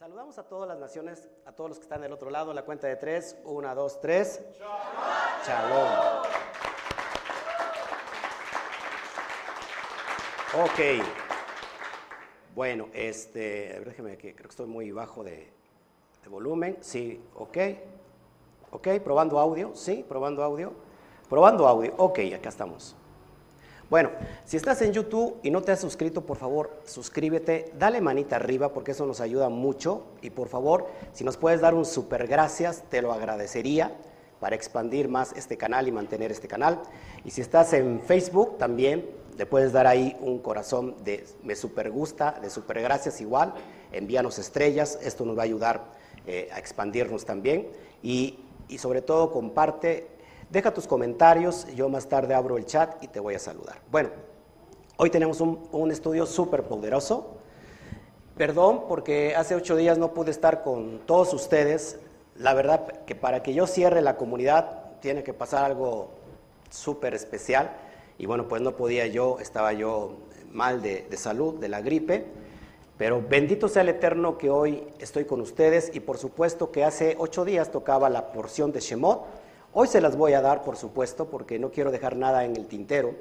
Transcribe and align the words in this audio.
Saludamos 0.00 0.38
a 0.38 0.44
todas 0.44 0.66
las 0.66 0.78
naciones, 0.78 1.28
a 1.44 1.52
todos 1.52 1.68
los 1.68 1.78
que 1.78 1.82
están 1.82 2.00
del 2.00 2.10
otro 2.14 2.30
lado, 2.30 2.54
la 2.54 2.62
cuenta 2.62 2.86
de 2.86 2.96
tres. 2.96 3.36
Una, 3.44 3.74
dos, 3.74 4.00
tres. 4.00 4.40
Shalom. 5.46 6.22
Ok. 10.64 11.04
Bueno, 12.54 12.88
este, 12.94 13.78
déjeme 13.84 14.16
que 14.16 14.34
creo 14.34 14.48
que 14.48 14.52
estoy 14.52 14.68
muy 14.68 14.90
bajo 14.90 15.22
de, 15.22 15.52
de 16.22 16.28
volumen. 16.30 16.78
Sí, 16.80 17.22
ok. 17.34 17.58
Ok, 18.70 18.88
probando 19.04 19.38
audio. 19.38 19.72
Sí, 19.74 20.02
probando 20.08 20.42
audio. 20.42 20.72
Probando 21.28 21.68
audio. 21.68 21.92
Ok, 21.98 22.20
acá 22.34 22.48
estamos. 22.48 22.96
Bueno, 23.90 24.10
si 24.44 24.56
estás 24.56 24.80
en 24.82 24.92
YouTube 24.92 25.40
y 25.42 25.50
no 25.50 25.62
te 25.62 25.72
has 25.72 25.80
suscrito, 25.80 26.24
por 26.24 26.36
favor, 26.36 26.80
suscríbete, 26.84 27.72
dale 27.76 28.00
manita 28.00 28.36
arriba 28.36 28.72
porque 28.72 28.92
eso 28.92 29.04
nos 29.04 29.20
ayuda 29.20 29.48
mucho. 29.48 30.04
Y 30.22 30.30
por 30.30 30.46
favor, 30.46 30.86
si 31.12 31.24
nos 31.24 31.36
puedes 31.36 31.60
dar 31.60 31.74
un 31.74 31.84
super 31.84 32.28
gracias, 32.28 32.84
te 32.88 33.02
lo 33.02 33.12
agradecería 33.12 33.96
para 34.38 34.54
expandir 34.54 35.08
más 35.08 35.32
este 35.32 35.56
canal 35.56 35.88
y 35.88 35.92
mantener 35.92 36.30
este 36.30 36.46
canal. 36.46 36.80
Y 37.24 37.32
si 37.32 37.40
estás 37.40 37.72
en 37.72 38.00
Facebook 38.00 38.58
también, 38.58 39.10
le 39.36 39.44
puedes 39.44 39.72
dar 39.72 39.88
ahí 39.88 40.16
un 40.20 40.38
corazón 40.38 40.94
de 41.02 41.26
me 41.42 41.56
super 41.56 41.90
gusta, 41.90 42.38
de 42.40 42.48
super 42.48 42.80
gracias 42.80 43.20
igual, 43.20 43.54
envíanos 43.90 44.38
estrellas, 44.38 45.00
esto 45.02 45.24
nos 45.24 45.36
va 45.36 45.42
a 45.42 45.46
ayudar 45.46 45.84
eh, 46.28 46.48
a 46.52 46.60
expandirnos 46.60 47.24
también. 47.24 47.66
Y, 48.04 48.38
y 48.68 48.78
sobre 48.78 49.02
todo 49.02 49.32
comparte 49.32 50.19
Deja 50.50 50.74
tus 50.74 50.88
comentarios, 50.88 51.68
yo 51.76 51.88
más 51.88 52.08
tarde 52.08 52.34
abro 52.34 52.56
el 52.56 52.66
chat 52.66 53.00
y 53.04 53.06
te 53.06 53.20
voy 53.20 53.36
a 53.36 53.38
saludar. 53.38 53.78
Bueno, 53.88 54.10
hoy 54.96 55.08
tenemos 55.08 55.40
un, 55.40 55.92
estudio 55.92 56.26
súper 56.26 56.64
poderoso. 56.64 57.36
Perdón 58.36 58.86
porque 58.88 59.36
hace 59.36 59.54
ocho 59.54 59.76
días 59.76 59.96
no 59.96 60.12
pude 60.12 60.32
estar 60.32 60.64
con 60.64 61.02
todos 61.06 61.32
ustedes. 61.34 62.00
La 62.34 62.52
verdad 62.52 62.84
que 63.06 63.14
para 63.14 63.44
que 63.44 63.54
yo 63.54 63.68
cierre 63.68 64.02
la 64.02 64.16
comunidad 64.16 64.98
tiene 65.00 65.22
que 65.22 65.32
pasar 65.32 65.66
algo 65.66 66.10
súper 66.68 67.14
especial. 67.14 67.70
Y 68.18 68.26
bueno, 68.26 68.48
pues 68.48 68.60
no 68.60 68.74
podía 68.74 69.06
yo, 69.06 69.38
estaba 69.38 69.72
yo 69.72 70.16
mal 70.50 70.82
de, 70.82 71.06
de 71.08 71.16
salud, 71.16 71.60
de 71.60 71.68
la 71.68 71.80
gripe. 71.80 72.26
Pero 72.98 73.22
bendito 73.22 73.68
sea 73.68 73.82
el 73.82 73.90
Eterno 73.90 74.36
que 74.36 74.50
hoy 74.50 74.82
estoy 74.98 75.26
con 75.26 75.40
ustedes 75.40 75.92
y 75.94 76.00
por 76.00 76.18
supuesto 76.18 76.72
que 76.72 76.82
hace 76.82 77.14
ocho 77.20 77.44
días 77.44 77.70
tocaba 77.70 78.10
la 78.10 78.32
porción 78.32 78.72
de 78.72 78.80
Shemot 78.80 79.39
Hoy 79.72 79.86
se 79.86 80.00
las 80.00 80.16
voy 80.16 80.32
a 80.32 80.40
dar, 80.40 80.62
por 80.62 80.76
supuesto, 80.76 81.26
porque 81.26 81.60
no 81.60 81.70
quiero 81.70 81.92
dejar 81.92 82.16
nada 82.16 82.44
en 82.44 82.56
el 82.56 82.66
tintero, 82.66 83.14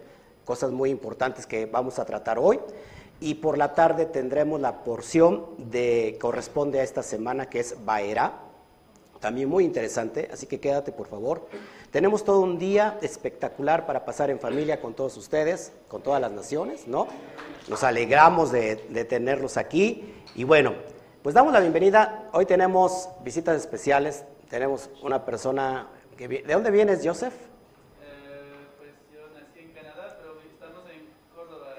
cosas 0.45 0.71
muy 0.71 0.89
importantes 0.89 1.45
que 1.45 1.67
vamos 1.67 1.99
a 1.99 2.05
tratar 2.05 2.39
hoy. 2.39 2.59
Y 3.19 3.35
por 3.35 3.55
la 3.55 3.75
tarde 3.75 4.07
tendremos 4.07 4.59
la 4.59 4.83
porción 4.83 5.45
de 5.57 6.17
corresponde 6.19 6.79
a 6.79 6.83
esta 6.83 7.03
semana 7.03 7.49
que 7.49 7.59
es 7.59 7.75
Baera, 7.85 8.33
también 9.19 9.47
muy 9.47 9.63
interesante, 9.63 10.27
así 10.33 10.47
que 10.47 10.59
quédate 10.59 10.91
por 10.91 11.05
favor. 11.05 11.47
Tenemos 11.91 12.23
todo 12.23 12.39
un 12.39 12.57
día 12.57 12.97
espectacular 13.03 13.85
para 13.85 14.03
pasar 14.03 14.31
en 14.31 14.39
familia 14.39 14.81
con 14.81 14.95
todos 14.95 15.17
ustedes, 15.17 15.71
con 15.87 16.01
todas 16.01 16.19
las 16.19 16.31
naciones, 16.31 16.87
¿no? 16.87 17.05
Nos 17.67 17.83
alegramos 17.83 18.51
de, 18.51 18.77
de 18.89 19.05
tenerlos 19.05 19.57
aquí 19.57 20.15
y 20.33 20.45
bueno, 20.45 20.73
pues 21.21 21.35
damos 21.35 21.53
la 21.53 21.59
bienvenida. 21.59 22.29
Hoy 22.33 22.47
tenemos 22.47 23.09
visitas 23.23 23.55
especiales, 23.57 24.23
tenemos 24.49 24.89
una 25.03 25.25
persona 25.25 25.89
¿De 26.27 26.53
dónde 26.53 26.69
vienes, 26.69 26.99
Joseph? 27.01 27.33
Eh, 28.03 28.67
pues 28.77 28.89
yo 29.13 29.21
nací 29.39 29.59
en 29.59 29.71
Canadá, 29.71 30.17
pero 30.19 30.35
estamos 30.51 30.83
en 30.91 31.07
Córdoba. 31.33 31.75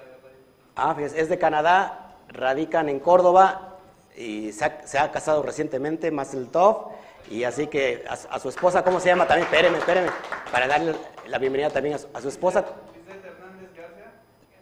Ah, 0.76 0.96
es 0.98 1.28
de 1.28 1.38
Canadá, 1.38 2.16
radican 2.28 2.88
en 2.88 3.00
Córdoba 3.00 3.76
y 4.16 4.52
se 4.52 4.64
ha, 4.98 5.12
casado 5.12 5.42
recientemente, 5.42 6.10
Marcel 6.10 6.48
Tov, 6.48 6.88
y 7.30 7.44
así 7.44 7.66
que 7.66 8.02
a, 8.08 8.38
su 8.38 8.48
esposa, 8.48 8.82
¿cómo 8.82 8.98
se 8.98 9.08
llama? 9.08 9.26
También, 9.26 9.44
espéreme, 9.44 9.76
espéreme, 9.76 10.08
para 10.50 10.66
darle 10.66 10.94
la 11.26 11.36
bienvenida 11.36 11.68
también 11.68 11.96
a 11.96 12.20
su, 12.20 12.28
esposa. 12.28 12.64
Lisette 12.94 13.24
Hernández 13.26 13.70
García. 13.76 14.12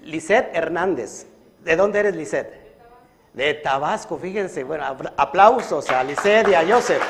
Lisette 0.01 0.57
Hernández. 0.57 1.27
¿De 1.63 1.77
dónde 1.77 2.01
eres, 2.01 2.17
Lisette? 2.17 2.77
De 3.33 3.55
Tabasco, 3.55 4.19
fíjense. 4.19 4.65
Bueno, 4.65 4.85
aplausos 5.17 5.89
a 5.91 6.03
Lisette 6.03 6.49
y 6.49 6.55
a 6.55 6.67
Joseph. 6.67 7.03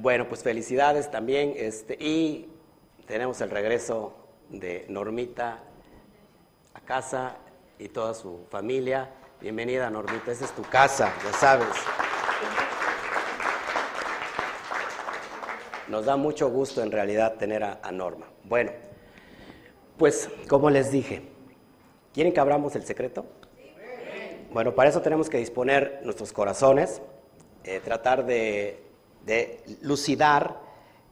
Bueno, 0.00 0.26
pues 0.26 0.42
felicidades 0.42 1.10
también. 1.10 1.52
Este, 1.54 1.94
y 2.00 2.48
tenemos 3.06 3.38
el 3.42 3.50
regreso 3.50 4.14
de 4.48 4.86
Normita 4.88 5.58
a 6.72 6.80
casa 6.80 7.36
y 7.78 7.88
toda 7.88 8.14
su 8.14 8.46
familia. 8.48 9.10
Bienvenida, 9.42 9.90
Normita. 9.90 10.32
Esa 10.32 10.46
es 10.46 10.52
tu 10.52 10.62
casa, 10.62 11.12
ya 11.22 11.32
sabes. 11.34 11.68
Nos 15.88 16.06
da 16.06 16.16
mucho 16.16 16.48
gusto 16.48 16.82
en 16.82 16.92
realidad 16.92 17.34
tener 17.34 17.62
a, 17.62 17.92
Norma. 17.92 18.24
Bueno, 18.44 18.72
pues 19.98 20.30
como 20.48 20.70
les 20.70 20.90
dije, 20.90 21.28
¿quieren 22.14 22.32
que 22.32 22.40
abramos 22.40 22.74
el 22.74 22.86
secreto? 22.86 23.26
Bueno, 24.50 24.74
para 24.74 24.88
eso 24.88 25.02
tenemos 25.02 25.28
que 25.28 25.36
disponer 25.36 26.00
nuestros 26.04 26.32
corazones, 26.32 27.02
eh, 27.64 27.82
tratar 27.84 28.24
de 28.24 28.89
de 29.24 29.62
lucidar 29.82 30.58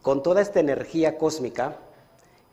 con 0.02 0.22
toda 0.22 0.40
esta 0.40 0.60
energía 0.60 1.18
cósmica 1.18 1.78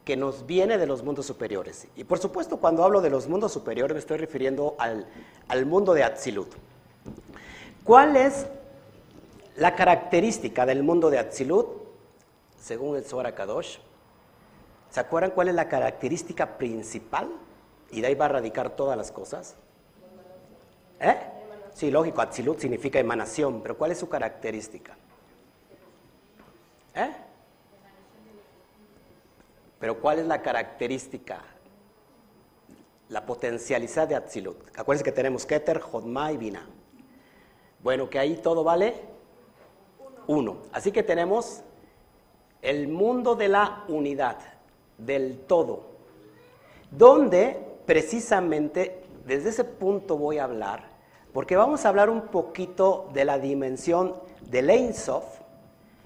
que 0.05 0.16
nos 0.16 0.45
viene 0.45 0.77
de 0.77 0.85
los 0.85 1.03
mundos 1.03 1.25
superiores. 1.25 1.88
Y 1.95 2.03
por 2.03 2.19
supuesto, 2.19 2.57
cuando 2.57 2.83
hablo 2.83 3.01
de 3.01 3.09
los 3.09 3.27
mundos 3.27 3.51
superiores 3.51 3.95
me 3.95 3.99
estoy 3.99 4.17
refiriendo 4.17 4.75
al, 4.77 5.66
mundo 5.66 5.93
de 5.93 6.03
Atzilut. 6.03 6.53
¿Cuál 7.83 8.16
es 8.16 8.45
la 9.55 9.75
característica 9.75 10.66
del 10.66 10.83
mundo 10.83 11.09
de 11.09 11.17
Atzilut? 11.17 11.67
Según 12.61 12.95
el 12.97 13.03
Zohar 13.03 13.33
Kadosh, 13.33 13.77
¿se 14.91 14.99
acuerdan 14.99 15.31
cuál 15.31 15.49
es 15.49 15.55
la 15.55 15.67
característica 15.67 16.57
principal? 16.57 17.29
Y 17.91 18.01
de 18.01 18.07
ahí 18.07 18.16
va 18.16 18.25
a 18.25 18.29
radicar 18.29 18.75
todas 18.75 18.97
las 18.97 19.11
cosas. 19.11 19.55
¿Eh? 20.99 21.16
Sí, 21.73 21.91
lógico, 21.91 22.22
Atzilut 22.22 22.59
significa 22.59 22.99
emanación, 22.99 23.61
pero 23.61 23.77
¿cuál 23.77 23.91
es 23.91 23.97
su 23.99 24.07
característica? 24.07 24.95
¿Eh? 26.95 27.11
Pero 29.79 30.00
¿cuál 30.00 30.19
es 30.19 30.25
la 30.25 30.41
característica? 30.41 31.41
La 33.09 33.25
potencialidad 33.25 34.07
de 34.07 34.16
Atzilut. 34.16 34.57
Acuérdense 34.78 35.03
que 35.03 35.11
tenemos 35.11 35.45
Keter, 35.45 35.79
Jodma 35.79 36.31
y 36.31 36.38
Bina. 36.38 36.66
Bueno, 37.84 38.09
que 38.09 38.17
ahí 38.17 38.38
todo 38.38 38.63
vale 38.63 38.95
uno. 40.28 40.57
Así 40.72 40.91
que 40.91 41.03
tenemos 41.03 41.61
el 42.61 42.88
mundo 42.88 43.35
de 43.35 43.47
la 43.47 43.84
unidad, 43.88 44.38
del 44.97 45.39
todo, 45.41 45.84
donde 46.89 47.59
precisamente 47.85 49.03
desde 49.25 49.50
ese 49.50 49.63
punto 49.63 50.17
voy 50.17 50.39
a 50.39 50.45
hablar, 50.45 50.88
porque 51.34 51.55
vamos 51.55 51.85
a 51.85 51.89
hablar 51.89 52.09
un 52.09 52.22
poquito 52.22 53.09
de 53.13 53.25
la 53.25 53.38
dimensión 53.38 54.16
del 54.41 54.69
Ein 54.69 54.94
Sof, 54.95 55.25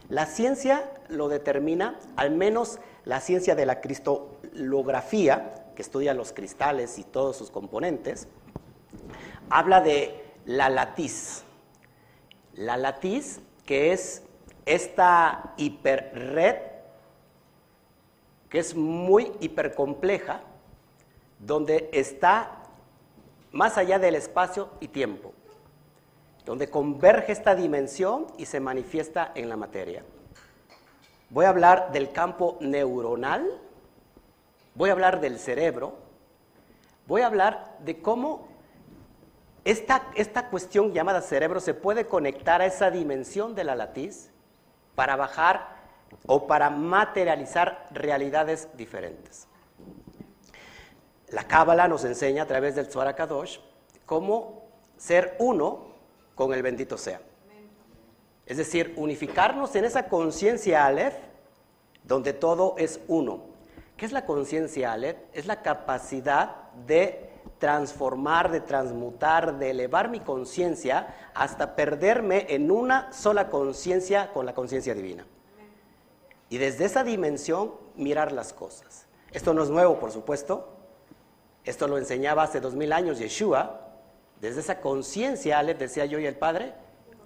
la 0.09 0.25
ciencia 0.25 0.91
lo 1.07 1.29
determina, 1.29 1.99
al 2.15 2.31
menos 2.31 2.79
la 3.05 3.21
ciencia 3.21 3.53
de 3.53 3.67
la 3.67 3.79
cristalografía, 3.79 5.71
que 5.75 5.83
estudia 5.83 6.15
los 6.15 6.33
cristales 6.33 6.97
y 6.97 7.03
todos 7.03 7.37
sus 7.37 7.51
componentes, 7.51 8.27
habla 9.51 9.81
de 9.81 10.33
la 10.45 10.69
latiz. 10.69 11.43
La 12.55 12.75
latiz, 12.75 13.39
que 13.67 13.93
es 13.93 14.23
esta 14.65 15.53
hiperred, 15.57 16.57
que 18.49 18.57
es 18.57 18.75
muy 18.75 19.31
hipercompleja, 19.39 20.41
donde 21.37 21.87
está 21.93 22.63
más 23.51 23.77
allá 23.77 23.99
del 23.99 24.15
espacio 24.15 24.69
y 24.79 24.87
tiempo 24.87 25.33
donde 26.49 26.67
converge 26.67 27.31
esta 27.31 27.53
dimensión 27.53 28.25
y 28.39 28.47
se 28.47 28.59
manifiesta 28.59 29.31
en 29.35 29.49
la 29.49 29.55
materia. 29.55 30.03
Voy 31.29 31.45
a 31.45 31.49
hablar 31.49 31.91
del 31.91 32.11
campo 32.11 32.57
neuronal, 32.59 33.47
voy 34.73 34.89
a 34.89 34.93
hablar 34.93 35.21
del 35.21 35.37
cerebro, 35.37 35.93
voy 37.05 37.21
a 37.21 37.27
hablar 37.27 37.77
de 37.81 38.01
cómo 38.01 38.47
esta, 39.63 40.07
esta 40.15 40.49
cuestión 40.49 40.91
llamada 40.91 41.21
cerebro 41.21 41.59
se 41.59 41.75
puede 41.75 42.07
conectar 42.07 42.63
a 42.63 42.65
esa 42.65 42.89
dimensión 42.89 43.53
de 43.53 43.65
la 43.65 43.75
latiz 43.75 44.31
para 44.95 45.15
bajar 45.15 45.75
o 46.25 46.47
para 46.47 46.71
materializar 46.71 47.85
realidades 47.91 48.69
diferentes. 48.75 49.47
La 51.27 51.43
Cábala 51.43 51.87
nos 51.87 52.05
enseña 52.05 52.41
a 52.41 52.47
través 52.47 52.73
del 52.73 52.87
Zohar 52.87 53.15
Kadosh 53.15 53.59
cómo 54.07 54.63
ser 54.97 55.35
uno 55.37 55.88
con 56.39 56.53
el 56.53 56.63
bendito 56.63 56.97
sea. 56.97 57.19
Es 58.45 58.55
decir, 58.55 58.93
unificarnos 58.95 59.75
en 59.75 59.83
esa 59.83 60.07
conciencia 60.07 60.85
Aleph, 60.85 61.15
donde 62.05 62.31
todo 62.31 62.75
es 62.77 63.01
uno. 63.09 63.41
¿Qué 63.97 64.05
es 64.05 64.13
la 64.13 64.25
conciencia 64.25 64.93
Aleph? 64.93 65.17
Es 65.33 65.47
la 65.47 65.61
capacidad 65.61 66.71
de 66.87 67.29
transformar, 67.57 68.51
de 68.51 68.61
transmutar, 68.61 69.59
de 69.59 69.71
elevar 69.71 70.09
mi 70.09 70.21
conciencia 70.21 71.13
hasta 71.33 71.75
perderme 71.75 72.45
en 72.47 72.71
una 72.71 73.11
sola 73.11 73.49
conciencia 73.49 74.31
con 74.31 74.45
la 74.45 74.53
conciencia 74.53 74.93
divina. 74.93 75.25
Y 76.47 76.57
desde 76.57 76.85
esa 76.85 77.03
dimensión 77.03 77.73
mirar 77.97 78.31
las 78.31 78.53
cosas. 78.53 79.07
Esto 79.33 79.53
no 79.53 79.61
es 79.61 79.69
nuevo, 79.69 79.99
por 79.99 80.13
supuesto. 80.13 80.69
Esto 81.65 81.89
lo 81.89 81.97
enseñaba 81.97 82.43
hace 82.43 82.61
dos 82.61 82.75
mil 82.75 82.93
años 82.93 83.19
Yeshua. 83.19 83.88
Desde 84.41 84.61
esa 84.61 84.79
conciencia, 84.79 85.61
les 85.63 85.77
decía 85.77 86.05
yo 86.05 86.19
y 86.19 86.25
el 86.25 86.35
Padre, 86.35 86.73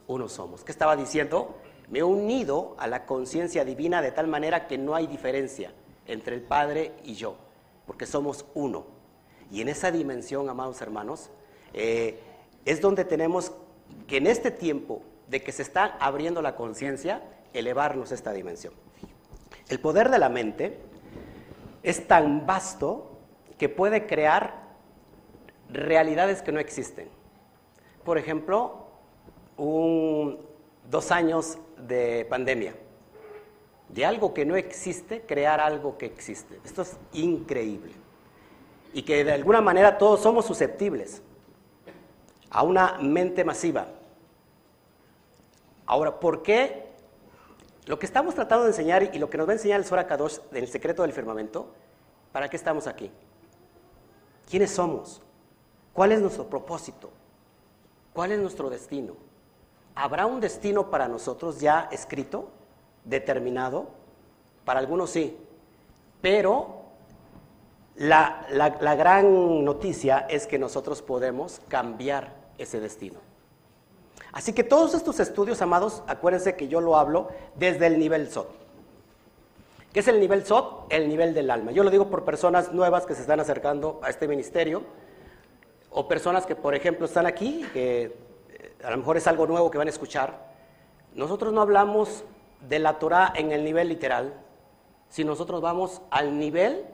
uno 0.07 0.27
somos. 0.27 0.63
¿Qué 0.63 0.71
estaba 0.71 0.95
diciendo? 0.95 1.55
Me 1.89 1.99
he 1.99 2.03
unido 2.03 2.75
a 2.79 2.87
la 2.87 3.05
conciencia 3.05 3.63
divina 3.63 4.01
de 4.01 4.11
tal 4.11 4.27
manera 4.27 4.67
que 4.67 4.77
no 4.77 4.95
hay 4.95 5.07
diferencia 5.07 5.73
entre 6.07 6.35
el 6.35 6.41
Padre 6.41 6.93
y 7.03 7.13
yo, 7.13 7.35
porque 7.85 8.05
somos 8.05 8.45
uno. 8.55 8.85
Y 9.51 9.61
en 9.61 9.69
esa 9.69 9.91
dimensión, 9.91 10.49
amados 10.49 10.81
hermanos, 10.81 11.29
eh, 11.73 12.19
es 12.65 12.81
donde 12.81 13.05
tenemos 13.05 13.51
que 14.07 14.17
en 14.17 14.27
este 14.27 14.49
tiempo 14.51 15.01
de 15.27 15.43
que 15.43 15.51
se 15.51 15.61
está 15.61 15.97
abriendo 15.99 16.41
la 16.41 16.55
conciencia, 16.55 17.21
elevarnos 17.53 18.11
esta 18.11 18.31
dimensión. 18.33 18.73
El 19.69 19.79
poder 19.79 20.09
de 20.09 20.19
la 20.19 20.29
mente 20.29 20.79
es 21.83 22.07
tan 22.07 22.45
vasto 22.45 23.17
que 23.57 23.69
puede 23.69 24.07
crear 24.07 24.62
realidades 25.73 26.41
que 26.41 26.51
no 26.51 26.59
existen. 26.59 27.09
Por 28.03 28.17
ejemplo, 28.17 28.87
dos 29.57 31.11
años 31.11 31.57
de 31.77 32.25
pandemia. 32.29 32.75
De 33.89 34.05
algo 34.05 34.33
que 34.33 34.45
no 34.45 34.55
existe, 34.55 35.21
crear 35.21 35.59
algo 35.59 35.97
que 35.97 36.05
existe. 36.05 36.59
Esto 36.63 36.81
es 36.81 36.97
increíble. 37.13 37.91
Y 38.93 39.03
que 39.03 39.23
de 39.23 39.33
alguna 39.33 39.61
manera 39.61 39.97
todos 39.97 40.21
somos 40.21 40.45
susceptibles 40.45 41.21
a 42.49 42.63
una 42.63 42.97
mente 42.99 43.43
masiva. 43.43 43.87
Ahora, 45.85 46.19
¿por 46.19 46.43
qué? 46.43 46.87
Lo 47.85 47.99
que 47.99 48.05
estamos 48.05 48.35
tratando 48.35 48.63
de 48.63 48.69
enseñar 48.69 49.09
y 49.13 49.19
lo 49.19 49.29
que 49.29 49.37
nos 49.37 49.47
va 49.47 49.51
a 49.51 49.55
enseñar 49.55 49.79
el 49.79 49.85
Sora 49.85 50.07
Kadosh 50.07 50.37
en 50.51 50.57
el 50.57 50.67
secreto 50.69 51.01
del 51.01 51.11
firmamento, 51.11 51.67
¿para 52.31 52.47
qué 52.47 52.55
estamos 52.55 52.87
aquí? 52.87 53.11
¿Quiénes 54.49 54.71
somos? 54.71 55.21
¿Cuál 55.93 56.11
es 56.11 56.21
nuestro 56.21 56.47
propósito? 56.47 57.11
¿Cuál 58.13 58.31
es 58.31 58.39
nuestro 58.39 58.69
destino? 58.69 59.15
¿Habrá 59.95 60.25
un 60.25 60.39
destino 60.39 60.89
para 60.89 61.07
nosotros 61.07 61.59
ya 61.59 61.87
escrito, 61.91 62.49
determinado? 63.05 63.87
Para 64.65 64.79
algunos 64.79 65.11
sí, 65.11 65.37
pero 66.21 66.81
la, 67.95 68.47
la, 68.49 68.95
gran 68.95 69.63
noticia 69.63 70.25
es 70.29 70.47
que 70.47 70.57
nosotros 70.57 71.01
podemos 71.01 71.61
cambiar 71.67 72.33
ese 72.57 72.79
destino. 72.79 73.19
Así 74.31 74.53
que 74.53 74.63
todos 74.63 74.95
estos 74.95 75.19
estudios, 75.19 75.61
amados, 75.61 76.01
acuérdense 76.07 76.55
que 76.55 76.67
yo 76.67 76.81
lo 76.81 76.97
hablo 76.97 77.27
desde 77.55 77.85
el 77.85 77.99
nivel 77.99 78.31
SOT. 78.31 78.47
¿Qué 79.91 79.99
es 79.99 80.07
el 80.07 80.19
nivel 80.19 80.43
SOT? 80.43 80.91
El 80.91 81.07
nivel 81.07 81.35
del 81.35 81.51
alma. 81.51 81.71
Yo 81.71 81.83
lo 81.83 81.91
digo 81.91 82.09
por 82.09 82.25
personas 82.25 82.73
nuevas 82.73 83.05
que 83.05 83.13
se 83.13 83.21
están 83.21 83.39
acercando 83.39 83.99
a 84.01 84.09
este 84.09 84.27
ministerio 84.27 84.81
o 85.93 86.07
personas 86.07 86.45
que, 86.45 86.55
por 86.55 86.75
ejemplo, 86.75 87.05
están 87.05 87.25
aquí, 87.25 87.65
que 87.71 88.15
eh, 88.49 88.73
a 88.83 88.91
lo 88.91 88.97
mejor 88.97 89.17
es 89.17 89.27
algo 89.27 89.45
nuevo 89.45 89.69
que 89.69 89.77
van 89.77 89.87
a 89.87 89.91
escuchar. 89.91 90.51
Nosotros 91.13 91.53
no 91.53 91.61
hablamos 91.61 92.23
de 92.67 92.79
la 92.79 92.97
Torah 92.97 93.31
en 93.35 93.51
el 93.51 93.63
nivel 93.63 93.89
literal, 93.89 94.33
si 95.09 95.23
nosotros 95.23 95.61
vamos 95.61 96.01
al 96.09 96.39
nivel 96.39 96.85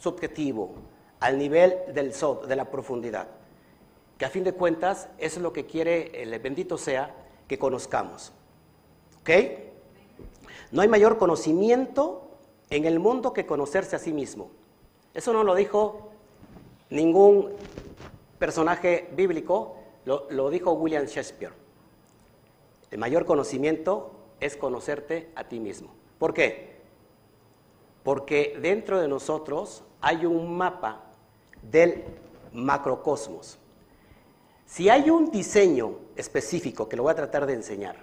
subjetivo, 0.00 0.74
al 1.20 1.38
nivel 1.38 1.76
del 1.92 2.14
SOT, 2.14 2.46
de 2.46 2.56
la 2.56 2.70
profundidad, 2.70 3.28
que 4.16 4.24
a 4.24 4.30
fin 4.30 4.44
de 4.44 4.54
cuentas 4.54 5.08
es 5.18 5.36
lo 5.36 5.52
que 5.52 5.66
quiere 5.66 6.22
el 6.22 6.38
bendito 6.38 6.78
sea 6.78 7.14
que 7.46 7.58
conozcamos. 7.58 8.32
¿Ok? 9.20 9.30
No 10.72 10.80
hay 10.80 10.88
mayor 10.88 11.18
conocimiento 11.18 12.30
en 12.70 12.86
el 12.86 12.98
mundo 12.98 13.34
que 13.34 13.44
conocerse 13.44 13.96
a 13.96 13.98
sí 13.98 14.12
mismo. 14.12 14.50
Eso 15.12 15.32
no 15.34 15.44
lo 15.44 15.54
dijo 15.54 16.10
ningún 16.88 17.52
personaje 18.38 19.08
bíblico, 19.16 19.76
lo, 20.04 20.50
dijo 20.50 20.72
William 20.72 21.04
Shakespeare. 21.06 21.52
El 22.90 22.98
mayor 22.98 23.24
conocimiento 23.24 24.12
es 24.40 24.56
conocerte 24.56 25.30
a 25.34 25.44
ti 25.44 25.58
mismo. 25.58 25.94
¿Por 26.18 26.32
qué? 26.32 26.76
Porque 28.02 28.56
dentro 28.60 29.00
de 29.00 29.08
nosotros 29.08 29.82
hay 30.00 30.26
un 30.26 30.56
mapa 30.56 31.02
del 31.62 32.04
macrocosmos. 32.52 33.58
Si 34.64 34.88
hay 34.88 35.10
un 35.10 35.30
diseño 35.30 35.96
específico, 36.16 36.88
que 36.88 36.96
lo 36.96 37.04
voy 37.04 37.12
a 37.12 37.16
tratar 37.16 37.46
de 37.46 37.54
enseñar, 37.54 37.96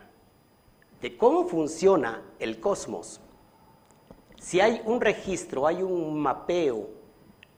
de 1.01 1.17
cómo 1.17 1.45
funciona 1.47 2.21
el 2.39 2.59
cosmos, 2.59 3.21
si 4.39 4.59
hay 4.59 4.81
un 4.85 4.99
registro, 4.99 5.65
hay 5.65 5.81
un 5.81 6.19
mapeo, 6.19 6.89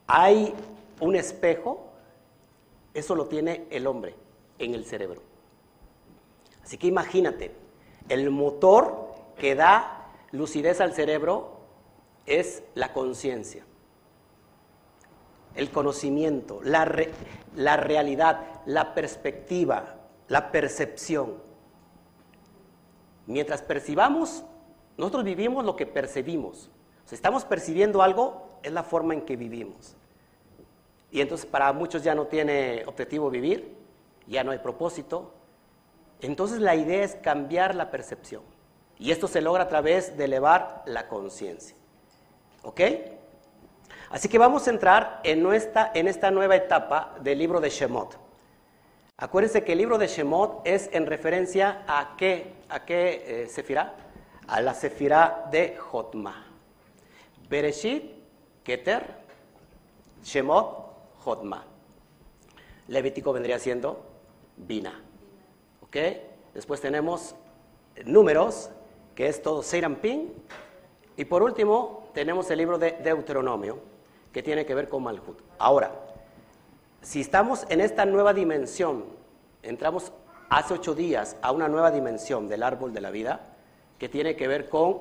hay 0.06 0.54
un 1.00 1.16
espejo, 1.16 1.85
eso 2.96 3.14
lo 3.14 3.28
tiene 3.28 3.68
el 3.70 3.86
hombre 3.86 4.16
en 4.58 4.74
el 4.74 4.86
cerebro. 4.86 5.22
Así 6.64 6.78
que 6.78 6.88
imagínate, 6.88 7.54
el 8.10 8.32
motor 8.32 9.14
que 9.38 9.54
da 9.54 10.12
lucidez 10.32 10.82
al 10.82 10.94
cerebro 10.94 11.60
es 12.26 12.64
la 12.74 12.94
conciencia, 12.94 13.66
el 15.56 15.70
conocimiento, 15.72 16.62
la, 16.64 16.92
la 17.56 17.78
realidad, 17.78 18.62
la 18.66 18.96
perspectiva, 18.96 19.98
la 20.28 20.52
percepción. 20.52 21.36
Mientras 23.28 23.62
percibamos, 23.62 24.44
nosotros 24.98 25.24
vivimos 25.26 25.66
lo 25.66 25.76
que 25.76 25.86
percibimos. 25.86 26.72
Si 27.06 27.14
estamos 27.14 27.46
percibiendo 27.46 28.02
algo, 28.02 28.58
es 28.64 28.72
la 28.72 28.84
forma 28.84 29.14
en 29.14 29.22
que 29.22 29.36
vivimos. 29.36 29.96
Y 31.12 31.22
entonces 31.22 31.46
para 31.46 31.72
muchos 31.74 32.04
ya 32.04 32.16
no 32.16 32.28
tiene 32.28 32.84
objetivo 32.86 33.30
vivir, 33.30 33.76
ya 34.28 34.44
no 34.44 34.52
hay 34.52 34.60
propósito. 34.60 35.34
Entonces 36.22 36.60
la 36.60 36.76
idea 36.76 37.04
es 37.04 37.16
cambiar 37.16 37.76
la 37.76 37.92
percepción. 37.92 38.44
Y 38.98 39.12
esto 39.12 39.28
se 39.28 39.42
logra 39.42 39.64
a 39.64 39.68
través 39.68 40.18
de 40.18 40.26
elevar 40.26 40.84
la 40.86 41.08
conciencia. 41.08 41.76
¿Ok? 42.64 42.82
Así 44.10 44.30
que 44.30 44.38
vamos 44.38 44.68
a 44.68 44.72
entrar 44.72 45.20
en, 45.24 45.46
en 45.46 46.08
esta 46.08 46.32
nueva 46.32 46.56
etapa 46.56 47.16
del 47.22 47.40
libro 47.40 47.60
de 47.60 47.70
Shemot. 47.70 48.18
Acuérdense 49.18 49.64
que 49.64 49.72
el 49.72 49.78
libro 49.78 49.98
de 49.98 50.08
Shemot 50.08 50.62
es 50.66 50.90
en 50.92 51.06
referencia 51.06 51.84
a 51.88 52.16
qué, 52.18 52.54
a 52.70 52.84
qué 52.84 53.24
eh, 53.44 53.48
sefirá? 53.48 53.96
A 54.48 54.62
la 54.62 54.74
sefirá 54.74 55.48
de 55.52 55.78
Jotma. 55.78 56.48
Bereshit, 57.50 58.12
Keter, 58.64 59.06
Shemot, 60.24 60.85
Jotma. 61.26 61.66
Levítico 62.88 63.34
vendría 63.34 63.58
siendo 63.58 64.06
Bina. 64.58 65.02
¿Ok? 65.82 65.98
Después 66.54 66.80
tenemos 66.82 67.36
números, 68.06 68.70
que 69.16 69.28
es 69.28 69.42
todo 69.42 69.64
Seirampin. 69.64 70.32
Y 71.18 71.26
por 71.26 71.42
último, 71.42 72.10
tenemos 72.14 72.52
el 72.52 72.60
libro 72.60 72.78
de 72.78 72.92
Deuteronomio, 72.92 73.80
que 74.32 74.44
tiene 74.44 74.68
que 74.68 74.76
ver 74.76 74.88
con 74.88 75.02
Malhut. 75.02 75.42
Ahora, 75.58 75.92
si 77.02 77.22
estamos 77.22 77.66
en 77.70 77.82
esta 77.82 78.06
nueva 78.06 78.32
dimensión, 78.32 79.06
entramos 79.64 80.12
hace 80.50 80.76
ocho 80.76 80.94
días 80.94 81.38
a 81.42 81.52
una 81.52 81.68
nueva 81.68 81.90
dimensión 81.90 82.48
del 82.48 82.62
árbol 82.62 82.94
de 82.94 83.02
la 83.02 83.10
vida, 83.10 83.56
que 83.98 84.10
tiene 84.10 84.36
que 84.36 84.48
ver 84.48 84.70
con, 84.70 85.00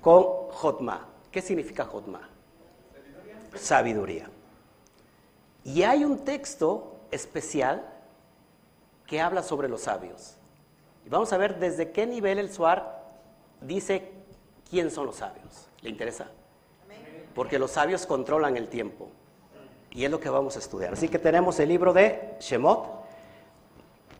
con 0.00 0.24
Jotma. 0.50 1.08
¿Qué 1.30 1.42
significa 1.42 1.84
Jotma? 1.84 2.26
Sabiduría. 3.54 4.30
Y 5.64 5.82
hay 5.82 6.04
un 6.04 6.24
texto 6.24 6.96
especial 7.10 7.86
que 9.06 9.20
habla 9.20 9.42
sobre 9.42 9.68
los 9.68 9.82
sabios. 9.82 10.36
Y 11.04 11.08
vamos 11.08 11.32
a 11.32 11.36
ver 11.36 11.58
desde 11.58 11.90
qué 11.90 12.06
nivel 12.06 12.38
el 12.38 12.52
Suar 12.52 13.02
dice 13.60 14.10
quién 14.68 14.90
son 14.90 15.06
los 15.06 15.16
sabios. 15.16 15.68
¿Le 15.82 15.90
interesa? 15.90 16.28
Porque 17.34 17.58
los 17.58 17.72
sabios 17.72 18.06
controlan 18.06 18.56
el 18.56 18.68
tiempo. 18.68 19.08
Y 19.90 20.04
es 20.04 20.10
lo 20.10 20.20
que 20.20 20.28
vamos 20.30 20.56
a 20.56 20.60
estudiar. 20.60 20.92
Así 20.92 21.08
que 21.08 21.18
tenemos 21.18 21.58
el 21.58 21.68
libro 21.68 21.92
de 21.92 22.34
Shemot. 22.38 22.88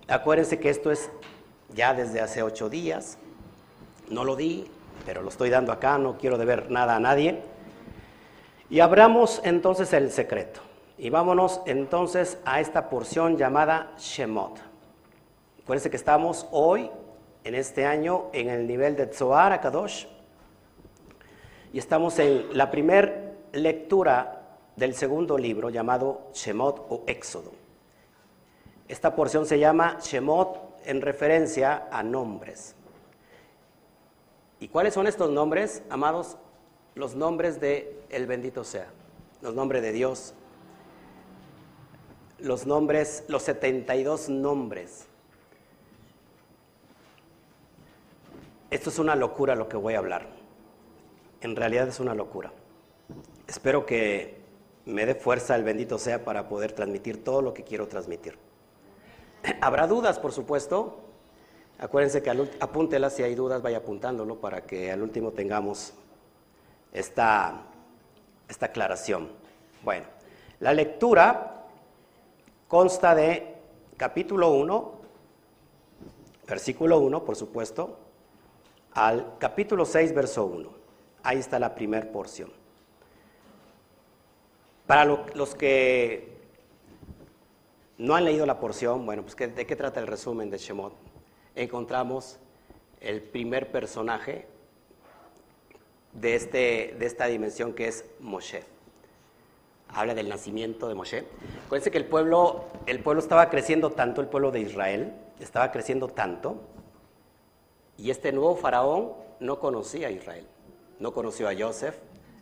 Acuérdense 0.08 0.58
que 0.58 0.70
esto 0.70 0.90
es 0.90 1.10
ya 1.72 1.94
desde 1.94 2.20
hace 2.20 2.42
ocho 2.42 2.68
días. 2.68 3.18
No 4.08 4.24
lo 4.24 4.34
di, 4.34 4.68
pero 5.06 5.22
lo 5.22 5.28
estoy 5.28 5.50
dando 5.50 5.70
acá, 5.70 5.98
no 5.98 6.18
quiero 6.18 6.38
deber 6.38 6.70
nada 6.70 6.96
a 6.96 7.00
nadie. 7.00 7.42
Y 8.68 8.80
abramos 8.80 9.40
entonces 9.44 9.92
el 9.92 10.10
secreto. 10.10 10.60
Y 11.02 11.08
vámonos 11.08 11.62
entonces 11.64 12.36
a 12.44 12.60
esta 12.60 12.90
porción 12.90 13.38
llamada 13.38 13.94
Shemot. 13.96 14.60
Acuérdense 15.62 15.88
que 15.88 15.96
estamos 15.96 16.46
hoy, 16.50 16.90
en 17.42 17.54
este 17.54 17.86
año, 17.86 18.26
en 18.34 18.50
el 18.50 18.66
nivel 18.66 18.96
de 18.96 19.06
Tzohar 19.06 19.50
Akadosh. 19.50 20.04
Y 21.72 21.78
estamos 21.78 22.18
en 22.18 22.48
la 22.52 22.70
primera 22.70 23.32
lectura 23.52 24.58
del 24.76 24.94
segundo 24.94 25.38
libro 25.38 25.70
llamado 25.70 26.28
Shemot 26.34 26.86
o 26.90 27.04
Éxodo. 27.06 27.52
Esta 28.86 29.16
porción 29.16 29.46
se 29.46 29.58
llama 29.58 29.96
Shemot 30.02 30.82
en 30.84 31.00
referencia 31.00 31.88
a 31.90 32.02
nombres. 32.02 32.74
¿Y 34.58 34.68
cuáles 34.68 34.92
son 34.92 35.06
estos 35.06 35.30
nombres, 35.30 35.82
amados? 35.88 36.36
Los 36.94 37.14
nombres 37.14 37.58
de 37.58 38.02
el 38.10 38.26
bendito 38.26 38.64
sea, 38.64 38.88
los 39.40 39.54
nombres 39.54 39.80
de 39.80 39.92
Dios, 39.92 40.34
los 42.42 42.66
nombres, 42.66 43.24
los 43.28 43.42
72 43.42 44.28
nombres. 44.28 45.06
Esto 48.70 48.90
es 48.90 48.98
una 48.98 49.16
locura 49.16 49.56
lo 49.56 49.68
que 49.68 49.76
voy 49.76 49.94
a 49.94 49.98
hablar. 49.98 50.28
En 51.40 51.56
realidad 51.56 51.88
es 51.88 52.00
una 52.00 52.14
locura. 52.14 52.52
Espero 53.48 53.84
que 53.84 54.40
me 54.86 55.06
dé 55.06 55.14
fuerza 55.14 55.56
el 55.56 55.64
bendito 55.64 55.98
sea 55.98 56.24
para 56.24 56.48
poder 56.48 56.72
transmitir 56.72 57.24
todo 57.24 57.42
lo 57.42 57.52
que 57.52 57.64
quiero 57.64 57.88
transmitir. 57.88 58.38
Habrá 59.60 59.86
dudas, 59.86 60.18
por 60.18 60.32
supuesto. 60.32 61.00
Acuérdense 61.78 62.22
que 62.22 62.30
apúntelas 62.60 63.14
si 63.14 63.22
hay 63.22 63.34
dudas, 63.34 63.62
vaya 63.62 63.78
apuntándolo 63.78 64.40
para 64.40 64.66
que 64.66 64.92
al 64.92 65.02
último 65.02 65.32
tengamos 65.32 65.94
esta, 66.92 67.62
esta 68.48 68.66
aclaración. 68.66 69.30
Bueno, 69.82 70.04
la 70.60 70.74
lectura 70.74 71.49
consta 72.70 73.16
de 73.16 73.56
capítulo 73.96 74.52
1, 74.52 74.92
versículo 76.46 77.00
1, 77.00 77.24
por 77.24 77.34
supuesto, 77.34 77.98
al 78.92 79.34
capítulo 79.40 79.84
6, 79.84 80.14
verso 80.14 80.44
1. 80.46 80.70
Ahí 81.24 81.38
está 81.38 81.58
la 81.58 81.74
primera 81.74 82.12
porción. 82.12 82.52
Para 84.86 85.04
los 85.34 85.56
que 85.56 86.38
no 87.98 88.14
han 88.14 88.24
leído 88.24 88.46
la 88.46 88.60
porción, 88.60 89.04
bueno, 89.04 89.24
pues 89.24 89.34
¿de 89.34 89.66
qué 89.66 89.74
trata 89.74 89.98
el 89.98 90.06
resumen 90.06 90.48
de 90.48 90.58
Shemot? 90.58 90.94
Encontramos 91.56 92.38
el 93.00 93.20
primer 93.20 93.72
personaje 93.72 94.46
de, 96.12 96.36
este, 96.36 96.94
de 96.96 97.06
esta 97.06 97.26
dimensión 97.26 97.72
que 97.74 97.88
es 97.88 98.04
Moshe. 98.20 98.62
Habla 99.92 100.14
del 100.14 100.28
nacimiento 100.28 100.88
de 100.88 100.94
Moshe. 100.94 101.26
Acuérdense 101.66 101.90
que 101.90 101.98
el 101.98 102.06
pueblo, 102.06 102.64
el 102.86 103.02
pueblo 103.02 103.20
estaba 103.20 103.50
creciendo 103.50 103.90
tanto, 103.90 104.20
el 104.20 104.28
pueblo 104.28 104.50
de 104.50 104.60
Israel 104.60 105.14
estaba 105.40 105.72
creciendo 105.72 106.08
tanto, 106.08 106.60
y 107.96 108.10
este 108.10 108.32
nuevo 108.32 108.56
faraón 108.56 109.12
no 109.40 109.58
conocía 109.58 110.08
a 110.08 110.10
Israel, 110.10 110.46
no 110.98 111.12
conoció 111.12 111.48
a 111.48 111.52
Joseph, 111.58 111.96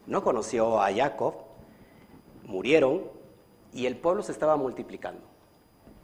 no 0.07 0.23
conoció 0.23 0.81
a 0.81 0.93
Jacob, 0.93 1.35
murieron 2.45 3.03
y 3.73 3.87
el 3.87 3.97
pueblo 3.97 4.23
se 4.23 4.33
estaba 4.33 4.57
multiplicando. 4.57 5.23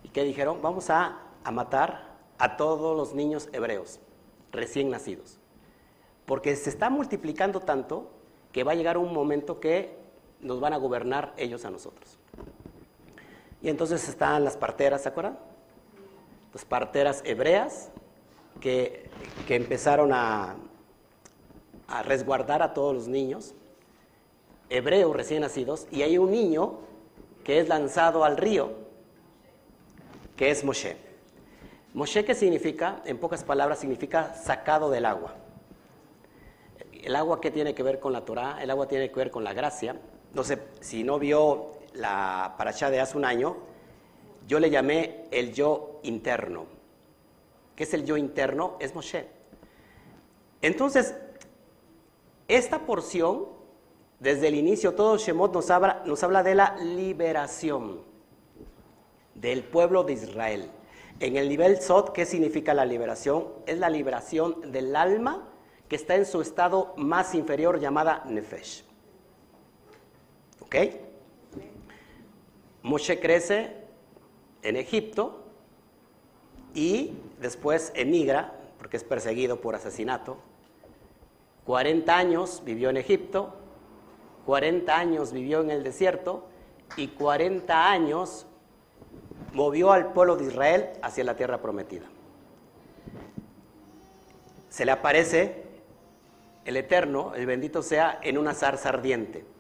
¿Y 0.02 0.08
qué 0.08 0.24
dijeron? 0.24 0.60
Vamos 0.60 0.90
a, 0.90 1.20
a 1.42 1.50
matar 1.50 2.14
a 2.38 2.56
todos 2.56 2.96
los 2.96 3.14
niños 3.14 3.48
hebreos 3.52 4.00
recién 4.52 4.90
nacidos. 4.90 5.38
Porque 6.26 6.56
se 6.56 6.70
está 6.70 6.90
multiplicando 6.90 7.60
tanto 7.60 8.10
que 8.52 8.64
va 8.64 8.72
a 8.72 8.74
llegar 8.74 8.98
un 8.98 9.12
momento 9.12 9.60
que 9.60 10.03
nos 10.40 10.60
van 10.60 10.72
a 10.72 10.76
gobernar 10.76 11.32
ellos 11.36 11.64
a 11.64 11.70
nosotros. 11.70 12.18
Y 13.62 13.68
entonces 13.68 14.08
están 14.08 14.44
las 14.44 14.56
parteras, 14.56 15.02
¿se 15.02 15.08
acuerdan? 15.08 15.38
Las 16.52 16.64
parteras 16.64 17.22
hebreas 17.24 17.90
que, 18.60 19.08
que 19.46 19.56
empezaron 19.56 20.12
a, 20.12 20.56
a 21.88 22.02
resguardar 22.02 22.62
a 22.62 22.74
todos 22.74 22.94
los 22.94 23.08
niños 23.08 23.54
hebreos 24.68 25.14
recién 25.14 25.42
nacidos 25.42 25.86
y 25.90 26.02
hay 26.02 26.18
un 26.18 26.30
niño 26.30 26.80
que 27.44 27.60
es 27.60 27.68
lanzado 27.68 28.24
al 28.24 28.36
río, 28.36 28.72
que 30.36 30.50
es 30.50 30.64
Moshe. 30.64 30.96
Moshe, 31.92 32.24
¿qué 32.24 32.34
significa? 32.34 33.02
En 33.04 33.18
pocas 33.18 33.44
palabras, 33.44 33.78
significa 33.78 34.34
sacado 34.34 34.90
del 34.90 35.04
agua. 35.04 35.34
El 36.92 37.14
agua, 37.16 37.40
¿qué 37.40 37.50
tiene 37.50 37.74
que 37.74 37.82
ver 37.82 38.00
con 38.00 38.12
la 38.12 38.24
Torah? 38.24 38.62
El 38.62 38.70
agua 38.70 38.88
tiene 38.88 39.10
que 39.10 39.14
ver 39.14 39.30
con 39.30 39.44
la 39.44 39.52
gracia. 39.52 39.96
No 40.34 40.42
sé, 40.42 40.58
si 40.80 41.04
no 41.04 41.18
vio 41.18 41.74
la 41.94 42.54
paracha 42.58 42.90
de 42.90 43.00
hace 43.00 43.16
un 43.16 43.24
año, 43.24 43.56
yo 44.46 44.58
le 44.58 44.68
llamé 44.68 45.26
el 45.30 45.54
yo 45.54 46.00
interno. 46.02 46.66
¿Qué 47.76 47.84
es 47.84 47.94
el 47.94 48.04
yo 48.04 48.16
interno? 48.16 48.76
Es 48.80 48.94
Moshe. 48.94 49.26
Entonces, 50.60 51.14
esta 52.48 52.80
porción 52.80 53.46
desde 54.18 54.48
el 54.48 54.54
inicio, 54.54 54.94
todo 54.94 55.18
Shemot 55.18 55.52
nos 55.52 55.70
habla, 55.70 56.02
nos 56.04 56.22
habla 56.22 56.42
de 56.42 56.54
la 56.54 56.76
liberación 56.76 58.02
del 59.34 59.62
pueblo 59.62 60.04
de 60.04 60.14
Israel. 60.14 60.70
En 61.20 61.36
el 61.36 61.48
nivel 61.48 61.80
Sot, 61.80 62.12
¿qué 62.12 62.26
significa 62.26 62.74
la 62.74 62.84
liberación? 62.84 63.48
Es 63.66 63.78
la 63.78 63.88
liberación 63.88 64.72
del 64.72 64.96
alma 64.96 65.48
que 65.88 65.96
está 65.96 66.16
en 66.16 66.26
su 66.26 66.40
estado 66.40 66.94
más 66.96 67.34
inferior 67.34 67.78
llamada 67.78 68.24
Nefesh. 68.26 68.84
¿Ok? 70.75 70.90
Moshe 72.83 73.21
crece 73.21 73.76
en 74.62 74.75
Egipto 74.75 75.45
y 76.75 77.12
después 77.40 77.93
emigra, 77.95 78.54
porque 78.78 78.97
es 78.97 79.04
perseguido 79.04 79.61
por 79.61 79.76
asesinato. 79.76 80.37
40 81.64 82.16
años 82.16 82.62
vivió 82.64 82.90
en 82.90 82.97
Egipto, 82.97 83.54
40 84.47 84.99
años 84.99 85.33
vivió 85.33 85.61
en 85.61 85.71
el 85.71 85.85
desierto 85.85 86.49
y 86.97 87.07
40 87.09 87.90
años 87.90 88.47
movió 89.52 89.93
al 89.93 90.12
pueblo 90.12 90.37
de 90.37 90.47
Israel 90.47 90.90
hacia 91.02 91.23
la 91.23 91.37
tierra 91.37 91.62
prometida. 91.62 92.07
Se 94.71 94.85
le 94.85 94.90
aparece 94.90 95.62
el 96.64 96.76
Eterno, 96.76 97.33
el 97.37 97.47
bendito 97.47 97.81
sea, 97.81 98.19
en 98.23 98.38
una 98.38 98.54
zarza 98.54 98.88
ardiente. 98.88 99.53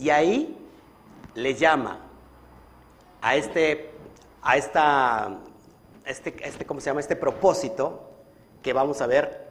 Y 0.00 0.08
ahí 0.08 0.56
le 1.34 1.54
llama 1.54 2.00
a 3.20 3.36
este, 3.36 3.90
a 4.40 4.56
esta, 4.56 5.36
este, 6.06 6.34
este, 6.42 6.64
¿cómo 6.64 6.80
se 6.80 6.86
llama? 6.86 7.00
Este 7.00 7.16
propósito 7.16 8.08
que 8.62 8.72
vamos 8.72 9.02
a 9.02 9.06
ver, 9.06 9.50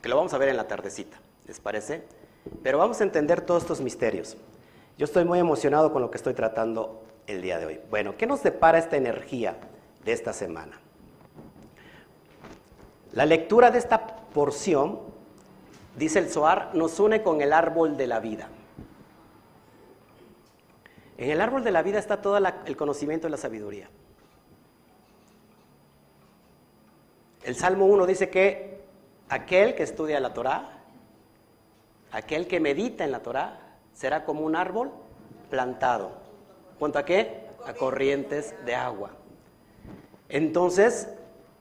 que 0.00 0.08
lo 0.08 0.16
vamos 0.16 0.32
a 0.32 0.38
ver 0.38 0.48
en 0.48 0.56
la 0.56 0.66
tardecita. 0.66 1.20
¿Les 1.46 1.60
parece? 1.60 2.02
Pero 2.62 2.78
vamos 2.78 2.98
a 3.02 3.04
entender 3.04 3.42
todos 3.42 3.64
estos 3.64 3.82
misterios. 3.82 4.38
Yo 4.96 5.04
estoy 5.04 5.26
muy 5.26 5.38
emocionado 5.38 5.92
con 5.92 6.00
lo 6.00 6.10
que 6.10 6.16
estoy 6.16 6.32
tratando 6.32 7.02
el 7.26 7.42
día 7.42 7.58
de 7.58 7.66
hoy. 7.66 7.80
Bueno, 7.90 8.16
¿qué 8.16 8.26
nos 8.26 8.42
depara 8.42 8.78
esta 8.78 8.96
energía 8.96 9.58
de 10.06 10.12
esta 10.12 10.32
semana? 10.32 10.80
La 13.12 13.26
lectura 13.26 13.70
de 13.70 13.78
esta 13.78 14.06
porción, 14.32 14.98
dice 15.98 16.20
el 16.20 16.30
Zohar, 16.30 16.70
nos 16.72 16.98
une 16.98 17.22
con 17.22 17.42
el 17.42 17.52
árbol 17.52 17.98
de 17.98 18.06
la 18.06 18.18
vida. 18.18 18.48
En 21.20 21.30
el 21.30 21.40
árbol 21.40 21.62
de 21.62 21.70
la 21.70 21.82
vida 21.82 22.00
está 22.00 22.20
todo 22.20 22.36
el 22.38 22.76
conocimiento 22.76 23.28
y 23.28 23.30
la 23.30 23.36
sabiduría. 23.36 23.88
El 27.44 27.54
Salmo 27.54 27.86
1 27.86 28.06
dice 28.06 28.28
que 28.28 28.80
aquel 29.28 29.76
que 29.76 29.84
estudia 29.84 30.18
la 30.18 30.34
Torah 30.34 30.80
Aquel 32.12 32.48
que 32.48 32.58
medita 32.58 33.04
en 33.04 33.12
la 33.12 33.20
Torah 33.20 33.60
será 33.92 34.24
como 34.24 34.40
un 34.40 34.56
árbol 34.56 34.90
plantado. 35.48 36.12
¿Cuánto 36.78 36.98
a 36.98 37.04
qué? 37.04 37.46
A 37.66 37.74
corrientes 37.74 38.54
de 38.64 38.74
agua. 38.74 39.10
Entonces, 40.28 41.08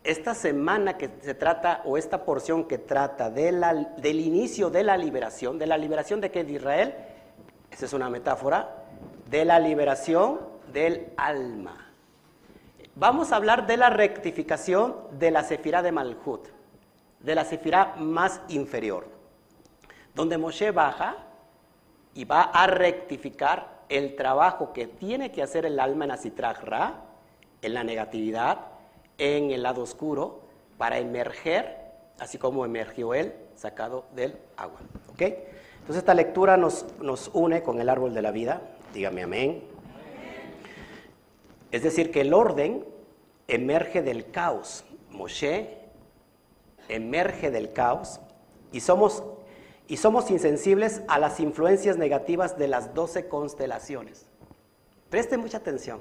esta 0.03 0.33
semana 0.33 0.97
que 0.97 1.09
se 1.21 1.35
trata, 1.35 1.81
o 1.85 1.97
esta 1.97 2.23
porción 2.23 2.67
que 2.67 2.77
trata 2.79 3.29
del 3.29 4.19
inicio 4.19 4.69
de 4.69 4.83
la 4.83 4.97
liberación, 4.97 5.59
de 5.59 5.67
la 5.67 5.77
liberación 5.77 6.19
de 6.19 6.31
qué? 6.31 6.43
De 6.43 6.53
Israel, 6.53 6.95
esa 7.69 7.85
es 7.85 7.93
una 7.93 8.09
metáfora, 8.09 8.78
de 9.29 9.45
la 9.45 9.59
liberación 9.59 10.39
del 10.74 11.13
alma. 11.17 11.91
Vamos 12.95 13.31
a 13.31 13.38
hablar 13.38 13.67
de 13.67 13.77
la 13.77 13.89
rectificación 13.89 14.95
de 15.12 15.31
la 15.31 15.43
sefirá 15.43 15.81
de 15.81 15.91
Malhut, 15.91 16.48
de 17.19 17.36
la 17.36 17.45
sefirá 17.45 17.95
más 17.98 18.41
inferior 18.50 19.19
donde 20.19 20.38
Moshe 20.38 20.71
baja 20.71 21.15
y 22.13 22.25
va 22.25 22.41
a 22.41 22.67
rectificar 22.67 23.79
el 23.88 24.17
trabajo 24.17 24.74
que 24.74 24.86
tiene 24.86 25.31
que 25.31 25.41
hacer 25.41 25.65
el 25.65 25.79
alma 25.79 26.03
en 26.03 26.12
Asitrach 26.12 26.59
en 27.62 27.74
la 27.74 27.86
negatividad, 27.86 28.57
en 29.17 29.51
el 29.51 29.63
lado 29.63 29.81
oscuro, 29.81 30.41
para 30.77 31.00
emerger, 31.00 31.77
así 32.19 32.38
como 32.38 32.65
emergió 32.65 33.13
él, 33.13 33.33
sacado 33.55 34.05
del 34.13 34.38
agua. 34.57 34.79
¿Ok? 35.12 35.21
Entonces 35.21 35.98
esta 35.98 36.13
lectura 36.13 36.57
nos, 36.57 36.86
nos 37.00 37.29
une 37.33 37.63
con 37.63 37.79
el 37.79 37.88
árbol 37.88 38.13
de 38.13 38.21
la 38.21 38.31
vida, 38.31 38.62
dígame 38.93 39.24
amén. 39.24 39.63
Es 41.72 41.84
decir, 41.84 42.12
que 42.12 42.22
el 42.22 42.34
orden 42.34 42.86
emerge 43.48 44.01
del 44.01 44.31
caos. 44.31 44.84
Moshe 45.12 45.77
emerge 46.88 47.51
del 47.51 47.72
caos 47.74 48.19
y 48.72 48.79
somos 48.79 49.24
y 49.89 49.98
somos 49.98 50.29
insensibles 50.29 51.01
a 51.08 51.17
las 51.17 51.39
influencias 51.39 51.98
negativas 51.98 52.60
de 52.60 52.67
las 52.67 52.93
doce 52.93 53.27
constelaciones. 53.27 54.27
Preste 55.10 55.36
mucha 55.36 55.58
atención. 55.58 56.00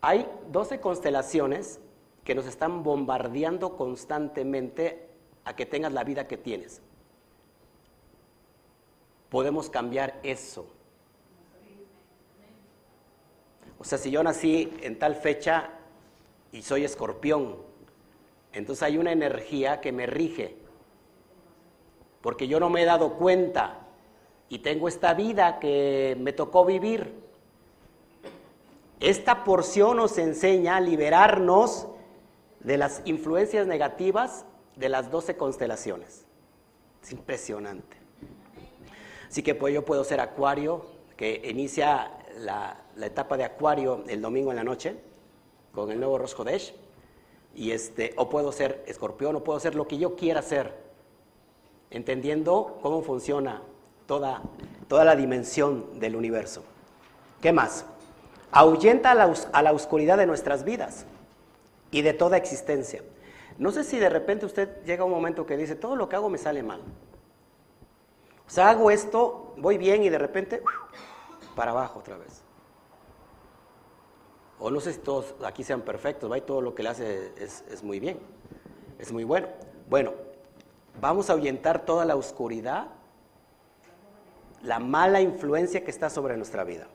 Hay 0.00 0.26
12 0.50 0.80
constelaciones 0.80 1.78
que 2.24 2.34
nos 2.34 2.46
están 2.46 2.82
bombardeando 2.82 3.76
constantemente 3.76 5.06
a 5.44 5.54
que 5.54 5.66
tengas 5.66 5.92
la 5.92 6.04
vida 6.04 6.26
que 6.26 6.38
tienes. 6.38 6.80
Podemos 9.28 9.68
cambiar 9.68 10.18
eso. 10.22 10.66
O 13.80 13.84
sea, 13.84 13.96
si 13.96 14.10
yo 14.10 14.22
nací 14.22 14.70
en 14.82 14.98
tal 14.98 15.16
fecha 15.16 15.70
y 16.52 16.60
soy 16.60 16.84
escorpión, 16.84 17.56
entonces 18.52 18.82
hay 18.82 18.98
una 18.98 19.10
energía 19.10 19.80
que 19.80 19.90
me 19.90 20.04
rige, 20.04 20.54
porque 22.20 22.46
yo 22.46 22.60
no 22.60 22.68
me 22.68 22.82
he 22.82 22.84
dado 22.84 23.14
cuenta 23.14 23.78
y 24.50 24.58
tengo 24.58 24.86
esta 24.86 25.14
vida 25.14 25.58
que 25.58 26.14
me 26.20 26.34
tocó 26.34 26.66
vivir. 26.66 27.14
Esta 29.00 29.44
porción 29.44 29.96
nos 29.96 30.18
enseña 30.18 30.76
a 30.76 30.80
liberarnos 30.82 31.88
de 32.58 32.76
las 32.76 33.00
influencias 33.06 33.66
negativas 33.66 34.44
de 34.76 34.90
las 34.90 35.10
doce 35.10 35.38
constelaciones. 35.38 36.26
Es 37.02 37.12
impresionante. 37.12 37.96
Así 39.26 39.42
que 39.42 39.54
pues 39.54 39.72
yo 39.72 39.86
puedo 39.86 40.04
ser 40.04 40.20
acuario, 40.20 40.84
que 41.16 41.40
inicia 41.48 42.10
la, 42.36 42.76
etapa 43.06 43.36
de 43.36 43.44
acuario 43.44 44.04
el 44.08 44.20
domingo 44.20 44.50
en 44.50 44.56
la 44.56 44.64
noche, 44.64 44.96
con 45.72 45.90
el 45.90 45.98
nuevo 45.98 46.18
Rosh 46.18 46.34
Hodesh, 46.36 46.74
y 47.54 47.72
este, 47.72 48.12
o 48.16 48.28
puedo 48.28 48.52
ser 48.52 48.84
escorpión, 48.86 49.36
o 49.36 49.44
puedo 49.44 49.58
ser 49.60 49.74
lo 49.74 49.88
que 49.88 49.98
yo 49.98 50.16
quiera 50.16 50.42
ser, 50.42 50.74
entendiendo 51.90 52.78
cómo 52.82 53.02
funciona 53.02 53.62
toda, 54.06 54.42
toda 54.88 55.04
la 55.04 55.16
dimensión 55.16 55.98
del 55.98 56.16
universo. 56.16 56.62
¿Qué 57.40 57.52
más? 57.52 57.84
Ahuyenta 58.52 59.12
a 59.12 59.62
la 59.62 59.72
oscuridad 59.72 60.18
de 60.18 60.26
nuestras 60.26 60.64
vidas 60.64 61.06
y 61.90 62.02
de 62.02 62.12
toda 62.12 62.36
existencia. 62.36 63.02
No 63.58 63.72
sé 63.72 63.84
si 63.84 63.98
de 63.98 64.08
repente 64.08 64.46
usted 64.46 64.82
llega 64.84 65.02
a 65.02 65.06
un 65.06 65.12
momento 65.12 65.46
que 65.46 65.56
dice, 65.56 65.74
todo 65.74 65.94
lo 65.94 66.08
que 66.08 66.16
hago 66.16 66.30
me 66.30 66.38
sale 66.38 66.62
mal. 66.62 66.80
O 68.46 68.50
sea, 68.50 68.70
hago 68.70 68.90
esto, 68.90 69.54
voy 69.58 69.78
bien 69.78 70.02
y 70.02 70.08
de 70.08 70.18
repente 70.18 70.62
para 71.54 71.72
abajo 71.72 71.98
otra 71.98 72.16
vez. 72.16 72.42
O 74.60 74.70
no 74.70 74.78
sé 74.78 74.92
si 74.92 74.98
todos 74.98 75.34
aquí 75.42 75.64
sean 75.64 75.80
perfectos, 75.80 76.30
¿va? 76.30 76.36
y 76.36 76.42
todo 76.42 76.60
lo 76.60 76.74
que 76.74 76.82
le 76.82 76.90
hace 76.90 77.32
es, 77.38 77.82
muy 77.82 77.98
bien, 77.98 78.20
es 78.98 79.10
muy 79.10 79.24
bueno. 79.24 79.48
Bueno, 79.88 80.12
vamos 81.00 81.30
a 81.30 81.32
ahuyentar 81.32 81.86
toda 81.86 82.04
la 82.04 82.14
oscuridad, 82.14 82.88
la 84.62 84.78
mala 84.78 85.22
influencia 85.22 85.82
que 85.82 85.90
está 85.90 86.10
sobre 86.10 86.36
nuestra 86.36 86.64
vida. 86.64 86.88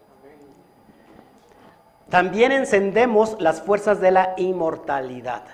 También 2.08 2.52
encendemos 2.52 3.42
las 3.42 3.64
fuerzas 3.64 4.00
de 4.00 4.12
la 4.12 4.36
inmortalidad. 4.38 5.46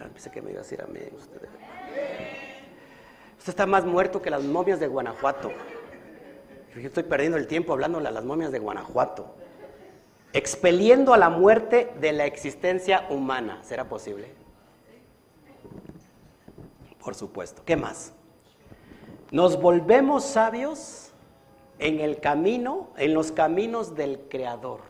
Ah, 0.00 0.08
pensé 0.10 0.30
que 0.30 0.40
me 0.40 0.50
iba 0.50 0.60
a 0.60 0.62
decir 0.62 0.80
amén. 0.80 1.10
Usted. 1.14 1.42
usted 3.38 3.48
está 3.50 3.66
más 3.66 3.84
muerto 3.84 4.22
que 4.22 4.30
las 4.30 4.42
momias 4.42 4.80
de 4.80 4.86
Guanajuato. 4.86 5.52
Yo 6.74 6.88
estoy 6.88 7.02
perdiendo 7.02 7.36
el 7.36 7.46
tiempo 7.46 7.74
hablándole 7.74 8.08
a 8.08 8.10
las 8.10 8.24
momias 8.24 8.50
de 8.50 8.60
Guanajuato. 8.60 9.43
Expeliendo 10.34 11.14
a 11.14 11.16
la 11.16 11.30
muerte 11.30 11.92
de 12.00 12.12
la 12.12 12.26
existencia 12.26 13.06
humana. 13.08 13.60
¿Será 13.62 13.88
posible? 13.88 14.32
Por 17.02 17.14
supuesto. 17.14 17.62
¿Qué 17.64 17.76
más? 17.76 18.12
Nos 19.30 19.60
volvemos 19.60 20.24
sabios 20.24 21.12
en 21.78 22.00
el 22.00 22.18
camino, 22.18 22.88
en 22.96 23.14
los 23.14 23.30
caminos 23.30 23.94
del 23.94 24.22
Creador. 24.28 24.80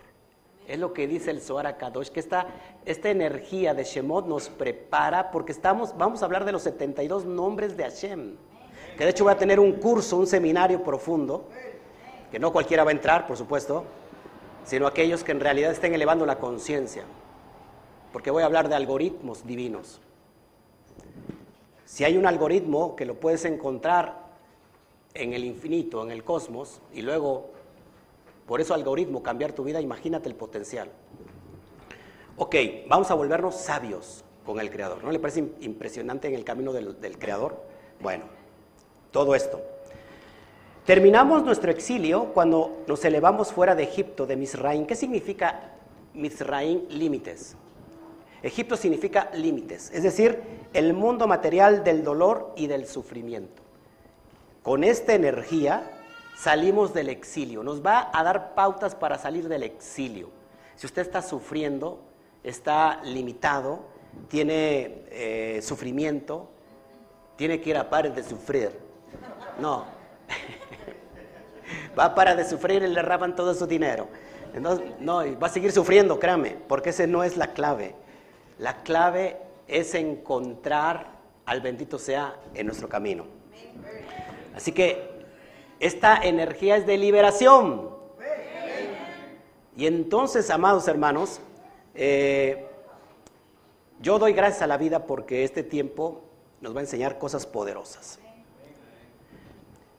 Es 0.67 0.79
lo 0.79 0.95
que 0.95 1.07
dice 1.07 1.31
el 1.31 1.43
Zohar 1.43 1.77
Kadosh, 1.77 2.09
que 2.09 2.21
esta, 2.21 2.47
esta 2.87 3.11
energía 3.11 3.75
de 3.75 3.85
Shemot 3.85 4.27
nos 4.27 4.49
prepara 4.49 5.31
porque 5.31 5.53
estamos, 5.53 5.95
vamos 5.99 6.23
a 6.23 6.25
hablar 6.25 6.47
de 6.47 6.53
los 6.53 6.62
72 6.62 7.27
nombres 7.27 7.77
de 7.77 7.85
Hashem. 7.85 8.37
Que 8.97 9.05
de 9.05 9.11
hecho 9.11 9.25
voy 9.25 9.35
a 9.35 9.37
tener 9.37 9.61
un 9.61 9.73
curso, 9.73 10.16
un 10.16 10.27
seminario 10.27 10.83
profundo, 10.83 11.49
que 12.31 12.38
no 12.38 12.51
cualquiera 12.51 12.83
va 12.83 12.92
a 12.92 12.95
entrar, 12.95 13.27
por 13.27 13.37
supuesto, 13.37 13.85
sino 14.64 14.87
aquellos 14.87 15.24
que 15.24 15.33
en 15.33 15.40
realidad 15.40 15.72
estén 15.72 15.94
elevando 15.94 16.27
la 16.27 16.38
conciencia. 16.38 17.05
Porque 18.12 18.31
voy 18.31 18.42
a 18.42 18.46
hablar 18.46 18.68
de 18.68 18.74
algoritmos 18.74 19.46
divinos. 19.46 20.00
Si 21.85 22.05
hay 22.05 22.16
un 22.16 22.27
algoritmo 22.27 22.96
que 22.96 23.05
lo 23.05 23.14
puedes 23.14 23.44
encontrar 23.44 24.24
en 25.14 25.33
el 25.33 25.44
infinito, 25.44 26.03
en 26.03 26.11
el 26.11 26.24
cosmos, 26.24 26.81
y 26.92 27.03
luego 27.03 27.50
por 28.46 28.61
eso 28.61 28.74
algoritmo, 28.74 29.22
cambiar 29.22 29.53
tu 29.53 29.64
vida, 29.64 29.81
imagínate 29.81 30.29
el 30.29 30.35
potencial. 30.35 30.90
Ok, 32.37 32.57
vamos 32.88 33.11
a 33.11 33.14
volvernos 33.14 33.55
sabios 33.55 34.24
con 34.44 34.61
el 34.61 34.70
Creador. 34.70 35.03
¿No 35.03 35.11
le 35.11 35.18
parece 35.18 35.53
impresionante 35.61 36.29
en 36.29 36.35
el 36.35 36.44
camino 36.44 36.72
del, 36.72 37.18
Creador? 37.18 37.62
Bueno, 38.00 38.24
todo 39.12 39.35
esto. 39.35 39.62
Terminamos 40.85 41.42
nuestro 41.44 41.70
exilio 41.70 42.27
cuando 42.35 42.85
nos 42.87 43.03
elevamos 43.07 43.53
fuera 43.53 43.75
de 43.75 43.85
Egipto, 43.85 44.27
de 44.27 44.37
Misraín. 44.37 44.87
¿Qué 44.87 44.94
significa 44.94 45.73
Misraín? 46.12 46.87
Límites. 46.90 47.57
Egipto 48.42 48.77
significa 48.77 49.31
límites, 49.33 49.90
es 49.94 50.03
decir, 50.03 50.42
el 50.75 50.92
mundo 50.92 51.27
material 51.27 51.83
del 51.83 52.05
dolor 52.05 52.53
y 52.57 52.66
del 52.66 52.87
sufrimiento. 52.87 53.62
Con 54.62 54.85
esta 54.85 55.14
energía 55.14 55.90
salimos 56.37 56.92
del 56.92 57.09
exilio. 57.09 57.62
Nos 57.62 57.85
va 57.85 58.11
a 58.12 58.23
dar 58.23 58.55
pautas 58.55 58.94
para 58.94 59.16
salir 59.16 59.49
del 59.49 59.62
exilio. 59.62 60.29
Si 60.77 60.85
usted 60.87 61.01
está 61.01 61.23
sufriendo, 61.23 62.01
está 62.42 63.01
limitado, 63.05 63.87
tiene 64.29 65.05
eh, 65.11 65.61
sufrimiento, 65.62 66.51
tiene 67.37 67.62
que 67.62 67.70
ir 67.70 67.79
a 67.79 67.88
parar 67.88 68.14
de 68.14 68.23
sufrir. 68.23 68.73
No. 69.59 69.87
va 71.98 72.07
a 72.07 72.14
parar 72.14 72.37
de 72.37 72.48
sufrir 72.48 72.83
y 72.83 72.88
le 72.88 73.03
raban 73.03 73.35
todo 73.35 73.55
su 73.55 73.66
dinero. 73.66 74.09
no, 75.00 75.38
va 75.38 75.46
a 75.46 75.50
seguir 75.50 75.72
sufriendo, 75.72 76.18
créame, 76.18 76.57
porque 76.68 76.90
esa 76.90 77.07
no 77.07 77.24
es 77.24 77.37
la 77.37 77.48
clave. 77.53 77.94
La 78.59 78.83
clave 78.83 79.38
es 79.66 79.94
encontrar 79.94 81.14
al 81.46 81.61
bendito 81.61 81.98
sea 81.98 82.37
en 82.55 82.66
nuestro 82.66 82.88
camino. 82.88 83.27
Así 84.55 84.72
que 84.72 85.14
esta 85.81 86.16
energía 86.22 86.77
es 86.77 86.87
de 86.87 86.96
liberación. 86.96 87.90
Y 89.77 89.87
entonces, 89.87 90.50
amados 90.50 90.87
hermanos, 90.87 91.40
eh, 91.94 92.66
yo 94.00 94.18
doy 94.18 94.33
gracias 94.33 94.62
a 94.62 94.66
la 94.66 94.77
vida 94.77 95.07
porque 95.07 95.44
este 95.44 95.62
tiempo 95.62 96.22
nos 96.61 96.74
va 96.74 96.81
a 96.81 96.83
enseñar 96.83 97.18
cosas 97.18 97.46
poderosas. 97.46 98.20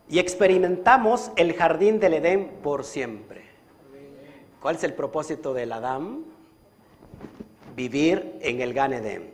Y 0.07 0.19
experimentamos 0.19 1.31
el 1.35 1.53
jardín 1.53 1.99
del 1.99 2.15
Edén 2.15 2.59
por 2.61 2.83
siempre. 2.83 3.43
¿Cuál 4.61 4.75
es 4.75 4.83
el 4.83 4.93
propósito 4.93 5.53
del 5.53 5.71
Adán? 5.71 6.25
Vivir 7.75 8.37
en 8.41 8.61
el 8.61 8.73
Gan 8.73 8.93
Edén. 8.93 9.33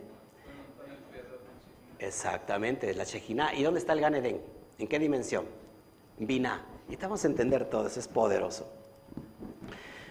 Exactamente, 1.98 2.92
la 2.94 3.04
Shejina. 3.04 3.54
¿Y 3.54 3.62
dónde 3.62 3.80
está 3.80 3.92
el 3.92 4.00
Gan 4.00 4.14
Edén? 4.14 4.40
¿En 4.78 4.88
qué 4.88 4.98
dimensión? 4.98 5.46
Vina. 6.18 6.64
Y 6.88 6.96
vamos 6.96 7.24
a 7.24 7.28
entender 7.28 7.66
todo 7.66 7.86
eso, 7.86 8.00
es 8.00 8.08
poderoso. 8.08 8.70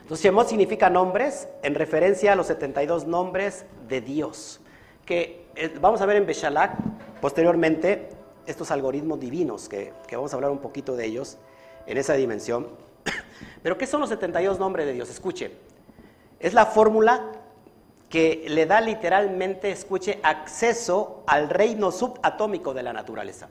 Entonces, 0.02 0.24
Shemot 0.24 0.47
significa 0.47 0.89
nombres 0.89 1.47
en 1.63 1.76
referencia 1.76 2.34
a 2.34 2.36
los 2.36 2.47
72 2.47 3.08
nombres 3.08 3.65
de 3.88 4.02
Dios. 4.02 4.62
Que 5.06 5.45
eh, 5.56 5.74
vamos 5.80 6.02
a 6.02 6.06
ver 6.06 6.17
en 6.17 6.26
Beshalak 6.26 6.78
posteriormente 7.19 8.10
estos 8.45 8.71
algoritmos 8.71 9.19
divinos, 9.19 9.69
que, 9.69 9.93
vamos 10.12 10.34
a 10.34 10.36
hablar 10.36 10.51
un 10.51 10.60
poquito 10.60 10.95
de 10.95 11.06
ellos 11.06 11.38
en 11.86 11.97
esa 11.97 12.13
dimensión. 12.13 12.67
Pero, 13.63 13.77
¿qué 13.77 13.88
son 13.88 14.01
los 14.01 14.10
72 14.10 14.60
nombres 14.60 14.86
de 14.86 14.93
Dios? 14.93 15.10
Escuche, 15.10 15.51
es 16.39 16.54
la 16.54 16.65
fórmula 16.65 17.32
que 18.10 18.45
le 18.49 18.65
da 18.65 18.82
literalmente, 18.82 19.71
escuche, 19.71 20.19
acceso 20.21 21.23
al 21.27 21.49
reino 21.49 21.91
subatómico 21.91 22.73
de 22.73 22.84
la 22.84 22.93
naturaleza. 22.93 23.47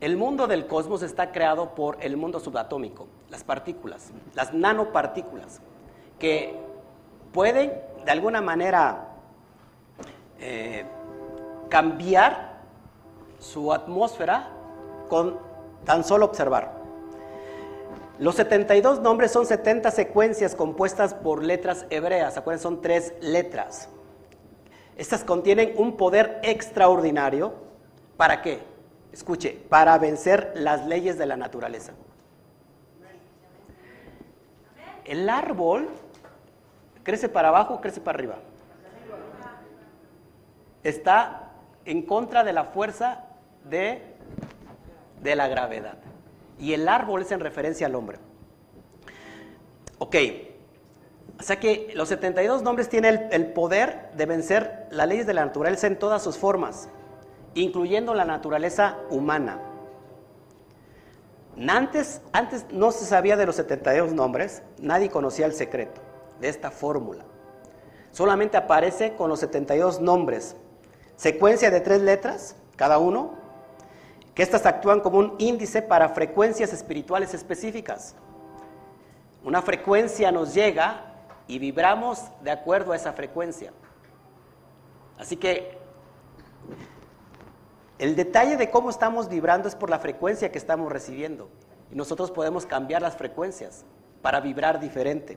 El 0.00 0.16
mundo 0.16 0.46
del 0.46 0.68
cosmos 0.68 1.02
está 1.02 1.32
creado 1.32 1.74
por 1.74 1.98
el 2.00 2.16
mundo 2.16 2.38
subatómico, 2.38 3.08
las 3.30 3.42
partículas, 3.42 4.12
las 4.34 4.54
nanopartículas, 4.54 5.60
que 6.20 6.54
pueden 7.32 7.72
de 8.04 8.10
alguna 8.12 8.40
manera 8.40 9.08
eh, 10.38 10.84
cambiar 11.68 12.47
su 13.38 13.72
atmósfera 13.72 14.48
con 15.08 15.38
tan 15.84 16.04
solo 16.04 16.26
observar. 16.26 16.78
Los 18.18 18.34
72 18.34 19.00
nombres 19.00 19.30
son 19.30 19.46
70 19.46 19.90
secuencias 19.92 20.56
compuestas 20.56 21.14
por 21.14 21.44
letras 21.44 21.86
hebreas, 21.90 22.36
acuérdense, 22.36 22.64
son 22.64 22.80
tres 22.80 23.14
letras. 23.20 23.88
Estas 24.96 25.22
contienen 25.22 25.74
un 25.76 25.96
poder 25.96 26.40
extraordinario. 26.42 27.54
¿Para 28.16 28.42
qué? 28.42 28.60
Escuche, 29.12 29.52
para 29.68 29.96
vencer 29.98 30.52
las 30.56 30.84
leyes 30.86 31.16
de 31.16 31.26
la 31.26 31.36
naturaleza. 31.36 31.92
El 35.04 35.28
árbol 35.30 35.88
crece 37.04 37.28
para 37.28 37.48
abajo 37.48 37.80
crece 37.80 38.00
para 38.00 38.18
arriba. 38.18 38.34
Está 40.82 41.52
en 41.84 42.02
contra 42.02 42.44
de 42.44 42.52
la 42.52 42.64
fuerza 42.64 43.27
de, 43.68 44.02
de 45.22 45.36
la 45.36 45.48
gravedad. 45.48 45.98
Y 46.58 46.72
el 46.72 46.88
árbol 46.88 47.22
es 47.22 47.32
en 47.32 47.40
referencia 47.40 47.86
al 47.86 47.94
hombre. 47.94 48.18
Ok, 49.98 50.16
o 51.38 51.42
sea 51.42 51.60
que 51.60 51.92
los 51.94 52.08
72 52.08 52.62
nombres 52.62 52.88
tienen 52.88 53.28
el, 53.30 53.52
poder 53.52 54.10
de 54.16 54.26
vencer 54.26 54.86
las 54.90 55.06
leyes 55.06 55.26
de 55.26 55.34
la 55.34 55.44
naturaleza 55.44 55.86
en 55.86 55.98
todas 55.98 56.22
sus 56.22 56.36
formas, 56.36 56.88
incluyendo 57.54 58.12
la 58.14 58.24
naturaleza 58.24 58.96
humana. 59.10 59.60
Antes, 61.68 62.20
antes 62.32 62.66
no 62.72 62.90
se 62.90 63.04
sabía 63.04 63.36
de 63.36 63.46
los 63.46 63.56
72 63.56 64.12
nombres, 64.12 64.62
nadie 64.80 65.10
conocía 65.10 65.46
el 65.46 65.52
secreto 65.52 66.00
de 66.40 66.48
esta 66.48 66.70
fórmula. 66.70 67.24
Solamente 68.10 68.56
aparece 68.56 69.14
con 69.14 69.28
los 69.28 69.40
72 69.40 70.00
nombres, 70.00 70.56
secuencia 71.16 71.70
de 71.70 71.80
tres 71.80 72.00
letras, 72.00 72.56
cada 72.74 72.98
uno, 72.98 73.34
que 74.38 74.44
estas 74.44 74.66
actúan 74.66 75.00
como 75.00 75.18
un 75.18 75.34
índice 75.38 75.82
para 75.82 76.10
frecuencias 76.10 76.72
espirituales 76.72 77.34
específicas. 77.34 78.14
Una 79.42 79.62
frecuencia 79.62 80.30
nos 80.30 80.54
llega 80.54 81.06
y 81.48 81.58
vibramos 81.58 82.22
de 82.44 82.52
acuerdo 82.52 82.92
a 82.92 82.96
esa 82.96 83.12
frecuencia. 83.14 83.72
Así 85.18 85.34
que 85.38 85.76
el 87.98 88.14
detalle 88.14 88.56
de 88.56 88.70
cómo 88.70 88.90
estamos 88.90 89.28
vibrando 89.28 89.66
es 89.66 89.74
por 89.74 89.90
la 89.90 89.98
frecuencia 89.98 90.52
que 90.52 90.58
estamos 90.58 90.92
recibiendo. 90.92 91.50
Y 91.90 91.96
nosotros 91.96 92.30
podemos 92.30 92.64
cambiar 92.64 93.02
las 93.02 93.16
frecuencias 93.16 93.84
para 94.22 94.38
vibrar 94.38 94.78
diferente. 94.78 95.36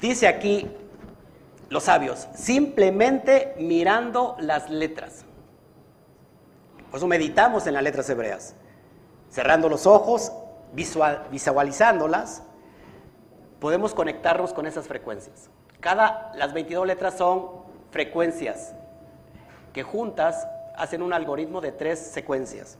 Dice 0.00 0.26
aquí 0.26 0.74
los 1.68 1.84
sabios, 1.84 2.28
simplemente 2.34 3.54
mirando 3.58 4.36
las 4.38 4.70
letras. 4.70 5.26
Por 6.94 6.98
eso 6.98 7.08
meditamos 7.08 7.66
en 7.66 7.74
las 7.74 7.82
letras 7.82 8.08
hebreas, 8.08 8.54
cerrando 9.28 9.68
los 9.68 9.84
ojos 9.84 10.30
visualizándolas, 10.72 12.44
podemos 13.58 13.92
conectarnos 13.94 14.52
con 14.52 14.68
esas 14.68 14.86
frecuencias. 14.86 15.50
Cada, 15.80 16.30
las 16.36 16.52
22 16.52 16.86
letras 16.86 17.18
son 17.18 17.48
frecuencias 17.90 18.76
que 19.72 19.82
juntas 19.82 20.46
hacen 20.76 21.02
un 21.02 21.12
algoritmo 21.12 21.60
de 21.60 21.72
tres 21.72 21.98
secuencias. 21.98 22.78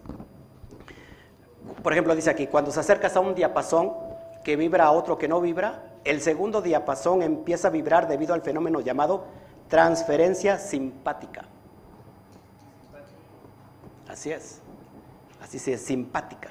Por 1.83 1.93
ejemplo, 1.93 2.15
dice 2.15 2.31
aquí, 2.31 2.47
cuando 2.47 2.71
se 2.71 2.79
acercas 2.79 3.17
a 3.17 3.21
un 3.21 3.35
diapasón 3.35 3.95
que 4.45 4.55
vibra 4.55 4.85
a 4.85 4.93
otro 4.93 5.19
que 5.19 5.27
no 5.27 5.41
vibra, 5.41 5.83
el 6.05 6.21
segundo 6.21 6.63
diapasón 6.63 7.21
empieza 7.23 7.67
a 7.67 7.73
vibrar 7.73 8.07
debido 8.07 8.33
al 8.33 8.43
fenómeno 8.43 8.81
llamado 8.81 9.25
transferencia 9.67 10.59
simpática. 10.59 11.49
Así 14.15 14.31
es, 14.31 14.61
así 15.43 15.59
se 15.59 15.73
es, 15.73 15.81
simpática. 15.83 16.51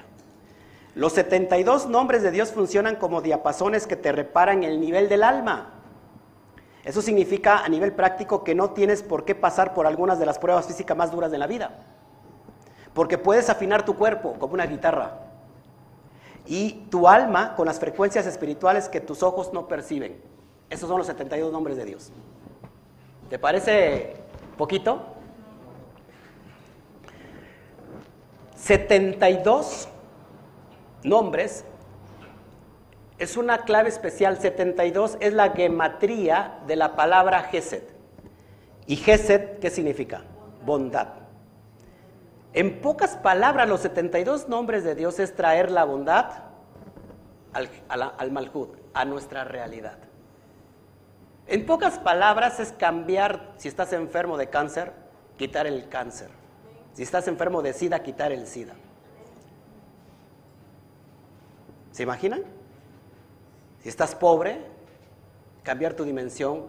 Los 0.94 1.14
72 1.14 1.88
nombres 1.88 2.22
de 2.22 2.30
Dios 2.30 2.52
funcionan 2.52 2.96
como 2.96 3.22
diapasones 3.22 3.86
que 3.86 3.96
te 3.96 4.12
reparan 4.12 4.64
el 4.64 4.78
nivel 4.78 5.08
del 5.08 5.22
alma. 5.22 5.70
Eso 6.84 7.00
significa 7.00 7.64
a 7.64 7.68
nivel 7.70 7.94
práctico 7.94 8.44
que 8.44 8.54
no 8.54 8.72
tienes 8.72 9.02
por 9.02 9.24
qué 9.24 9.34
pasar 9.34 9.72
por 9.72 9.86
algunas 9.86 10.18
de 10.18 10.26
las 10.26 10.38
pruebas 10.38 10.66
físicas 10.66 10.94
más 10.94 11.10
duras 11.10 11.30
de 11.30 11.38
la 11.38 11.46
vida. 11.46 11.86
Porque 12.92 13.16
puedes 13.16 13.48
afinar 13.48 13.86
tu 13.86 13.96
cuerpo 13.96 14.34
como 14.38 14.52
una 14.52 14.66
guitarra 14.66 15.20
y 16.44 16.86
tu 16.90 17.08
alma 17.08 17.54
con 17.56 17.64
las 17.64 17.80
frecuencias 17.80 18.26
espirituales 18.26 18.90
que 18.90 19.00
tus 19.00 19.22
ojos 19.22 19.54
no 19.54 19.68
perciben. 19.68 20.20
Esos 20.68 20.86
son 20.86 20.98
los 20.98 21.06
72 21.06 21.50
nombres 21.50 21.78
de 21.78 21.86
Dios. 21.86 22.12
¿Te 23.30 23.38
parece 23.38 24.16
poquito? 24.58 25.13
72 28.64 29.88
nombres, 31.02 31.66
es 33.18 33.36
una 33.36 33.58
clave 33.58 33.90
especial. 33.90 34.40
72 34.40 35.18
es 35.20 35.34
la 35.34 35.50
gematría 35.50 36.60
de 36.66 36.76
la 36.76 36.96
palabra 36.96 37.42
Gesed. 37.42 37.82
¿Y 38.86 38.96
Gesed 38.96 39.58
qué 39.58 39.68
significa? 39.68 40.22
Bondad. 40.64 41.08
En 42.54 42.80
pocas 42.80 43.16
palabras, 43.16 43.68
los 43.68 43.80
72 43.80 44.48
nombres 44.48 44.82
de 44.82 44.94
Dios 44.94 45.18
es 45.18 45.34
traer 45.36 45.70
la 45.70 45.84
bondad 45.84 46.30
al, 47.52 47.68
al, 48.16 48.30
Malhud, 48.30 48.68
a 48.94 49.04
nuestra 49.04 49.44
realidad. 49.44 49.98
En 51.48 51.66
pocas 51.66 51.98
palabras 51.98 52.60
es 52.60 52.72
cambiar, 52.72 53.52
si 53.58 53.68
estás 53.68 53.92
enfermo 53.92 54.38
de 54.38 54.48
cáncer, 54.48 54.94
quitar 55.36 55.66
el 55.66 55.86
cáncer. 55.90 56.43
Si 56.94 57.02
estás 57.02 57.26
enfermo 57.28 57.60
de 57.60 57.72
SIDA, 57.72 58.02
quitar 58.02 58.32
el 58.32 58.46
SIDA. 58.46 58.74
¿Se 61.90 62.04
imaginan? 62.04 62.42
Si 63.82 63.88
estás 63.88 64.14
pobre, 64.14 64.60
cambiar 65.62 65.94
tu 65.94 66.04
dimensión 66.04 66.64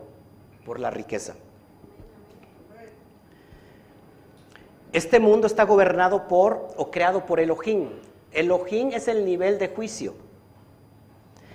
por 0.65 0.79
la 0.79 0.89
riqueza. 0.89 1.35
Este 4.93 5.19
mundo 5.19 5.45
está 5.45 5.63
gobernado 5.63 6.27
por 6.27 6.69
o 6.75 6.89
creado 6.89 7.25
por 7.25 7.39
Elohim. 7.39 7.89
Elohim 8.31 8.91
es 8.93 9.07
el 9.07 9.25
nivel 9.25 9.59
de 9.59 9.67
juicio. 9.69 10.15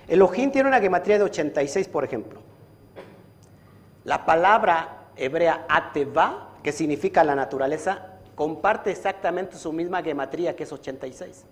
Elohim 0.07 0.53
tiene 0.53 0.69
una 0.69 0.81
gematría 0.81 1.19
de 1.19 1.25
86, 1.25 1.89
por 1.89 2.05
ejemplo. 2.05 2.41
La 4.05 4.25
palabra 4.25 5.09
hebrea 5.17 5.67
ateva, 5.69 6.55
que 6.63 6.73
significa 6.73 7.25
la 7.25 7.35
naturaleza, 7.35 8.10
comparte 8.41 8.91
exactamente 8.91 9.59
su 9.59 9.71
misma 9.71 10.03
gematría, 10.03 10.57
que 10.57 10.63
es 10.63 10.73
86. 10.73 11.45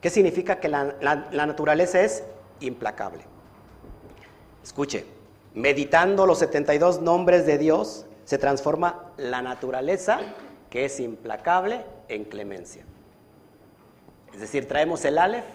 ¿Qué 0.00 0.10
significa 0.10 0.60
que 0.60 0.68
la, 0.68 0.84
naturaleza 1.32 2.00
es 2.02 2.22
implacable? 2.60 3.24
Escuche, 4.62 5.04
meditando 5.54 6.24
los 6.24 6.38
72 6.38 7.02
nombres 7.02 7.46
de 7.46 7.58
Dios, 7.58 8.06
se 8.26 8.38
transforma 8.38 9.10
la 9.16 9.42
naturaleza, 9.42 10.20
que 10.70 10.84
es 10.84 11.00
implacable, 11.00 11.84
en 12.06 12.22
clemencia. 12.22 12.84
Es 14.32 14.38
decir, 14.38 14.68
traemos 14.68 15.04
el 15.04 15.18
Aleph 15.18 15.46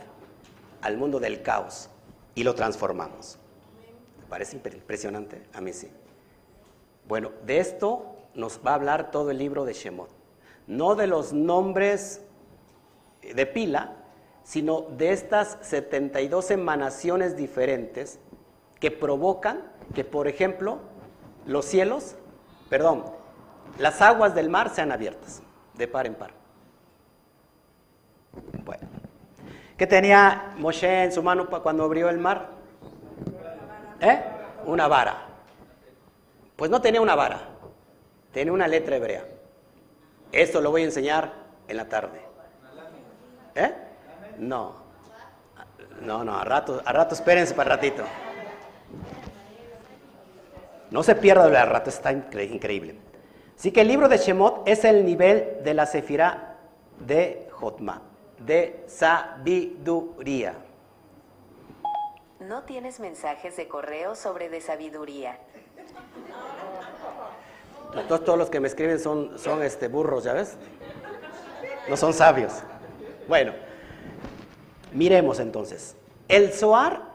al 0.82 0.98
mundo 0.98 1.22
del 1.22 1.42
caos 1.42 1.90
y 2.36 2.44
lo 2.44 2.54
transformamos. 2.54 3.40
¿Me 4.20 4.26
parece 4.26 4.58
impresionante? 4.58 5.42
A 5.54 5.62
mí 5.62 5.72
sí. 5.72 5.90
Bueno, 7.08 7.32
de 7.46 7.60
esto 7.60 8.13
nos 8.36 8.60
va 8.66 8.72
a 8.72 8.76
hablar 8.76 9.12
todo 9.12 9.32
el 9.32 9.38
libro 9.38 9.66
de 9.66 9.74
Shemot. 9.74 10.10
No 10.68 10.96
de 10.96 11.08
los 11.08 11.34
nombres 11.34 12.22
de 13.22 13.46
pila, 13.46 13.96
sino 14.44 14.82
de 14.82 15.12
estas 15.12 15.58
72 15.62 16.52
emanaciones 16.52 17.38
diferentes 17.38 18.20
que 18.80 18.92
provocan 18.92 19.62
que, 19.94 20.04
por 20.04 20.28
ejemplo, 20.28 20.80
los 21.46 21.66
cielos, 21.66 22.16
perdón, 22.70 23.06
las 23.78 24.02
aguas 24.02 24.36
del 24.36 24.50
mar 24.50 24.70
sean 24.70 24.92
abiertas, 24.92 25.42
de 25.76 25.88
par 25.88 26.06
en 26.06 26.16
par. 26.16 26.32
Bueno, 28.66 28.88
¿qué 29.78 29.88
tenía 29.88 30.54
Moshe 30.58 31.04
en 31.04 31.12
su 31.12 31.24
mano 31.24 31.48
cuando 31.48 31.84
abrió 31.84 32.10
el 32.10 32.18
mar? 32.18 32.50
¿Eh? 34.00 34.22
Una 34.66 34.88
vara. 34.88 35.28
Pues 36.56 36.70
no 36.70 36.82
tenía 36.82 37.02
una 37.02 37.16
vara, 37.16 37.53
tenía 38.34 38.52
una 38.52 38.68
letra 38.68 38.98
hebrea. 38.98 39.26
Esto 40.32 40.60
lo 40.60 40.72
voy 40.72 40.82
a 40.82 40.86
enseñar 40.86 41.34
en 41.68 41.78
la 41.78 41.88
tarde. 41.88 42.22
¿Eh? 43.56 43.72
No. 44.40 44.84
No, 46.02 46.24
no, 46.24 46.38
a 46.38 46.44
rato, 46.44 46.82
a 46.84 46.92
rato 46.92 47.14
espérense 47.16 47.54
para 47.54 47.76
ratito. 47.76 48.04
No 50.92 51.02
se 51.04 51.16
pierda 51.16 51.46
el 51.46 51.70
rato, 51.70 51.90
está 51.90 52.12
increíble. 52.12 52.98
Así 53.58 53.72
que 53.72 53.82
el 53.82 53.88
libro 53.88 54.10
de 54.10 54.18
Shemot 54.18 54.68
es 54.68 54.84
el 54.84 55.06
nivel 55.06 55.64
de 55.64 55.74
la 55.74 55.86
Sefirá 55.86 56.58
de 57.00 57.48
Jotma, 57.52 58.02
de 58.40 58.84
sabiduría. 58.88 60.56
No 62.40 62.64
tienes 62.64 63.00
mensajes 63.00 63.56
de 63.56 63.68
correo 63.68 64.16
sobre 64.16 64.50
de 64.50 64.60
sabiduría. 64.60 65.40
Todos, 68.08 68.24
todos 68.24 68.40
los 68.40 68.50
que 68.50 68.60
me 68.60 68.68
escriben 68.68 69.00
son, 69.00 69.38
son 69.38 69.62
este, 69.64 69.88
burros, 69.88 70.24
¿ya 70.24 70.34
ves? 70.34 70.58
No 71.90 71.98
son 71.98 72.14
sabios. 72.14 72.54
Bueno. 73.28 73.54
Miremos 74.94 75.40
entonces. 75.40 75.96
El 76.28 76.54
Zohar 76.54 77.14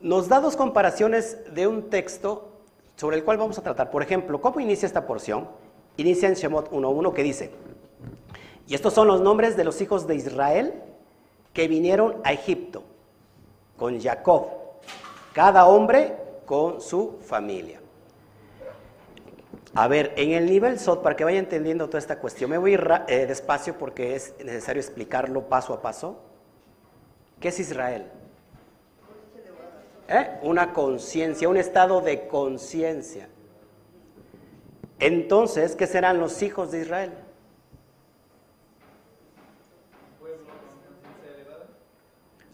nos 0.00 0.28
da 0.28 0.40
dos 0.40 0.56
comparaciones 0.56 1.38
de 1.54 1.66
un 1.66 1.88
texto 1.90 2.48
sobre 2.96 3.16
el 3.16 3.24
cual 3.24 3.38
vamos 3.38 3.58
a 3.58 3.62
tratar. 3.62 3.90
Por 3.90 4.02
ejemplo, 4.02 4.40
¿cómo 4.40 4.60
inicia 4.60 4.86
esta 4.86 5.06
porción? 5.06 5.48
Inicia 5.96 6.28
en 6.28 6.34
Shemot 6.34 6.70
1.1 6.70 7.12
que 7.12 7.22
dice, 7.22 7.52
Y 8.66 8.74
estos 8.74 8.92
son 8.92 9.06
los 9.06 9.20
nombres 9.20 9.56
de 9.56 9.64
los 9.64 9.80
hijos 9.80 10.06
de 10.06 10.16
Israel 10.16 10.74
que 11.52 11.68
vinieron 11.68 12.16
a 12.24 12.32
Egipto 12.32 12.82
con 13.76 14.00
Jacob, 14.00 14.48
cada 15.32 15.66
hombre 15.66 16.16
con 16.44 16.80
su 16.80 17.18
familia. 17.22 17.80
A 19.76 19.88
ver, 19.88 20.12
en 20.16 20.30
el 20.30 20.46
nivel 20.46 20.78
SOT, 20.78 21.02
para 21.02 21.16
que 21.16 21.24
vaya 21.24 21.38
entendiendo 21.38 21.88
toda 21.88 21.98
esta 21.98 22.20
cuestión, 22.20 22.50
me 22.50 22.58
voy 22.58 22.70
a 22.70 22.74
ir 22.74 22.90
eh, 23.08 23.26
despacio 23.26 23.76
porque 23.76 24.14
es 24.14 24.34
necesario 24.38 24.80
explicarlo 24.80 25.48
paso 25.48 25.74
a 25.74 25.82
paso. 25.82 26.20
¿Qué 27.40 27.48
es 27.48 27.58
Israel? 27.58 28.06
¿Eh? 30.08 30.38
Una 30.42 30.72
conciencia, 30.72 31.48
un 31.48 31.56
estado 31.56 32.00
de 32.00 32.28
conciencia. 32.28 33.28
Entonces, 35.00 35.74
¿qué 35.74 35.88
serán 35.88 36.20
los 36.20 36.40
hijos 36.42 36.70
de 36.70 36.80
Israel? 36.82 37.12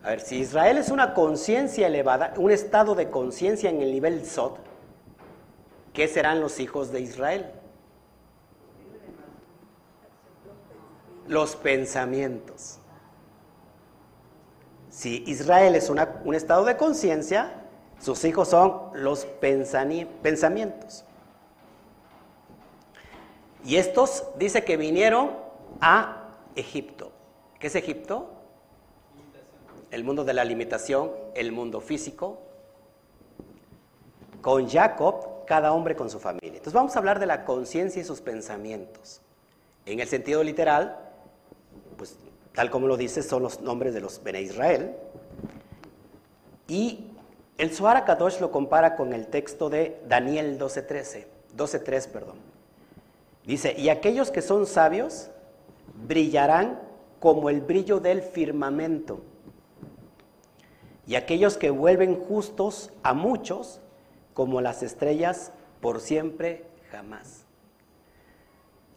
A 0.03 0.09
ver, 0.09 0.21
si 0.21 0.39
Israel 0.39 0.79
es 0.79 0.89
una 0.89 1.13
conciencia 1.13 1.87
elevada, 1.87 2.33
un 2.39 2.51
estado 2.51 2.95
de 2.95 3.11
conciencia 3.11 3.69
en 3.69 3.83
el 3.83 3.93
nivel 3.93 4.25
Sod, 4.25 4.70
¿qué 5.93 6.09
serán 6.09 6.41
los 6.41 6.61
hijos 6.61 6.93
de 6.93 7.01
Israel? 7.01 7.51
Los 11.27 11.57
pensamientos. 11.57 12.79
Si 14.91 15.25
Israel 15.27 15.77
es 15.77 15.89
un 15.89 16.35
estado 16.35 16.65
de 16.65 16.77
conciencia, 16.77 17.61
sus 18.01 18.25
hijos 18.25 18.49
son 18.49 18.91
los 18.95 19.27
pensamientos. 19.41 21.05
Y 23.65 23.77
estos 23.77 24.25
dice 24.37 24.65
que 24.65 24.77
vinieron 24.77 25.31
a 25.81 26.35
Egipto. 26.57 27.13
¿Qué 27.59 27.67
es 27.67 27.75
Egipto? 27.75 28.31
El 29.91 30.03
mundo 30.03 30.25
de 30.25 30.33
la 30.33 30.45
limitación, 30.45 31.13
el 31.35 31.53
mundo 31.53 31.81
físico. 31.81 32.39
Con 34.41 34.69
Jacob, 34.69 35.27
cada 35.51 35.73
hombre 35.73 35.97
con 35.97 36.09
su 36.09 36.21
familia. 36.21 36.47
Entonces 36.47 36.73
vamos 36.73 36.95
a 36.95 37.01
hablar 37.01 37.19
de 37.19 37.27
la 37.27 37.45
conciencia 37.45 38.01
y 38.01 38.05
sus 38.05 38.21
pensamientos. 38.21 39.21
En 39.85 39.99
el 39.99 40.07
sentido 40.07 40.45
literal, 40.45 40.97
pues 41.97 42.17
tal 42.55 42.71
como 42.71 42.87
lo 42.87 42.97
dice, 42.97 43.21
son 43.25 43.43
los 43.43 43.61
nombres 43.61 43.93
de 43.93 44.01
los 44.01 44.23
Bene 44.23 44.43
Israel. 44.43 44.95
Y 46.69 47.11
el 47.59 47.75
Zohar 47.75 48.05
Kadosh 48.05 48.39
lo 48.39 48.53
compara 48.53 48.95
con 48.95 49.13
el 49.13 49.27
texto 49.27 49.69
de 49.69 50.01
Daniel 50.07 50.57
12.13, 50.57 51.27
12.3, 51.57 52.07
perdón. 52.07 52.37
Dice, 53.45 53.75
y 53.77 53.89
aquellos 53.89 54.31
que 54.31 54.43
son 54.43 54.67
sabios 54.67 55.31
brillarán 56.07 56.79
como 57.19 57.51
el 57.51 57.61
brillo 57.61 57.99
del 57.99 58.23
firmamento. 58.23 59.21
Y 61.09 61.17
aquellos 61.17 61.57
que 61.57 61.71
vuelven 61.71 62.15
justos 62.15 62.93
a 63.03 63.15
muchos 63.15 63.81
como 64.41 64.63
las 64.63 64.83
estrellas 64.83 65.53
por 65.83 66.01
siempre 66.01 66.65
jamás. 66.91 67.45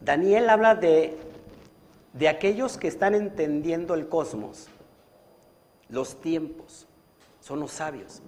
Daniel 0.00 0.48
habla 0.48 0.74
de, 0.74 1.18
de 2.14 2.28
aquellos 2.30 2.78
que 2.78 2.88
están 2.88 3.14
entendiendo 3.14 3.92
el 3.92 4.08
cosmos, 4.08 4.68
los 5.90 6.18
tiempos, 6.22 6.88
son 7.40 7.60
los 7.60 7.72
sabios. 7.72 8.22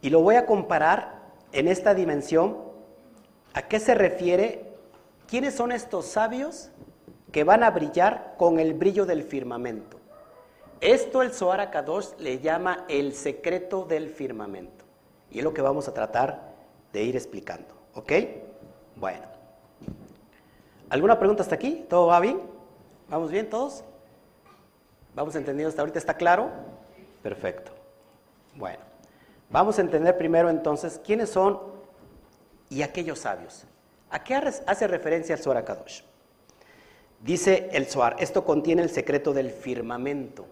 Y 0.00 0.10
lo 0.10 0.20
voy 0.20 0.36
a 0.36 0.46
comparar 0.46 1.22
en 1.50 1.66
esta 1.66 1.92
dimensión. 1.92 2.56
¿A 3.52 3.62
qué 3.62 3.80
se 3.80 3.96
refiere 3.96 4.76
¿Quiénes 5.26 5.56
son 5.56 5.72
estos 5.72 6.06
sabios 6.06 6.70
que 7.32 7.42
van 7.42 7.64
a 7.64 7.70
brillar 7.72 8.36
con 8.38 8.60
el 8.60 8.74
brillo 8.74 9.06
del 9.06 9.24
firmamento? 9.24 9.98
Esto 10.80 11.20
el 11.20 11.32
Zohar 11.32 11.68
Kadosh 11.72 12.10
le 12.20 12.38
llama 12.38 12.84
el 12.88 13.12
secreto 13.12 13.84
del 13.86 14.08
firmamento. 14.08 14.81
Y 15.32 15.38
es 15.38 15.44
lo 15.44 15.54
que 15.54 15.62
vamos 15.62 15.88
a 15.88 15.94
tratar 15.94 16.52
de 16.92 17.02
ir 17.02 17.16
explicando. 17.16 17.74
¿Ok? 17.94 18.12
Bueno. 18.96 19.24
¿Alguna 20.90 21.18
pregunta 21.18 21.42
hasta 21.42 21.54
aquí? 21.54 21.86
¿Todo 21.88 22.08
va 22.08 22.20
bien? 22.20 22.42
¿Vamos 23.08 23.30
bien 23.30 23.48
todos? 23.48 23.82
¿Vamos 25.14 25.34
entendiendo 25.34 25.70
hasta 25.70 25.80
ahorita? 25.80 25.98
¿Está 25.98 26.14
claro? 26.14 26.50
Perfecto. 27.22 27.72
Bueno. 28.54 28.80
Vamos 29.48 29.78
a 29.78 29.80
entender 29.80 30.18
primero 30.18 30.50
entonces 30.50 31.00
quiénes 31.02 31.30
son 31.30 31.58
y 32.68 32.82
aquellos 32.82 33.20
sabios. 33.20 33.64
¿A 34.10 34.22
qué 34.22 34.34
hace 34.34 34.86
referencia 34.86 35.34
el 35.34 35.40
Zohar 35.40 35.64
Kadosh? 35.64 36.02
Dice 37.20 37.70
el 37.72 37.86
Zohar, 37.86 38.16
esto 38.18 38.44
contiene 38.44 38.82
el 38.82 38.90
secreto 38.90 39.32
del 39.32 39.50
firmamento, 39.50 40.44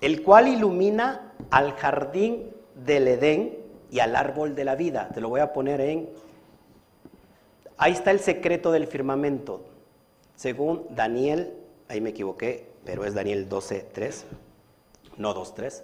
el 0.00 0.22
cual 0.22 0.48
ilumina 0.48 1.32
al 1.50 1.72
jardín 1.72 2.50
del 2.74 3.08
Edén 3.08 3.58
y 3.90 4.00
al 4.00 4.16
árbol 4.16 4.54
de 4.54 4.64
la 4.64 4.74
vida. 4.74 5.10
Te 5.12 5.20
lo 5.20 5.28
voy 5.28 5.40
a 5.40 5.52
poner 5.52 5.80
en... 5.80 6.08
Ahí 7.76 7.92
está 7.92 8.10
el 8.10 8.20
secreto 8.20 8.70
del 8.70 8.86
firmamento, 8.86 9.64
según 10.36 10.86
Daniel, 10.90 11.54
ahí 11.88 12.00
me 12.00 12.10
equivoqué, 12.10 12.68
pero 12.84 13.04
es 13.04 13.14
Daniel 13.14 13.48
12.3, 13.48 14.24
no 15.16 15.34
2.3. 15.34 15.82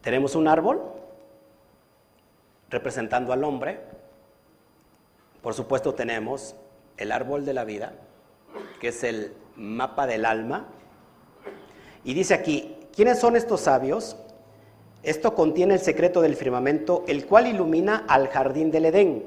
Tenemos 0.00 0.34
un 0.34 0.48
árbol 0.48 0.82
representando 2.70 3.32
al 3.32 3.44
hombre, 3.44 3.80
por 5.42 5.54
supuesto 5.54 5.94
tenemos 5.94 6.54
el 6.96 7.12
árbol 7.12 7.44
de 7.44 7.52
la 7.52 7.64
vida, 7.64 7.92
que 8.80 8.88
es 8.88 9.04
el 9.04 9.34
mapa 9.56 10.06
del 10.06 10.24
alma. 10.24 10.66
Y 12.04 12.14
dice 12.14 12.34
aquí, 12.34 12.76
¿quiénes 12.94 13.20
son 13.20 13.36
estos 13.36 13.62
sabios? 13.62 14.16
Esto 15.02 15.34
contiene 15.34 15.74
el 15.74 15.80
secreto 15.80 16.20
del 16.20 16.36
firmamento, 16.36 17.04
el 17.08 17.26
cual 17.26 17.48
ilumina 17.48 18.04
al 18.08 18.28
jardín 18.28 18.70
del 18.70 18.86
Edén. 18.86 19.24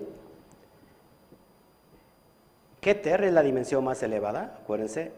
Keter 2.80 3.24
es 3.26 3.34
la 3.34 3.42
dimensión 3.42 3.84
más 3.84 4.02
elevada, 4.04 4.60
acuérdense. 4.62 5.12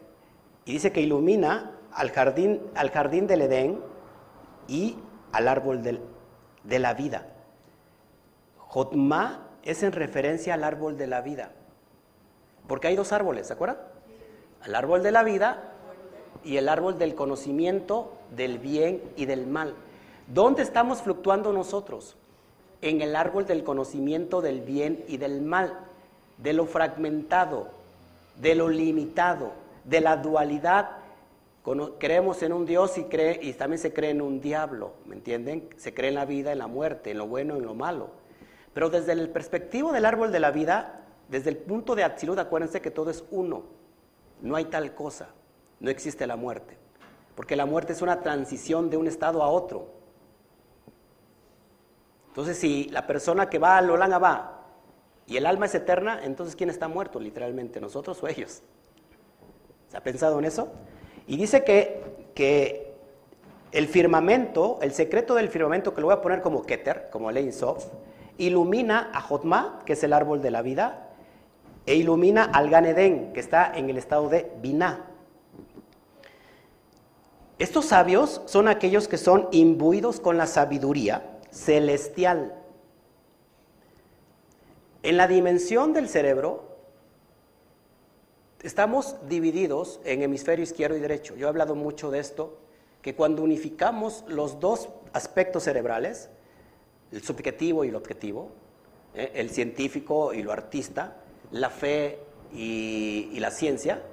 Y 0.65 0.73
dice 0.73 0.91
que 0.91 1.01
ilumina 1.01 1.73
al 1.91 2.11
jardín, 2.11 2.61
al 2.75 2.89
jardín 2.89 3.27
del 3.27 3.41
Edén 3.41 3.79
y 4.67 4.97
al 5.31 5.47
árbol 5.47 5.83
de 5.83 6.79
la 6.79 6.93
vida. 6.93 7.27
Jotma 8.57 9.47
es 9.63 9.83
en 9.83 9.91
referencia 9.91 10.55
al 10.55 10.63
árbol 10.63 10.97
de 10.97 11.07
la 11.07 11.21
vida. 11.21 11.51
Porque 12.67 12.87
hay 12.87 12.95
dos 12.95 13.11
árboles, 13.11 13.47
¿se 13.47 13.53
acuerdan? 13.53 13.77
El 14.65 14.75
árbol 14.75 15.03
de 15.03 15.11
la 15.11 15.23
vida 15.23 15.71
y 16.43 16.57
el 16.57 16.67
árbol 16.67 16.97
del 16.97 17.15
conocimiento 17.15 18.13
del 18.35 18.59
bien 18.59 19.01
y 19.15 19.25
del 19.25 19.45
mal. 19.45 19.75
¿Dónde 20.27 20.61
estamos 20.61 21.01
fluctuando 21.01 21.53
nosotros? 21.53 22.17
En 22.81 23.01
el 23.01 23.15
árbol 23.15 23.45
del 23.45 23.63
conocimiento 23.63 24.41
del 24.41 24.59
bien 24.59 25.05
y 25.07 25.17
del 25.17 25.41
mal, 25.41 25.73
de 26.37 26.51
lo 26.51 26.65
fragmentado, 26.65 27.69
de 28.35 28.53
lo 28.53 28.67
limitado, 28.67 29.53
de 29.85 30.01
la 30.01 30.17
dualidad. 30.17 30.89
Creemos 31.97 32.43
en 32.43 32.51
un 32.51 32.65
Dios 32.65 32.97
y, 32.97 33.05
cree, 33.05 33.39
y 33.41 33.53
también 33.53 33.79
se 33.79 33.93
cree 33.93 34.11
en 34.11 34.21
un 34.21 34.41
diablo, 34.41 34.93
¿me 35.05 35.15
entienden? 35.15 35.69
Se 35.77 35.93
cree 35.93 36.09
en 36.09 36.15
la 36.15 36.25
vida, 36.25 36.51
en 36.51 36.59
la 36.59 36.67
muerte, 36.67 37.11
en 37.11 37.19
lo 37.19 37.27
bueno, 37.27 37.55
en 37.55 37.63
lo 37.63 37.73
malo. 37.73 38.09
Pero 38.73 38.89
desde 38.89 39.13
el 39.13 39.29
perspectivo 39.29 39.93
del 39.93 40.05
árbol 40.05 40.33
de 40.33 40.41
la 40.41 40.51
vida, 40.51 41.05
desde 41.29 41.49
el 41.51 41.57
punto 41.57 41.95
de 41.95 42.03
Atsilud, 42.03 42.37
acuérdense 42.37 42.81
que 42.81 42.91
todo 42.91 43.11
es 43.11 43.23
uno. 43.31 43.63
No 44.41 44.57
hay 44.57 44.65
tal 44.65 44.93
cosa. 44.93 45.29
No 45.79 45.89
existe 45.89 46.27
la 46.27 46.35
muerte. 46.35 46.77
Porque 47.35 47.55
la 47.55 47.65
muerte 47.65 47.93
es 47.93 48.01
una 48.01 48.21
transición 48.21 48.89
de 48.89 48.97
un 48.97 49.07
estado 49.07 49.41
a 49.41 49.49
otro. 49.49 49.96
Entonces, 52.37 52.59
si 52.59 52.83
la 52.89 53.07
persona 53.07 53.49
que 53.49 53.57
va 53.57 53.79
al 53.79 53.89
Olanga 53.89 54.19
va 54.19 54.61
y 55.25 55.37
el 55.37 55.47
alma 55.47 55.65
es 55.65 55.73
eterna, 55.73 56.19
entonces 56.23 56.55
¿quién 56.55 56.69
está 56.69 56.87
muerto 56.87 57.19
literalmente? 57.19 57.81
¿Nosotros 57.81 58.21
o 58.21 58.27
ellos? 58.27 58.61
¿Se 59.89 59.97
ha 59.97 60.03
pensado 60.03 60.37
en 60.37 60.45
eso? 60.45 60.67
Y 61.25 61.35
dice 61.35 61.63
que, 61.63 62.29
que 62.35 62.93
el 63.71 63.87
firmamento, 63.87 64.77
el 64.83 64.91
secreto 64.91 65.33
del 65.33 65.49
firmamento, 65.49 65.95
que 65.95 66.01
lo 66.01 66.05
voy 66.05 66.15
a 66.15 66.21
poner 66.21 66.43
como 66.43 66.61
Keter, 66.61 67.09
como 67.11 67.31
Lein 67.31 67.51
Sof, 67.51 67.87
ilumina 68.37 69.09
a 69.15 69.21
Jotma, 69.21 69.79
que 69.83 69.93
es 69.93 70.03
el 70.03 70.13
árbol 70.13 70.39
de 70.39 70.51
la 70.51 70.61
vida, 70.61 71.07
e 71.87 71.95
ilumina 71.95 72.43
al 72.43 72.69
Ganedén, 72.69 73.33
que 73.33 73.39
está 73.39 73.75
en 73.75 73.89
el 73.89 73.97
estado 73.97 74.29
de 74.29 74.51
Binah. 74.61 75.07
Estos 77.57 77.85
sabios 77.85 78.43
son 78.45 78.67
aquellos 78.67 79.07
que 79.07 79.17
son 79.17 79.47
imbuidos 79.49 80.19
con 80.19 80.37
la 80.37 80.45
sabiduría 80.45 81.31
celestial. 81.57 82.53
En 85.03 85.17
la 85.17 85.27
dimensión 85.27 85.93
del 85.93 86.07
cerebro 86.07 86.77
estamos 88.61 89.15
divididos 89.27 89.99
en 90.03 90.21
hemisferio 90.21 90.63
izquierdo 90.63 90.97
y 90.97 90.99
derecho. 90.99 91.35
Yo 91.35 91.47
he 91.47 91.49
hablado 91.49 91.75
mucho 91.75 92.11
de 92.11 92.19
esto, 92.19 92.59
que 93.01 93.15
cuando 93.15 93.43
unificamos 93.43 94.23
los 94.27 94.59
dos 94.59 94.89
aspectos 95.13 95.63
cerebrales, 95.63 96.29
el 97.11 97.23
subjetivo 97.23 97.85
y 97.85 97.89
el 97.89 97.95
objetivo, 97.95 98.51
¿eh? 99.15 99.31
el 99.35 99.49
científico 99.49 100.33
y 100.33 100.43
lo 100.43 100.51
artista, 100.51 101.17
la 101.51 101.69
fe 101.69 102.19
y, 102.53 103.29
y 103.31 103.39
la 103.39 103.51
ciencia, 103.51 104.03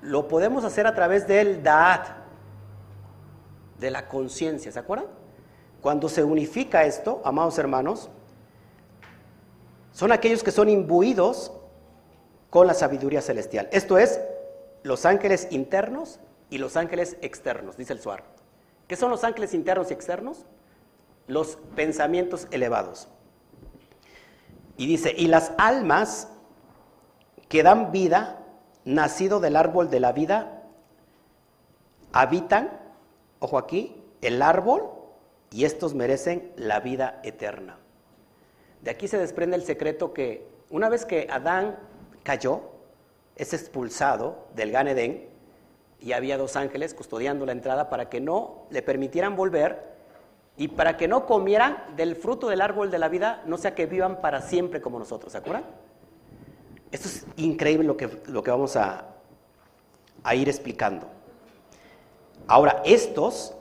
lo 0.00 0.28
podemos 0.28 0.64
hacer 0.64 0.86
a 0.86 0.94
través 0.94 1.26
del 1.26 1.62
Da'at, 1.62 2.08
de 3.78 3.90
la 3.90 4.06
conciencia, 4.06 4.70
¿se 4.70 4.78
acuerdan? 4.78 5.21
Cuando 5.82 6.08
se 6.08 6.22
unifica 6.22 6.84
esto, 6.84 7.20
amados 7.24 7.58
hermanos, 7.58 8.08
son 9.90 10.12
aquellos 10.12 10.44
que 10.44 10.52
son 10.52 10.68
imbuidos 10.68 11.52
con 12.50 12.68
la 12.68 12.74
sabiduría 12.74 13.20
celestial. 13.20 13.68
Esto 13.72 13.98
es 13.98 14.20
los 14.84 15.04
ángeles 15.04 15.48
internos 15.50 16.20
y 16.50 16.58
los 16.58 16.76
ángeles 16.76 17.16
externos, 17.20 17.76
dice 17.76 17.92
el 17.92 18.00
Suar. 18.00 18.22
¿Qué 18.86 18.94
son 18.94 19.10
los 19.10 19.24
ángeles 19.24 19.54
internos 19.54 19.90
y 19.90 19.94
externos? 19.94 20.46
Los 21.26 21.58
pensamientos 21.74 22.46
elevados. 22.52 23.08
Y 24.76 24.86
dice, 24.86 25.12
y 25.16 25.26
las 25.26 25.52
almas 25.58 26.28
que 27.48 27.64
dan 27.64 27.90
vida, 27.90 28.38
nacido 28.84 29.40
del 29.40 29.56
árbol 29.56 29.90
de 29.90 29.98
la 29.98 30.12
vida, 30.12 30.62
habitan, 32.12 32.70
ojo 33.40 33.58
aquí, 33.58 34.00
el 34.20 34.42
árbol 34.42 35.01
y 35.52 35.64
estos 35.64 35.94
merecen 35.94 36.52
la 36.56 36.80
vida 36.80 37.20
eterna. 37.22 37.78
De 38.80 38.90
aquí 38.90 39.06
se 39.06 39.18
desprende 39.18 39.56
el 39.56 39.64
secreto 39.64 40.12
que 40.12 40.46
una 40.70 40.88
vez 40.88 41.04
que 41.04 41.28
Adán 41.30 41.78
cayó, 42.22 42.62
es 43.36 43.52
expulsado 43.52 44.46
del 44.54 44.72
Gan 44.72 44.88
Edén 44.88 45.28
y 46.00 46.12
había 46.12 46.36
dos 46.36 46.56
ángeles 46.56 46.94
custodiando 46.94 47.46
la 47.46 47.52
entrada 47.52 47.88
para 47.88 48.08
que 48.08 48.20
no 48.20 48.66
le 48.70 48.82
permitieran 48.82 49.36
volver 49.36 49.92
y 50.56 50.68
para 50.68 50.96
que 50.96 51.08
no 51.08 51.26
comieran 51.26 51.96
del 51.96 52.16
fruto 52.16 52.48
del 52.48 52.60
árbol 52.60 52.90
de 52.90 52.98
la 52.98 53.08
vida, 53.08 53.42
no 53.46 53.56
sea 53.56 53.74
que 53.74 53.86
vivan 53.86 54.20
para 54.20 54.42
siempre 54.42 54.80
como 54.80 54.98
nosotros, 54.98 55.32
¿se 55.32 55.38
acuerdan? 55.38 55.64
Esto 56.90 57.08
es 57.08 57.26
increíble 57.36 57.86
lo 57.86 57.96
que, 57.96 58.20
lo 58.26 58.42
que 58.42 58.50
vamos 58.50 58.76
a, 58.76 59.06
a 60.22 60.34
ir 60.34 60.48
explicando. 60.48 61.06
Ahora, 62.46 62.82
estos, 62.84 63.54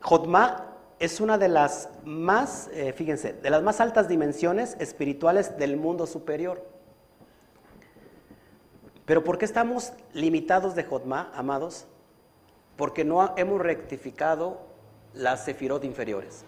Jotma 0.00 0.68
es 0.98 1.20
una 1.20 1.38
de 1.38 1.48
las 1.48 1.90
más, 2.04 2.68
eh, 2.72 2.92
fíjense, 2.92 3.32
de 3.32 3.50
las 3.50 3.62
más 3.62 3.80
altas 3.80 4.08
dimensiones 4.08 4.76
espirituales 4.80 5.58
del 5.58 5.76
mundo 5.76 6.06
superior. 6.06 6.64
Pero 9.04 9.24
¿por 9.24 9.38
qué 9.38 9.44
estamos 9.44 9.92
limitados 10.12 10.74
de 10.74 10.84
Jotma, 10.84 11.30
amados? 11.34 11.86
Porque 12.76 13.04
no 13.04 13.34
hemos 13.36 13.60
rectificado 13.60 14.58
las 15.14 15.44
sefirot 15.44 15.84
inferiores. 15.84 16.44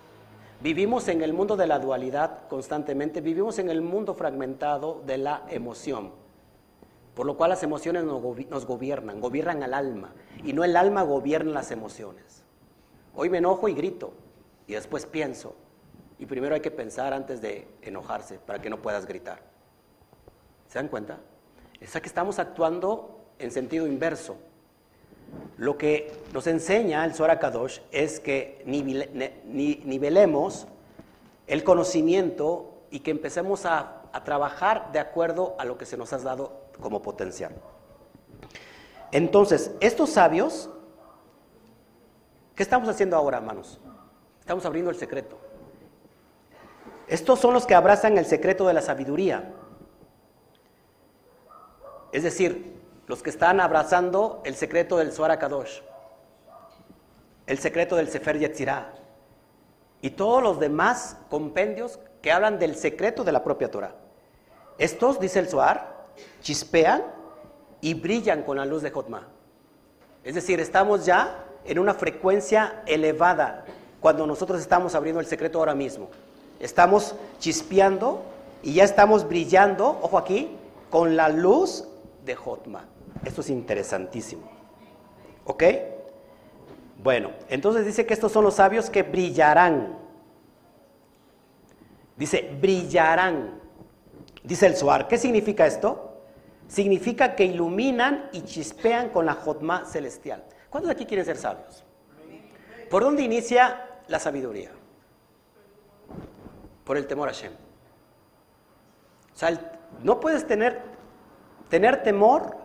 Vivimos 0.61 1.09
en 1.09 1.23
el 1.23 1.33
mundo 1.33 1.57
de 1.57 1.67
la 1.67 1.79
dualidad 1.79 2.47
constantemente, 2.49 3.23
vivimos 3.23 3.59
en 3.59 3.71
el 3.71 3.81
mundo 3.81 4.15
fragmentado 4.15 5.03
de 5.07 5.17
la 5.17 5.45
emoción, 5.49 6.13
por 7.15 7.25
lo 7.25 7.39
cual 7.39 7.49
las 7.51 7.63
emociones 7.63 8.05
nos 8.05 8.67
gobiernan, 8.67 9.21
gobiernan 9.21 9.63
al 9.63 9.73
alma, 9.73 10.13
y 10.45 10.53
no 10.53 10.63
el 10.63 10.77
alma 10.77 11.03
gobierna 11.03 11.53
las 11.53 11.71
emociones. 11.71 12.45
Hoy 13.15 13.29
me 13.29 13.39
enojo 13.39 13.69
y 13.69 13.75
grito, 13.75 14.13
y 14.67 14.75
después 14.75 15.07
pienso, 15.07 15.55
y 16.19 16.27
primero 16.27 16.55
hay 16.55 16.61
que 16.61 16.71
pensar 16.71 17.13
antes 17.13 17.41
de 17.41 17.67
enojarse 17.83 18.39
para 18.39 18.61
que 18.61 18.71
no 18.71 18.81
puedas 18.81 19.07
gritar. 19.07 19.41
¿Se 20.69 20.79
dan 20.79 20.89
cuenta? 20.89 21.19
Es 21.81 21.93
que 21.93 22.07
estamos 22.07 22.39
actuando 22.39 23.19
en 23.39 23.51
sentido 23.51 23.87
inverso. 23.87 24.37
Lo 25.57 25.79
que 25.79 26.13
nos 26.33 26.47
enseña 26.47 27.05
el 27.05 27.15
Zohar 27.15 27.39
Kadosh 27.39 27.81
es 27.91 28.21
que 28.21 28.63
nivelemos 28.65 30.67
el 31.47 31.65
conocimiento 31.65 32.83
y 32.91 33.01
que 33.01 33.11
empecemos 33.11 33.67
a, 33.67 34.03
a 34.13 34.25
trabajar 34.25 34.93
de 34.93 34.99
acuerdo 34.99 35.55
a 35.59 35.65
lo 35.65 35.79
que 35.79 35.87
se 35.87 35.97
nos 35.97 36.13
ha 36.13 36.19
dado 36.19 36.61
como 36.81 37.03
potencial. 37.03 37.55
Entonces, 39.13 39.73
estos 39.81 40.11
sabios, 40.11 40.71
¿qué 42.61 42.65
estamos 42.65 42.91
haciendo 42.91 43.17
ahora, 43.17 43.39
hermanos? 43.39 43.81
Estamos 44.39 44.67
abriendo 44.67 44.91
el 44.91 44.97
secreto. 44.99 45.39
Estos 47.09 47.39
son 47.39 47.55
los 47.55 47.65
que 47.65 47.75
abrazan 47.75 48.19
el 48.19 48.27
secreto 48.27 48.67
de 48.67 48.75
la 48.75 48.83
sabiduría. 48.83 49.55
Es 52.13 52.23
decir, 52.23 52.79
los 53.07 53.23
que 53.23 53.31
están 53.31 53.63
abrazando 53.63 54.43
el 54.45 54.57
secreto 54.57 54.99
del 54.99 55.11
Zohar 55.11 55.39
Kadosh, 55.39 55.81
el 57.47 57.57
secreto 57.57 57.97
del 57.97 58.11
Sefer 58.11 58.39
Yetzirah 58.39 58.93
y 60.03 60.11
todos 60.11 60.43
los 60.43 60.61
demás 60.61 61.17
compendios 61.31 61.99
que 62.21 62.31
hablan 62.31 62.59
del 62.59 62.77
secreto 62.77 63.25
de 63.25 63.33
la 63.33 63.43
propia 63.43 63.71
Torah. 63.71 63.95
Estos, 64.77 65.19
dice 65.19 65.39
el 65.39 65.49
Zohar, 65.49 66.09
chispean 66.43 67.05
y 67.81 67.95
brillan 67.95 68.43
con 68.43 68.59
la 68.59 68.67
luz 68.67 68.83
de 68.83 68.91
Jotma. 68.91 69.29
Es 70.23 70.35
decir, 70.35 70.61
estamos 70.61 71.07
ya 71.07 71.47
en 71.65 71.79
una 71.79 71.95
frecuencia 71.95 72.83
elevada 72.87 73.65
cuando 74.01 74.27
nosotros 74.27 74.61
estamos 74.61 74.95
abriendo 74.95 75.21
el 75.21 75.27
secreto 75.27 75.59
ahora 75.59 75.75
mismo. 75.75 76.09
Estamos 76.59 77.15
chispeando 77.39 78.23
y 78.63 78.75
ya 78.75 78.85
estamos 78.85 79.27
brillando, 79.27 79.99
ojo 80.03 80.19
aquí, 80.19 80.57
con 80.91 81.17
la 81.17 81.29
luz 81.29 81.85
de 82.25 82.35
Jotma. 82.35 82.85
Esto 83.25 83.41
es 83.41 83.51
interesantísimo. 83.51 84.51
¿Ok? 85.45 85.65
Bueno, 87.03 87.31
entonces 87.49 87.87
dice 87.87 88.05
que 88.05 88.15
estos 88.15 88.33
son 88.33 88.45
los 88.45 88.55
sabios 88.55 88.91
que 88.91 89.03
brillarán. 89.03 89.99
Dice, 92.17 92.55
brillarán. 92.61 93.61
Dice 94.43 94.67
el 94.67 94.77
Suar. 94.77 95.09
¿Qué 95.09 95.17
significa 95.17 95.67
esto? 95.67 96.19
Significa 96.69 97.35
que 97.35 97.45
iluminan 97.45 98.29
y 98.33 98.43
chispean 98.43 99.09
con 99.09 99.27
la 99.27 99.35
Jotma 99.35 99.87
celestial. 99.87 100.45
¿Cuántos 100.71 100.89
de 100.89 100.93
aquí 100.93 101.05
quieren 101.05 101.27
ser 101.27 101.37
sabios? 101.37 101.85
¿Por 102.89 103.03
dónde 103.03 103.23
inicia 103.23 104.01
la 104.09 104.19
sabiduría? 104.19 104.71
Por 106.85 106.97
el 106.97 107.07
temor 107.07 107.29
a 107.29 107.33
Hashem. 107.33 107.53
O 109.35 109.37
sea, 109.37 109.79
no 110.03 110.19
puedes 110.19 110.47
tener 110.47 110.91
Tener 111.71 112.03
temor, 112.03 112.57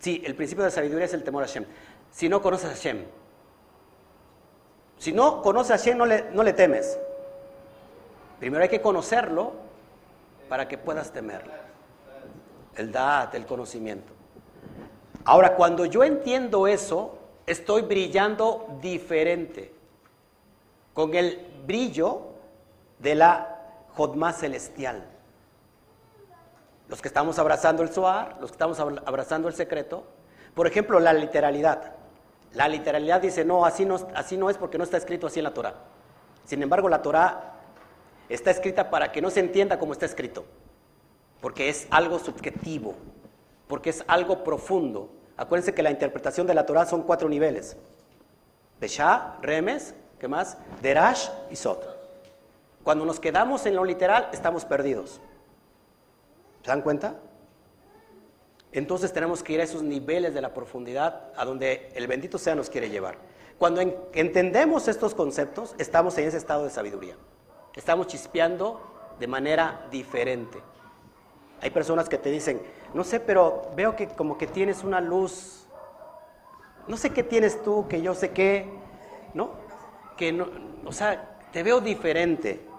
sí, 0.00 0.22
el 0.24 0.34
principio 0.34 0.64
de 0.64 0.70
sabiduría 0.70 1.04
es 1.04 1.12
el 1.12 1.22
temor 1.22 1.44
a 1.44 1.46
Hashem. 1.46 1.66
Si 2.10 2.26
no 2.26 2.40
conoces 2.40 2.70
a 2.70 2.72
Hashem, 2.72 3.04
si 4.96 5.12
no 5.12 5.42
conoces 5.42 5.72
a 5.72 5.78
Hashem, 5.78 5.98
no 5.98 6.06
le, 6.06 6.30
no 6.32 6.42
le 6.42 6.54
temes. 6.54 6.98
Primero 8.40 8.62
hay 8.62 8.70
que 8.70 8.80
conocerlo 8.80 9.52
para 10.48 10.66
que 10.66 10.78
puedas 10.78 11.12
temerlo. 11.12 11.52
El 12.76 12.90
dad, 12.90 13.34
el 13.34 13.44
conocimiento. 13.44 14.14
Ahora, 15.24 15.54
cuando 15.54 15.84
yo 15.84 16.04
entiendo 16.04 16.66
eso, 16.66 17.18
estoy 17.46 17.82
brillando 17.82 18.66
diferente, 18.80 19.72
con 20.94 21.14
el 21.14 21.46
brillo 21.66 22.22
de 22.98 23.14
la 23.14 23.58
Jodma 23.94 24.32
celestial 24.32 25.12
los 26.92 27.00
que 27.00 27.08
estamos 27.08 27.38
abrazando 27.38 27.82
el 27.82 27.88
Zohar, 27.88 28.36
los 28.38 28.50
que 28.50 28.54
estamos 28.56 28.78
abrazando 28.78 29.48
el 29.48 29.54
secreto. 29.54 30.04
Por 30.54 30.66
ejemplo, 30.66 31.00
la 31.00 31.14
literalidad. 31.14 31.94
La 32.52 32.68
literalidad 32.68 33.22
dice, 33.22 33.46
no 33.46 33.64
así, 33.64 33.86
no, 33.86 33.96
así 34.14 34.36
no 34.36 34.50
es 34.50 34.58
porque 34.58 34.76
no 34.76 34.84
está 34.84 34.98
escrito 34.98 35.26
así 35.26 35.40
en 35.40 35.44
la 35.44 35.54
Torah. 35.54 35.72
Sin 36.44 36.62
embargo, 36.62 36.90
la 36.90 37.00
Torah 37.00 37.54
está 38.28 38.50
escrita 38.50 38.90
para 38.90 39.10
que 39.10 39.22
no 39.22 39.30
se 39.30 39.40
entienda 39.40 39.78
como 39.78 39.94
está 39.94 40.04
escrito, 40.04 40.44
porque 41.40 41.70
es 41.70 41.86
algo 41.90 42.18
subjetivo, 42.18 42.94
porque 43.72 43.88
es 43.88 44.04
algo 44.06 44.44
profundo. 44.44 45.08
Acuérdense 45.34 45.72
que 45.72 45.82
la 45.82 45.90
interpretación 45.90 46.46
de 46.46 46.52
la 46.52 46.66
Torah 46.66 46.84
son 46.84 47.04
cuatro 47.04 47.26
niveles. 47.26 47.74
Pesha, 48.78 49.38
Remes, 49.40 49.94
¿qué 50.18 50.28
más? 50.28 50.58
Derash 50.82 51.30
y 51.50 51.56
Sot. 51.56 51.82
Cuando 52.84 53.06
nos 53.06 53.18
quedamos 53.18 53.64
en 53.64 53.74
lo 53.74 53.86
literal, 53.86 54.28
estamos 54.30 54.66
perdidos. 54.66 55.22
¿Se 56.60 56.68
dan 56.68 56.82
cuenta? 56.82 57.14
Entonces 58.72 59.10
tenemos 59.10 59.42
que 59.42 59.54
ir 59.54 59.62
a 59.62 59.64
esos 59.64 59.82
niveles 59.82 60.34
de 60.34 60.42
la 60.42 60.52
profundidad 60.52 61.32
a 61.34 61.46
donde 61.46 61.92
el 61.94 62.06
bendito 62.06 62.36
sea 62.36 62.54
nos 62.54 62.68
quiere 62.68 62.90
llevar. 62.90 63.16
Cuando 63.56 63.80
entendemos 64.12 64.86
estos 64.86 65.14
conceptos, 65.14 65.74
estamos 65.78 66.18
en 66.18 66.28
ese 66.28 66.36
estado 66.36 66.64
de 66.64 66.68
sabiduría. 66.68 67.16
Estamos 67.74 68.06
chispeando 68.06 68.82
de 69.18 69.28
manera 69.28 69.86
diferente. 69.90 70.60
Hay 71.62 71.70
personas 71.70 72.08
que 72.08 72.18
te 72.18 72.28
dicen, 72.28 72.60
no 72.94 73.04
sé, 73.04 73.20
pero 73.20 73.70
veo 73.74 73.96
que 73.96 74.08
como 74.08 74.38
que 74.38 74.46
tienes 74.46 74.84
una 74.84 75.00
luz, 75.00 75.66
no 76.88 76.96
sé 76.96 77.10
qué 77.10 77.22
tienes 77.22 77.62
tú, 77.62 77.86
que 77.88 78.02
yo 78.02 78.14
sé 78.14 78.30
qué, 78.30 78.68
¿no? 79.34 79.50
Que 80.16 80.32
no, 80.32 80.48
o 80.84 80.92
sea, 80.92 81.38
te 81.52 81.62
veo 81.62 81.80
diferente 81.80 82.72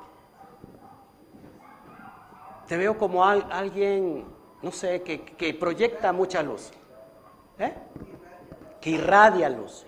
te 2.68 2.78
veo 2.78 2.98
como 2.98 3.24
alguien, 3.26 4.26
no 4.62 4.72
sé, 4.72 5.02
que, 5.04 5.54
proyecta 5.54 6.12
mucha 6.12 6.42
luz, 6.42 6.72
¿eh? 7.60 7.74
que 8.82 8.92
irradia 8.92 9.50
luz. 9.50 9.86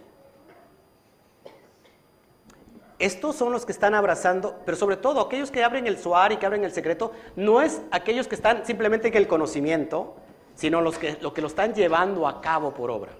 Estos 3.05 3.35
son 3.35 3.51
los 3.51 3.67
que 3.67 3.71
están 3.71 3.93
abrazando, 3.93 4.59
pero 4.65 4.75
sobre 4.75 4.97
todo 4.97 5.21
aquellos 5.21 5.51
que 5.51 5.63
abren 5.63 5.85
el 5.85 5.99
suar 5.99 6.31
y 6.31 6.37
que 6.37 6.45
abren 6.47 6.63
el 6.63 6.71
secreto, 6.71 7.11
no 7.35 7.61
es 7.61 7.81
aquellos 7.91 8.27
que 8.27 8.33
están 8.33 8.65
simplemente 8.65 9.09
en 9.09 9.15
el 9.15 9.27
conocimiento, 9.27 10.15
sino 10.55 10.81
los 10.81 10.97
que, 10.97 11.15
lo 11.21 11.31
que 11.31 11.41
lo 11.41 11.47
están 11.47 11.75
llevando 11.75 12.27
a 12.27 12.41
cabo 12.41 12.73
por 12.73 12.89
obra. 12.89 13.11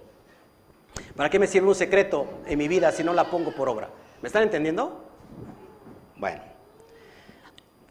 ¿Para 1.14 1.30
qué 1.30 1.38
me 1.38 1.46
sirve 1.46 1.68
un 1.68 1.74
secreto 1.76 2.26
en 2.46 2.58
mi 2.58 2.66
vida 2.66 2.90
si 2.90 3.04
no 3.04 3.12
la 3.12 3.30
pongo 3.30 3.52
por 3.52 3.68
obra? 3.68 3.88
¿Me 4.22 4.26
están 4.26 4.42
entendiendo? 4.42 5.04
Bueno, 6.16 6.42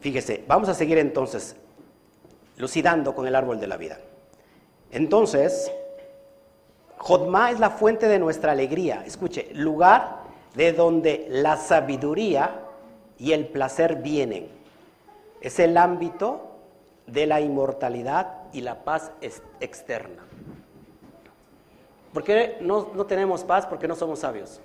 fíjese, 0.02 0.44
vamos 0.48 0.68
a 0.68 0.74
seguir 0.74 0.98
entonces 0.98 1.56
lucidando 2.58 3.16
con 3.16 3.26
el 3.26 3.36
árbol 3.36 3.58
de 3.58 3.68
la 3.68 3.78
vida. 3.78 4.00
Entonces, 4.92 5.72
Jodma 6.98 7.52
es 7.52 7.60
la 7.62 7.70
fuente 7.70 8.10
de 8.10 8.20
nuestra 8.20 8.52
alegría. 8.52 9.04
Escuche, 9.06 9.50
lugar 9.54 10.25
de 10.56 10.74
donde 10.74 11.28
la 11.30 11.58
sabiduría 11.58 12.62
y 13.18 13.34
el 13.34 13.48
placer 13.48 13.98
vienen. 13.98 14.48
Es 15.42 15.60
el 15.60 15.78
ámbito 15.78 16.52
de 17.08 17.28
la 17.28 17.42
inmortalidad 17.42 18.44
y 18.54 18.62
la 18.62 18.84
paz 18.84 19.12
externa. 19.60 20.26
¿Por 22.14 22.24
qué 22.24 22.58
no, 22.62 22.92
no 22.94 23.06
tenemos 23.06 23.44
paz? 23.44 23.66
Porque 23.66 23.88
no 23.88 23.96
somos 23.96 24.20
sabios. 24.20 24.62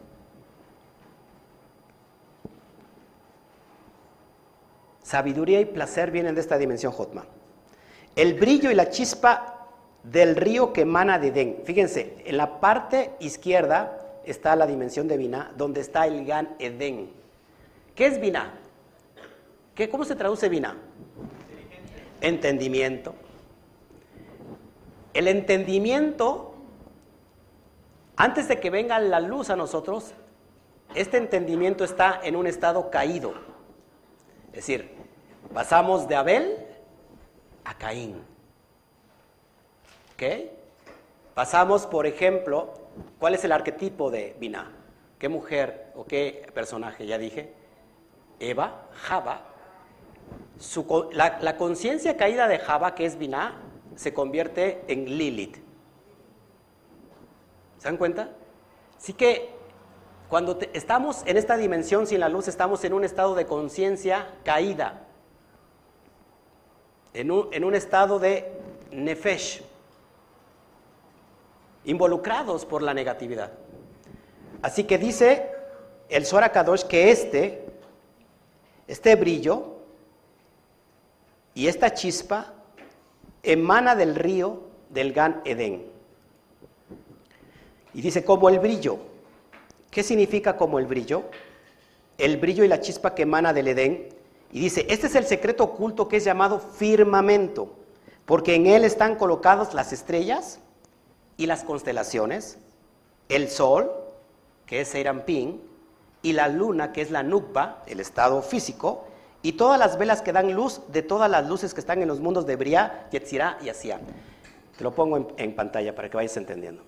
Sabiduría 5.02 5.60
y 5.60 5.64
placer 5.64 6.12
vienen 6.12 6.36
de 6.36 6.40
esta 6.40 6.56
dimensión 6.56 6.92
Jotma. 6.92 7.24
El 8.14 8.34
brillo 8.34 8.70
y 8.70 8.74
la 8.74 8.90
chispa 8.90 9.66
del 10.04 10.36
río 10.36 10.72
que 10.72 10.82
emana 10.82 11.18
de 11.18 11.28
Edén. 11.28 11.62
Fíjense, 11.64 12.16
en 12.24 12.36
la 12.36 12.60
parte 12.60 13.14
izquierda 13.18 13.99
está 14.24 14.56
la 14.56 14.66
dimensión 14.66 15.08
de 15.08 15.16
Binah, 15.16 15.52
donde 15.56 15.80
está 15.80 16.06
el 16.06 16.24
Gan 16.24 16.56
Edén. 16.58 17.10
¿Qué 17.94 18.06
es 18.06 18.20
Binah? 18.20 18.54
¿Qué, 19.74 19.88
¿Cómo 19.88 20.04
se 20.04 20.14
traduce 20.14 20.48
Binah? 20.48 20.76
Entendimiento. 22.20 23.14
El 25.14 25.26
entendimiento, 25.28 26.54
antes 28.16 28.48
de 28.48 28.60
que 28.60 28.70
venga 28.70 28.98
la 28.98 29.20
luz 29.20 29.50
a 29.50 29.56
nosotros, 29.56 30.12
este 30.94 31.16
entendimiento 31.16 31.84
está 31.84 32.20
en 32.22 32.36
un 32.36 32.46
estado 32.46 32.90
caído. 32.90 33.32
Es 34.48 34.56
decir, 34.66 34.90
pasamos 35.54 36.08
de 36.08 36.16
Abel 36.16 36.66
a 37.64 37.76
Caín. 37.76 38.16
¿Ok? 40.14 40.50
Pasamos, 41.34 41.86
por 41.86 42.06
ejemplo, 42.06 42.74
¿cuál 43.18 43.34
es 43.34 43.44
el 43.44 43.52
arquetipo 43.52 44.10
de 44.10 44.36
Binah? 44.38 44.70
¿Qué 45.18 45.28
mujer 45.28 45.92
o 45.94 46.04
qué 46.04 46.50
personaje? 46.54 47.06
Ya 47.06 47.18
dije. 47.18 47.52
Eva, 48.38 48.88
Java. 48.92 49.42
la, 51.12 51.56
conciencia 51.56 52.16
caída 52.16 52.48
de 52.48 52.58
Java, 52.58 52.94
que 52.94 53.04
es 53.04 53.18
Binah, 53.18 53.54
se 53.96 54.14
convierte 54.14 54.82
en 54.88 55.04
Lilith. 55.04 55.56
¿Se 57.78 57.84
dan 57.84 57.98
cuenta? 57.98 58.30
Así 58.96 59.12
que 59.12 59.50
cuando 60.28 60.58
estamos 60.72 61.22
en 61.26 61.36
esta 61.36 61.56
dimensión 61.56 62.06
sin 62.06 62.20
la 62.20 62.28
luz, 62.28 62.46
estamos 62.46 62.84
en 62.84 62.92
un 62.92 63.04
estado 63.04 63.34
de 63.34 63.46
conciencia 63.46 64.28
caída, 64.44 65.06
en 67.12 67.30
un, 67.32 67.74
estado 67.74 68.20
de 68.20 68.52
nefesh, 68.92 69.62
involucrados 71.84 72.64
por 72.64 72.82
la 72.82 72.94
negatividad. 72.94 73.52
Así 74.62 74.84
que 74.84 74.98
dice 74.98 75.50
el 76.08 76.26
Zohar 76.26 76.52
Kadosh 76.52 76.84
que 76.84 77.10
este, 77.10 77.64
este 78.86 79.16
brillo 79.16 79.76
y 81.54 81.66
esta 81.66 81.94
chispa 81.94 82.52
emana 83.42 83.94
del 83.94 84.14
río 84.14 84.62
del 84.90 85.12
Gan 85.12 85.40
Edén. 85.44 85.86
Y 87.92 88.02
dice, 88.02 88.24
como 88.24 88.48
el 88.48 88.58
brillo. 88.58 88.98
¿Qué 89.90 90.02
significa 90.04 90.56
como 90.56 90.78
el 90.78 90.86
brillo? 90.86 91.24
El 92.18 92.36
brillo 92.36 92.62
y 92.64 92.68
la 92.68 92.80
chispa 92.80 93.14
que 93.14 93.22
emana 93.22 93.52
del 93.52 93.68
Edén. 93.68 94.08
Y 94.52 94.60
dice, 94.60 94.86
este 94.88 95.08
es 95.08 95.14
el 95.14 95.26
secreto 95.26 95.64
oculto 95.64 96.06
que 96.06 96.18
es 96.18 96.24
llamado 96.24 96.60
firmamento, 96.60 97.72
porque 98.26 98.54
en 98.54 98.66
él 98.66 98.84
están 98.84 99.16
colocadas 99.16 99.74
las 99.74 99.92
estrellas 99.92 100.60
y 101.40 101.46
las 101.46 101.64
constelaciones, 101.64 102.58
el 103.30 103.48
sol, 103.48 103.90
que 104.66 104.82
es 104.82 104.88
Seirampín, 104.88 105.62
y 106.20 106.34
la 106.34 106.48
luna, 106.48 106.92
que 106.92 107.00
es 107.00 107.10
la 107.10 107.22
Nukba, 107.22 107.82
el 107.86 107.98
estado 107.98 108.42
físico, 108.42 109.06
y 109.40 109.52
todas 109.52 109.78
las 109.78 109.96
velas 109.96 110.20
que 110.20 110.34
dan 110.34 110.52
luz 110.52 110.82
de 110.88 111.00
todas 111.00 111.30
las 111.30 111.48
luces 111.48 111.72
que 111.72 111.80
están 111.80 112.02
en 112.02 112.08
los 112.08 112.20
mundos 112.20 112.44
de 112.44 112.56
Briá, 112.56 113.08
Yetzirá 113.10 113.56
y 113.62 113.70
Asiá. 113.70 114.00
Te 114.76 114.84
lo 114.84 114.94
pongo 114.94 115.34
en, 115.38 115.56
pantalla 115.56 115.94
para 115.94 116.10
que 116.10 116.18
vayas 116.18 116.36
entendiendo. 116.36 116.82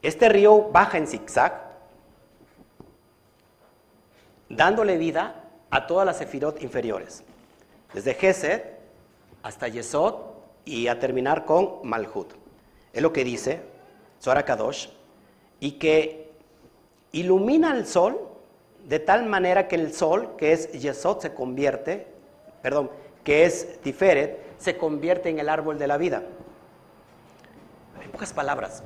Este 0.00 0.30
río 0.30 0.70
baja 0.70 0.96
en 0.96 1.06
zigzag, 1.06 1.68
dándole 4.48 4.96
vida 4.96 5.44
a 5.68 5.86
todas 5.86 6.06
las 6.06 6.16
sefirot 6.16 6.62
inferiores, 6.62 7.24
desde 7.92 8.14
Gesed 8.14 8.62
hasta 9.42 9.68
Yesod 9.68 10.27
y 10.68 10.88
a 10.88 10.98
terminar 10.98 11.44
con 11.44 11.80
Malhut. 11.82 12.34
Es 12.92 13.02
lo 13.02 13.12
que 13.12 13.24
dice 13.24 13.62
Zohar 14.20 14.44
Kadosh, 14.44 14.88
y 15.60 15.72
que 15.72 16.30
ilumina 17.12 17.74
el 17.74 17.86
sol 17.86 18.20
de 18.86 18.98
tal 18.98 19.26
manera 19.26 19.66
que 19.66 19.76
el 19.76 19.92
sol, 19.92 20.36
que 20.36 20.52
es 20.52 20.72
Yesod, 20.72 21.20
se 21.20 21.34
convierte, 21.34 22.06
perdón, 22.62 22.90
que 23.24 23.44
es 23.44 23.80
Tiferet, 23.80 24.38
se 24.58 24.76
convierte 24.76 25.28
en 25.28 25.38
el 25.38 25.48
árbol 25.48 25.78
de 25.78 25.86
la 25.86 25.96
vida. 25.96 26.22
En 28.02 28.10
pocas 28.10 28.32
palabras, 28.32 28.82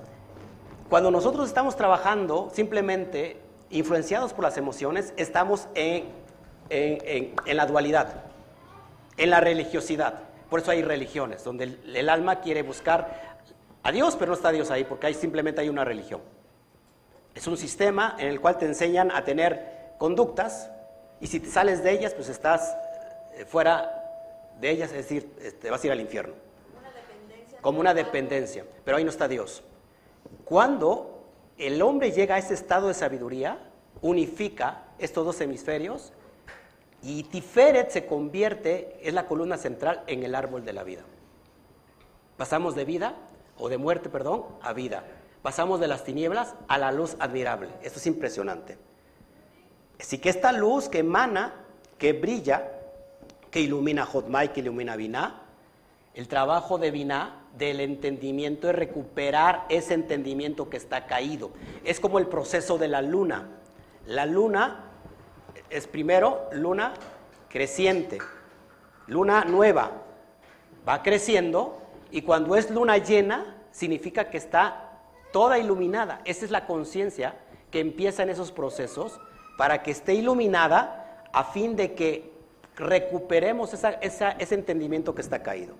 cuando 0.88 1.10
nosotros 1.10 1.48
estamos 1.48 1.76
trabajando 1.76 2.50
simplemente 2.52 3.38
influenciados 3.70 4.32
por 4.32 4.44
las 4.44 4.56
emociones, 4.56 5.14
estamos 5.16 5.68
en, 5.74 6.06
en, 6.68 7.56
la 7.56 7.66
dualidad, 7.66 8.24
en 9.16 9.30
la 9.30 9.40
religiosidad. 9.40 10.20
Por 10.52 10.60
eso 10.60 10.70
hay 10.70 10.82
religiones, 10.82 11.44
donde 11.44 11.64
el, 11.94 12.08
alma 12.10 12.42
quiere 12.42 12.62
buscar 12.62 13.38
a 13.82 13.90
Dios, 13.90 14.16
pero 14.16 14.32
no 14.32 14.34
está 14.34 14.52
Dios 14.52 14.70
ahí, 14.70 14.84
porque 14.84 15.06
ahí 15.06 15.14
simplemente 15.14 15.62
hay 15.62 15.70
una 15.70 15.82
religión. 15.82 16.20
Es 17.34 17.46
un 17.46 17.56
sistema 17.56 18.16
en 18.18 18.28
el 18.28 18.38
cual 18.38 18.58
te 18.58 18.66
enseñan 18.66 19.10
a 19.12 19.24
tener 19.24 19.94
conductas 19.96 20.70
y 21.20 21.28
si 21.28 21.40
te 21.40 21.48
sales 21.48 21.82
de 21.82 21.92
ellas, 21.92 22.12
pues 22.12 22.28
estás 22.28 22.76
eh, 23.32 23.46
fuera 23.46 24.52
de 24.60 24.68
ellas, 24.68 24.90
es 24.90 24.96
decir, 24.98 25.34
te 25.36 25.48
este, 25.48 25.70
vas 25.70 25.82
a 25.82 25.86
ir 25.86 25.92
al 25.94 26.00
infierno. 26.02 26.34
Como 27.62 27.80
una 27.80 27.94
dependencia, 27.94 28.66
pero 28.84 28.98
ahí 28.98 29.04
no 29.04 29.10
está 29.10 29.28
Dios. 29.28 29.62
Cuando 30.44 31.28
el 31.56 31.80
hombre 31.80 32.12
llega 32.12 32.34
a 32.34 32.38
ese 32.38 32.52
estado 32.52 32.88
de 32.88 32.94
sabiduría, 32.94 33.58
unifica 34.02 34.84
estos 34.98 35.24
dos 35.24 35.40
hemisferios 35.40 36.12
y 37.02 37.24
Tiferet 37.24 37.90
se 37.90 38.06
convierte, 38.06 38.98
es 39.02 39.12
la 39.12 39.26
columna 39.26 39.56
central 39.56 40.04
en 40.06 40.22
el 40.22 40.34
árbol 40.34 40.64
de 40.64 40.72
la 40.72 40.84
vida. 40.84 41.02
Pasamos 42.36 42.74
de 42.74 42.84
vida, 42.84 43.16
o 43.58 43.68
de 43.68 43.78
muerte, 43.78 44.08
perdón, 44.08 44.44
a 44.62 44.72
vida. 44.72 45.04
Pasamos 45.42 45.80
de 45.80 45.88
las 45.88 46.04
tinieblas 46.04 46.54
a 46.68 46.78
la 46.78 46.92
luz 46.92 47.16
admirable. 47.18 47.68
Esto 47.82 47.98
es 47.98 48.06
impresionante. 48.06 48.78
Así 50.00 50.18
que 50.18 50.28
esta 50.28 50.52
luz 50.52 50.88
que 50.88 50.98
emana, 50.98 51.54
que 51.98 52.12
brilla, 52.12 52.70
que 53.50 53.60
ilumina 53.60 54.06
Jotmai, 54.06 54.52
que 54.52 54.60
ilumina 54.60 54.96
Binah, 54.96 55.42
el 56.14 56.28
trabajo 56.28 56.78
de 56.78 56.90
Binah, 56.90 57.40
del 57.56 57.80
entendimiento, 57.80 58.68
es 58.68 58.74
recuperar 58.74 59.66
ese 59.68 59.94
entendimiento 59.94 60.70
que 60.70 60.76
está 60.76 61.06
caído. 61.06 61.50
Es 61.84 62.00
como 62.00 62.18
el 62.18 62.26
proceso 62.26 62.78
de 62.78 62.88
la 62.88 63.02
luna. 63.02 63.48
La 64.06 64.26
luna 64.26 64.91
es 65.72 65.86
primero 65.86 66.48
luna 66.52 66.94
creciente, 67.48 68.18
luna 69.06 69.44
nueva, 69.44 69.90
va 70.86 71.02
creciendo 71.02 71.80
y 72.10 72.22
cuando 72.22 72.56
es 72.56 72.70
luna 72.70 72.98
llena 72.98 73.56
significa 73.70 74.28
que 74.30 74.36
está 74.36 75.00
toda 75.32 75.58
iluminada. 75.58 76.20
Esa 76.24 76.44
es 76.44 76.50
la 76.50 76.66
conciencia 76.66 77.36
que 77.70 77.80
empieza 77.80 78.22
en 78.22 78.30
esos 78.30 78.52
procesos 78.52 79.18
para 79.56 79.82
que 79.82 79.90
esté 79.90 80.14
iluminada 80.14 81.24
a 81.32 81.44
fin 81.44 81.74
de 81.74 81.94
que 81.94 82.32
recuperemos 82.76 83.72
ese 83.74 84.54
entendimiento 84.54 85.14
que 85.14 85.22
está 85.22 85.42
caído. 85.42 85.74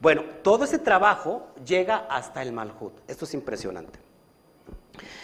Bueno, 0.00 0.24
todo 0.42 0.64
ese 0.64 0.78
trabajo 0.78 1.48
llega 1.64 2.06
hasta 2.08 2.42
el 2.42 2.52
Malhut. 2.52 2.92
Esto 3.06 3.24
es 3.24 3.34
impresionante. 3.34 3.98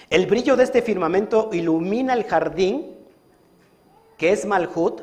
El 0.09 0.27
brillo 0.27 0.57
de 0.57 0.65
este 0.65 0.83
firmamento 0.83 1.51
ilumina 1.53 2.15
el 2.15 2.25
jardín, 2.25 2.98
que 4.19 4.33
es 4.33 4.45
Malhut, 4.45 5.03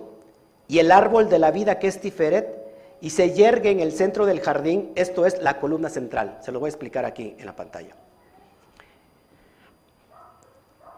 y 0.68 0.80
el 0.80 0.92
árbol 0.92 1.30
de 1.30 1.40
la 1.40 1.52
vida, 1.52 1.80
que 1.80 1.88
es 1.88 2.00
Tiferet, 2.00 2.66
y 3.02 3.12
se 3.12 3.34
yergue 3.34 3.72
en 3.72 3.80
el 3.80 3.92
centro 3.92 4.26
del 4.26 4.42
jardín, 4.42 4.92
esto 4.96 5.26
es 5.26 5.42
la 5.42 5.60
columna 5.60 5.90
central. 5.90 6.40
Se 6.42 6.52
lo 6.52 6.60
voy 6.60 6.68
a 6.68 6.70
explicar 6.70 7.06
aquí 7.06 7.36
en 7.38 7.46
la 7.46 7.56
pantalla. 7.56 7.96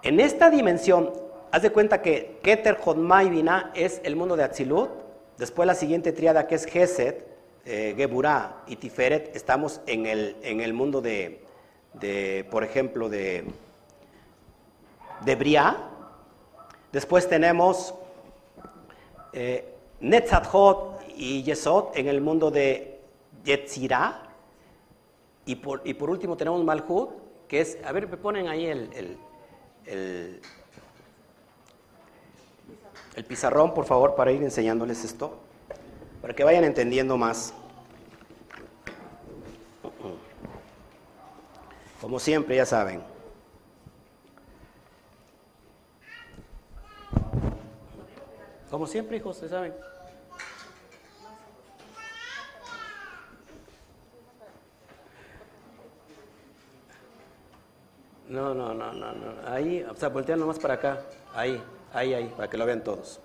En 0.04 0.20
esta 0.20 0.50
dimensión 0.50 1.12
haz 1.52 1.62
de 1.62 1.72
cuenta 1.72 2.02
que 2.02 2.40
Keter, 2.42 2.78
Jodma 2.78 3.24
y 3.24 3.46
es 3.74 4.00
el 4.04 4.16
mundo 4.16 4.38
de 4.38 4.44
Atzilut. 4.44 4.90
Después 5.38 5.68
la 5.68 5.76
siguiente 5.76 6.14
triada 6.14 6.48
que 6.48 6.56
es 6.56 6.66
Geset, 6.66 7.28
eh, 7.66 7.94
Geburah 7.98 8.64
y 8.68 8.78
Tiferet, 8.78 9.36
estamos 9.36 9.82
en 9.86 10.06
el, 10.06 10.38
en 10.44 10.62
el 10.62 10.74
mundo 10.74 11.02
de, 11.02 11.44
de, 11.94 12.46
por 12.50 12.64
ejemplo, 12.64 13.10
de, 13.10 13.44
de 15.26 15.36
Briah. 15.36 15.78
Después 16.92 17.28
tenemos 17.28 17.94
eh, 19.38 19.76
Netzathot 20.00 21.04
y 21.16 21.44
Yesod 21.44 21.96
en 21.96 22.08
el 22.08 22.22
mundo 22.22 22.50
de 22.50 23.00
Yetzirah. 23.44 24.24
Y 25.46 25.56
por, 25.56 25.82
y 25.86 25.94
por 25.94 26.10
último 26.10 26.36
tenemos 26.36 26.64
Malhut, 26.64 27.12
que 27.48 27.62
es, 27.62 27.78
a 27.86 27.92
ver, 27.92 28.08
me 28.08 28.18
ponen 28.18 28.48
ahí 28.48 28.66
el, 28.66 29.18
el, 29.86 30.42
el 33.16 33.26
pizarrón, 33.26 33.74
por 33.74 33.86
favor, 33.86 34.16
para 34.16 34.32
ir 34.32 34.42
enseñándoles 34.42 35.06
esto, 35.06 35.38
para 36.22 36.34
que 36.34 36.44
vayan 36.44 36.64
entendiendo 36.64 37.16
más. 37.16 37.54
Como 42.02 42.20
siempre, 42.20 42.56
ya 42.56 42.66
saben. 42.66 43.02
Como 48.70 48.86
siempre, 48.86 49.18
hijos, 49.18 49.40
ya 49.42 49.48
saben. 49.48 49.74
No, 58.28 58.54
no, 58.54 58.74
no, 58.74 58.92
no, 58.92 59.14
no. 59.14 59.50
Ahí, 59.50 59.84
o 59.84 59.96
sea, 59.96 60.10
voltean 60.10 60.40
nomás 60.40 60.60
para 60.60 60.74
acá. 60.74 61.02
Ahí, 61.34 61.64
ahí, 61.94 62.14
ahí, 62.14 62.28
para 62.36 62.50
que 62.50 62.58
lo 62.58 62.66
vean 62.66 62.84
todos. 62.84 63.22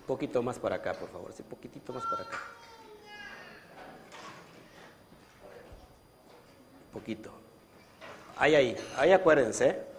Un 0.00 0.06
poquito 0.06 0.42
más 0.42 0.58
para 0.58 0.76
acá, 0.76 0.94
por 0.94 1.10
favor. 1.10 1.32
Sí, 1.34 1.42
poquitito 1.42 1.92
más 1.92 2.04
para 2.06 2.22
acá. 2.22 2.38
Poquito. 6.90 7.30
Ahí, 8.36 8.54
ahí, 8.54 8.76
ahí 8.96 9.12
acuérdense. 9.12 9.68
¿eh? 9.68 9.93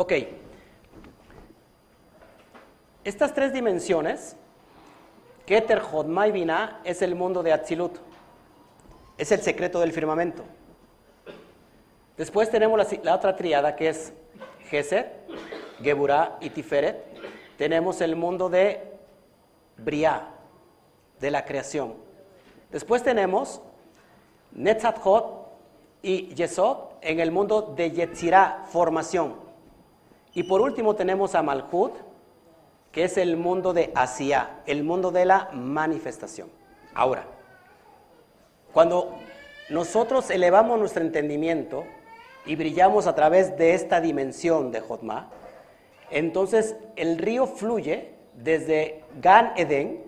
Ok. 0.00 0.12
Estas 3.02 3.34
tres 3.34 3.52
dimensiones, 3.52 4.36
Keter, 5.44 5.80
Jodma 5.80 6.28
y 6.28 6.30
Binah, 6.30 6.82
es 6.84 7.02
el 7.02 7.16
mundo 7.16 7.42
de 7.42 7.52
Atzilut. 7.52 7.98
Es 9.16 9.32
el 9.32 9.40
secreto 9.40 9.80
del 9.80 9.90
firmamento. 9.90 10.44
Después 12.16 12.48
tenemos 12.48 12.78
la, 13.02 13.12
otra 13.16 13.34
triada 13.34 13.74
que 13.74 13.88
es 13.88 14.12
Geset, 14.70 15.08
Geburah 15.82 16.38
y 16.40 16.50
Tiferet. 16.50 17.04
Tenemos 17.56 18.00
el 18.00 18.14
mundo 18.14 18.48
de 18.48 18.80
Briah, 19.78 20.28
de 21.18 21.30
la 21.32 21.44
creación. 21.44 21.94
Después 22.70 23.02
tenemos 23.02 23.60
Netzathot 24.52 25.48
y 26.02 26.32
Yesod 26.36 26.76
en 27.00 27.18
el 27.18 27.32
mundo 27.32 27.74
de 27.76 27.90
Yetzirah, 27.90 28.66
formación. 28.68 29.47
Y 30.38 30.44
por 30.44 30.60
último 30.60 30.94
tenemos 30.94 31.34
a 31.34 31.42
Malhut, 31.42 31.94
que 32.92 33.02
es 33.02 33.18
el 33.18 33.36
mundo 33.36 33.72
de 33.72 33.90
Asia, 33.96 34.60
el 34.66 34.84
mundo 34.84 35.10
de 35.10 35.24
la 35.24 35.48
manifestación. 35.52 36.48
Ahora, 36.94 37.24
cuando 38.72 39.16
nosotros 39.68 40.30
elevamos 40.30 40.78
nuestro 40.78 41.02
entendimiento 41.02 41.86
y 42.46 42.54
brillamos 42.54 43.08
a 43.08 43.16
través 43.16 43.58
de 43.58 43.74
esta 43.74 44.00
dimensión 44.00 44.70
de 44.70 44.78
Jotma, 44.78 45.28
entonces 46.08 46.76
el 46.94 47.18
río 47.18 47.48
fluye 47.48 48.14
desde 48.34 49.02
Gan 49.20 49.54
Eden 49.56 50.04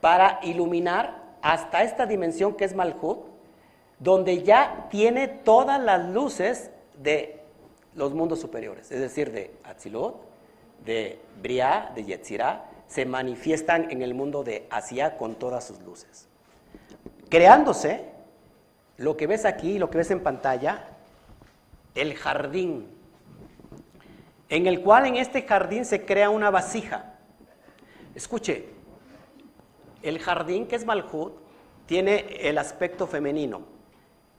para 0.00 0.40
iluminar 0.42 1.22
hasta 1.42 1.84
esta 1.84 2.06
dimensión 2.06 2.56
que 2.56 2.64
es 2.64 2.74
Malhut, 2.74 3.18
donde 4.00 4.42
ya 4.42 4.88
tiene 4.90 5.28
todas 5.28 5.80
las 5.80 6.08
luces 6.08 6.72
de 7.00 7.37
los 7.98 8.14
mundos 8.14 8.40
superiores, 8.40 8.90
es 8.90 9.00
decir, 9.00 9.32
de 9.32 9.54
Atzilut, 9.64 10.14
de 10.84 11.20
Briah, 11.42 11.92
de 11.94 12.04
Yetzirah, 12.04 12.70
se 12.86 13.04
manifiestan 13.04 13.90
en 13.90 14.02
el 14.02 14.14
mundo 14.14 14.44
de 14.44 14.66
Asia 14.70 15.18
con 15.18 15.34
todas 15.34 15.66
sus 15.66 15.80
luces. 15.80 16.28
Creándose 17.28 18.04
lo 18.96 19.16
que 19.16 19.26
ves 19.26 19.44
aquí, 19.44 19.78
lo 19.78 19.90
que 19.90 19.98
ves 19.98 20.10
en 20.10 20.22
pantalla, 20.22 20.86
el 21.94 22.14
jardín, 22.14 22.88
en 24.48 24.66
el 24.66 24.80
cual 24.80 25.06
en 25.06 25.16
este 25.16 25.42
jardín 25.42 25.84
se 25.84 26.06
crea 26.06 26.30
una 26.30 26.50
vasija. 26.50 27.16
Escuche, 28.14 28.70
el 30.02 30.20
jardín 30.20 30.66
que 30.66 30.76
es 30.76 30.86
Malhut 30.86 31.34
tiene 31.86 32.26
el 32.40 32.58
aspecto 32.58 33.06
femenino, 33.06 33.62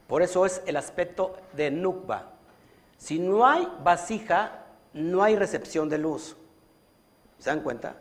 por 0.08 0.22
eso 0.22 0.46
es 0.46 0.62
el 0.66 0.76
aspecto 0.76 1.36
de 1.52 1.70
Nukba. 1.70 2.39
Si 3.00 3.18
no 3.18 3.46
hay 3.46 3.66
vasija, 3.82 4.66
no 4.92 5.22
hay 5.22 5.34
recepción 5.34 5.88
de 5.88 5.96
luz. 5.96 6.36
¿Se 7.38 7.48
dan 7.48 7.60
cuenta? 7.60 7.96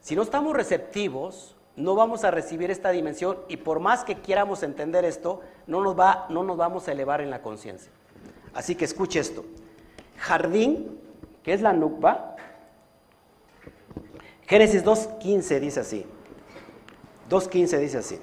Si 0.00 0.14
no 0.14 0.22
estamos 0.22 0.54
receptivos, 0.54 1.56
no 1.74 1.96
vamos 1.96 2.22
a 2.22 2.30
recibir 2.30 2.70
esta 2.70 2.90
dimensión 2.90 3.38
y 3.48 3.56
por 3.56 3.80
más 3.80 4.04
que 4.04 4.20
quieramos 4.20 4.62
entender 4.62 5.04
esto, 5.04 5.40
no 5.66 5.82
nos, 5.82 5.98
va, 5.98 6.26
no 6.30 6.44
nos 6.44 6.56
vamos 6.56 6.86
a 6.86 6.92
elevar 6.92 7.20
en 7.20 7.30
la 7.30 7.42
conciencia. 7.42 7.90
Así 8.54 8.76
que 8.76 8.84
escuche 8.84 9.18
esto. 9.18 9.44
Jardín, 10.18 11.00
que 11.42 11.52
es 11.52 11.60
la 11.60 11.72
Nukba. 11.72 12.36
Génesis 14.46 14.84
2.15 14.84 15.58
dice 15.58 15.80
así. 15.80 16.06
2.15 17.28 17.78
dice 17.80 17.98
así. 17.98 18.20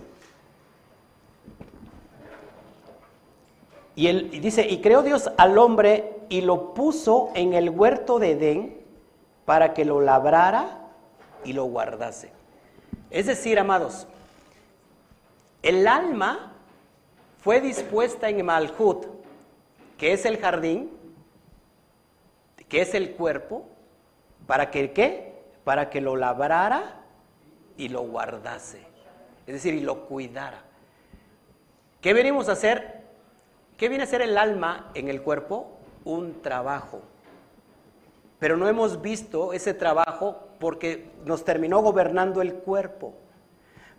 Y, 3.99 4.07
él, 4.07 4.31
dice, 4.31 4.65
y 4.65 4.79
creó 4.79 5.03
Dios 5.03 5.29
al 5.35 5.57
hombre 5.57 6.21
y 6.29 6.39
lo 6.39 6.73
puso 6.73 7.31
en 7.35 7.51
el 7.53 7.69
huerto 7.69 8.17
de 8.17 8.31
Edén 8.31 8.81
para 9.43 9.73
que 9.73 9.83
lo 9.83 9.99
labrara 9.99 10.87
y 11.43 11.51
lo 11.51 11.65
guardase. 11.65 12.31
Es 13.09 13.25
decir, 13.25 13.59
amados, 13.59 14.07
el 15.63 15.85
alma 15.85 16.53
fue 17.39 17.59
dispuesta 17.59 18.29
en 18.29 18.45
Malhut, 18.45 19.05
que 19.97 20.13
es 20.13 20.23
el 20.23 20.37
jardín, 20.37 20.91
que 22.69 22.79
es 22.79 22.93
el 22.93 23.11
cuerpo, 23.15 23.67
para 24.47 24.71
que 24.71 24.93
qué? 24.93 25.41
Para 25.65 25.89
que 25.89 25.99
lo 25.99 26.15
labrara 26.15 27.01
y 27.75 27.89
lo 27.89 28.03
guardase. 28.03 28.79
Es 29.45 29.55
decir, 29.55 29.73
y 29.73 29.81
lo 29.81 30.05
cuidara. 30.05 30.63
¿Qué 31.99 32.13
venimos 32.13 32.47
a 32.47 32.53
hacer? 32.53 32.98
¿Qué 33.79 33.87
viene 33.87 34.03
a 34.03 34.07
ser 34.07 34.21
el 34.21 34.37
alma 34.37 34.91
en 34.93 35.07
el 35.07 35.21
cuerpo? 35.21 35.79
Un 36.03 36.41
trabajo. 36.41 37.01
Pero 38.37 38.57
no 38.57 38.67
hemos 38.67 39.01
visto 39.01 39.53
ese 39.53 39.73
trabajo 39.73 40.49
porque 40.59 41.09
nos 41.23 41.45
terminó 41.45 41.79
gobernando 41.79 42.41
el 42.41 42.55
cuerpo. 42.55 43.13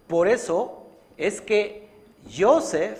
Por 0.07 0.29
eso 0.29 0.87
es 1.17 1.41
que 1.41 1.89
Joseph 2.31 2.99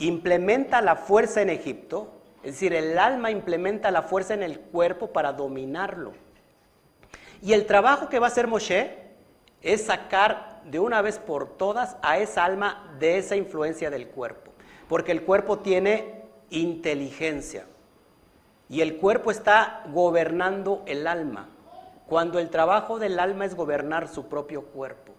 implementa 0.00 0.82
la 0.82 0.96
fuerza 0.96 1.42
en 1.42 1.50
Egipto, 1.50 2.12
es 2.42 2.54
decir, 2.54 2.74
el 2.74 2.98
alma 2.98 3.30
implementa 3.30 3.92
la 3.92 4.02
fuerza 4.02 4.34
en 4.34 4.42
el 4.42 4.58
cuerpo 4.58 5.12
para 5.12 5.32
dominarlo. 5.32 6.12
Y 7.40 7.52
el 7.52 7.66
trabajo 7.66 8.08
que 8.08 8.18
va 8.18 8.26
a 8.26 8.30
hacer 8.30 8.48
Moshe 8.48 8.98
es 9.62 9.84
sacar 9.84 10.62
de 10.64 10.80
una 10.80 11.02
vez 11.02 11.20
por 11.20 11.56
todas 11.56 11.96
a 12.02 12.18
esa 12.18 12.44
alma 12.44 12.96
de 12.98 13.18
esa 13.18 13.36
influencia 13.36 13.90
del 13.90 14.08
cuerpo, 14.08 14.50
porque 14.88 15.12
el 15.12 15.22
cuerpo 15.22 15.58
tiene 15.58 16.22
inteligencia 16.50 17.66
y 18.68 18.80
el 18.80 18.96
cuerpo 18.96 19.30
está 19.30 19.84
gobernando 19.92 20.82
el 20.86 21.06
alma, 21.06 21.48
cuando 22.06 22.38
el 22.38 22.50
trabajo 22.50 22.98
del 22.98 23.18
alma 23.18 23.44
es 23.44 23.54
gobernar 23.54 24.08
su 24.08 24.26
propio 24.26 24.62
cuerpo. 24.62 25.12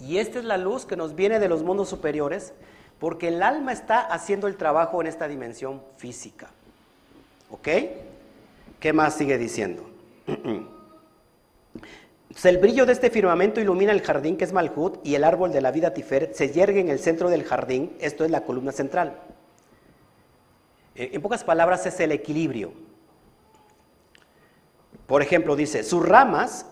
Y 0.00 0.18
esta 0.18 0.40
es 0.40 0.44
la 0.44 0.56
luz 0.56 0.84
que 0.84 0.96
nos 0.96 1.14
viene 1.14 1.38
de 1.38 1.48
los 1.48 1.62
mundos 1.62 1.88
superiores, 1.88 2.52
porque 2.98 3.28
el 3.28 3.42
alma 3.42 3.72
está 3.72 4.00
haciendo 4.00 4.48
el 4.48 4.56
trabajo 4.56 5.00
en 5.00 5.06
esta 5.06 5.28
dimensión 5.28 5.82
física. 5.96 6.50
¿Ok? 7.50 7.68
¿Qué 8.80 8.92
más 8.92 9.14
sigue 9.14 9.38
diciendo? 9.38 9.88
el 12.44 12.58
brillo 12.58 12.86
de 12.86 12.92
este 12.92 13.10
firmamento 13.10 13.60
ilumina 13.60 13.92
el 13.92 14.02
jardín 14.02 14.36
que 14.36 14.44
es 14.44 14.52
Malhut 14.52 14.98
y 15.04 15.14
el 15.14 15.24
árbol 15.24 15.52
de 15.52 15.60
la 15.60 15.70
vida 15.70 15.92
Tiferet 15.92 16.34
se 16.34 16.50
yergue 16.50 16.80
en 16.80 16.88
el 16.88 16.98
centro 16.98 17.30
del 17.30 17.44
jardín, 17.44 17.96
esto 18.00 18.24
es 18.24 18.30
la 18.30 18.44
columna 18.44 18.72
central. 18.72 19.18
Eh, 20.94 21.10
en 21.12 21.22
pocas 21.22 21.44
palabras 21.44 21.84
es 21.86 21.98
el 22.00 22.12
equilibrio. 22.12 22.72
Por 25.06 25.22
ejemplo, 25.22 25.56
dice, 25.56 25.82
sus 25.82 26.06
ramas, 26.06 26.66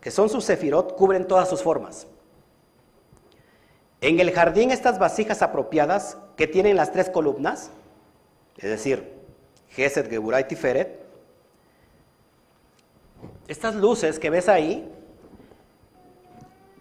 que 0.00 0.10
son 0.10 0.28
sus 0.28 0.44
sefirot, 0.44 0.94
cubren 0.96 1.26
todas 1.26 1.48
sus 1.48 1.62
formas. 1.62 2.06
En 4.00 4.20
el 4.20 4.30
jardín 4.32 4.70
estas 4.70 4.98
vasijas 4.98 5.42
apropiadas 5.42 6.18
que 6.36 6.46
tienen 6.46 6.76
las 6.76 6.92
tres 6.92 7.10
columnas 7.10 7.70
es 8.58 8.70
decir, 8.70 9.12
Gesed, 9.70 10.10
Geburah 10.10 10.40
y 10.40 10.44
Tiferet, 10.44 10.98
estas 13.46 13.76
luces 13.76 14.18
que 14.18 14.30
ves 14.30 14.48
ahí 14.48 14.92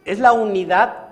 es 0.08 0.20
la 0.20 0.32
unidad, 0.32 1.10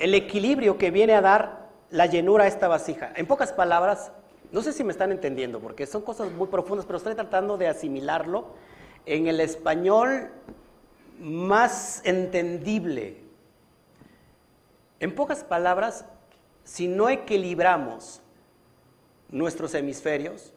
el 0.00 0.12
equilibrio 0.14 0.76
que 0.76 0.90
viene 0.90 1.14
a 1.14 1.20
dar 1.20 1.68
la 1.88 2.06
llenura 2.06 2.44
a 2.44 2.46
esta 2.48 2.66
vasija. 2.66 3.12
En 3.14 3.26
pocas 3.26 3.52
palabras, 3.52 4.10
no 4.50 4.60
sé 4.60 4.72
si 4.72 4.82
me 4.82 4.90
están 4.90 5.12
entendiendo, 5.12 5.60
porque 5.60 5.86
son 5.86 6.02
cosas 6.02 6.32
muy 6.32 6.48
profundas, 6.48 6.84
pero 6.84 6.98
estoy 6.98 7.14
tratando 7.14 7.56
de 7.56 7.68
asimilarlo 7.68 8.46
en 9.06 9.28
el 9.28 9.38
español 9.38 10.30
más 11.20 12.02
entendible. 12.04 13.18
En 14.98 15.14
pocas 15.14 15.44
palabras, 15.44 16.06
si 16.64 16.88
no 16.88 17.08
equilibramos 17.08 18.20
nuestros 19.30 19.74
hemisferios, 19.74 20.52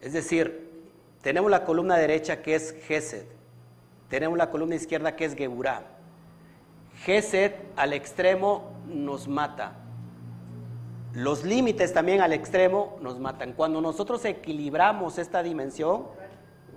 es 0.00 0.14
decir, 0.14 0.70
tenemos 1.20 1.50
la 1.50 1.66
columna 1.66 1.98
derecha 1.98 2.40
que 2.40 2.54
es 2.54 2.74
Gesed, 2.86 3.26
tenemos 4.10 4.36
la 4.36 4.50
columna 4.50 4.74
izquierda 4.74 5.16
que 5.16 5.24
es 5.24 5.34
Geburah. 5.34 5.84
Gesed 7.04 7.52
al 7.76 7.94
extremo 7.94 8.72
nos 8.86 9.28
mata. 9.28 9.76
Los 11.14 11.44
límites 11.44 11.92
también 11.92 12.20
al 12.20 12.32
extremo 12.32 12.98
nos 13.00 13.18
matan. 13.18 13.52
Cuando 13.52 13.80
nosotros 13.80 14.24
equilibramos 14.24 15.18
esta 15.18 15.42
dimensión, 15.42 16.06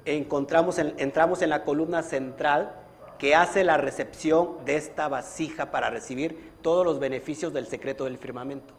encontramos 0.06 0.78
entramos 0.78 1.42
en 1.42 1.50
la 1.50 1.64
columna 1.64 2.04
central 2.04 2.76
que 3.18 3.36
hace 3.36 3.64
la 3.64 3.78
recepción 3.78 4.64
de 4.66 4.76
esta 4.76 5.08
vasija 5.08 5.72
para 5.72 5.90
recibir 5.90 6.54
todos 6.62 6.86
los 6.86 7.00
beneficios 7.00 7.52
del 7.52 7.68
secreto 7.68 8.06
del 8.06 8.18
firmamento. 8.18 8.74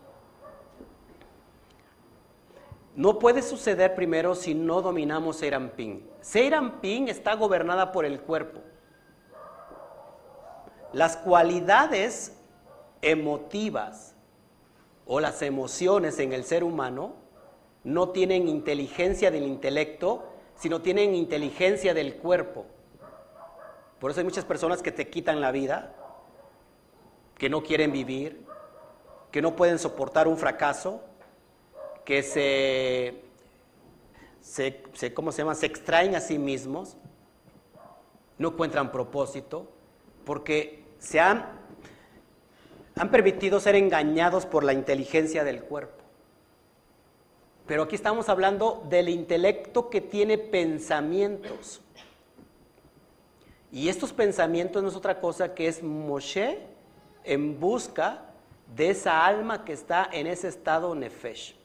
No 2.97 3.18
puede 3.18 3.42
suceder 3.42 3.95
primero 3.95 4.34
si 4.34 4.55
no 4.55 4.80
dominamos 4.80 5.36
Seirampín. 5.36 6.09
Seirampín 6.20 7.09
está 7.09 7.34
gobernada 7.34 7.90
por 7.90 8.05
el 8.05 8.20
cuerpo. 8.20 8.61
Las 10.92 11.16
cualidades 11.16 12.38
emotivas 13.03 14.14
o 15.07 15.18
las 15.18 15.42
emociones 15.42 16.20
en 16.20 16.32
el 16.32 16.45
ser 16.45 16.62
humano 16.62 17.16
no 17.82 18.11
tienen 18.11 18.47
inteligencia 18.47 19.32
del 19.32 19.42
intelecto, 19.42 20.24
sino 20.55 20.80
tienen 20.80 21.16
inteligencia 21.16 21.95
del 21.95 22.16
cuerpo. 22.16 22.64
Por 23.99 24.12
eso 24.12 24.20
hay 24.20 24.24
muchas 24.24 24.45
personas 24.45 24.82
que 24.82 24.92
te 24.92 25.11
quitan 25.11 25.40
la 25.40 25.51
vida, 25.51 25.95
que 27.36 27.49
no 27.49 27.62
quieren 27.62 27.90
vivir, 27.90 28.47
que 29.32 29.42
no 29.42 29.57
pueden 29.57 29.80
soportar 29.80 30.28
un 30.28 30.36
fracaso, 30.36 31.03
que 32.05 32.23
se, 32.23 33.23
se, 34.41 35.15
¿cómo 35.15 35.33
se 35.33 35.39
llama? 35.39 35.55
se 35.55 35.67
extraen 35.67 36.15
a 36.15 36.21
sí 36.21 36.39
mismos, 36.39 36.97
no 38.39 38.49
encuentran 38.49 38.93
propósito, 38.93 39.69
porque 40.25 40.85
se 40.99 41.21
han, 41.21 41.47
han 42.97 43.11
permitido 43.11 43.61
ser 43.61 43.75
engañados 43.75 44.47
por 44.47 44.65
la 44.65 44.73
inteligencia 44.73 45.45
del 45.45 45.63
cuerpo. 45.63 46.05
Pero 47.67 47.85
aquí 47.85 47.95
estamos 47.95 48.29
hablando 48.29 48.85
del 48.89 49.09
intelecto 49.09 49.89
que 49.89 50.01
tiene 50.01 50.37
pensamientos. 50.37 51.81
Y 53.73 53.89
estos 53.89 54.13
pensamientos 54.13 54.83
no 54.83 54.91
es 54.91 54.95
otra 54.95 55.21
cosa 55.21 55.55
que 55.55 55.67
es 55.67 55.83
Moshe 55.83 56.59
en 57.25 57.59
busca 57.59 58.23
de 58.77 58.91
esa 58.91 59.25
alma 59.25 59.65
que 59.65 59.73
está 59.73 60.09
en 60.13 60.27
ese 60.27 60.49
estado 60.49 60.95
nefesh. 60.95 61.57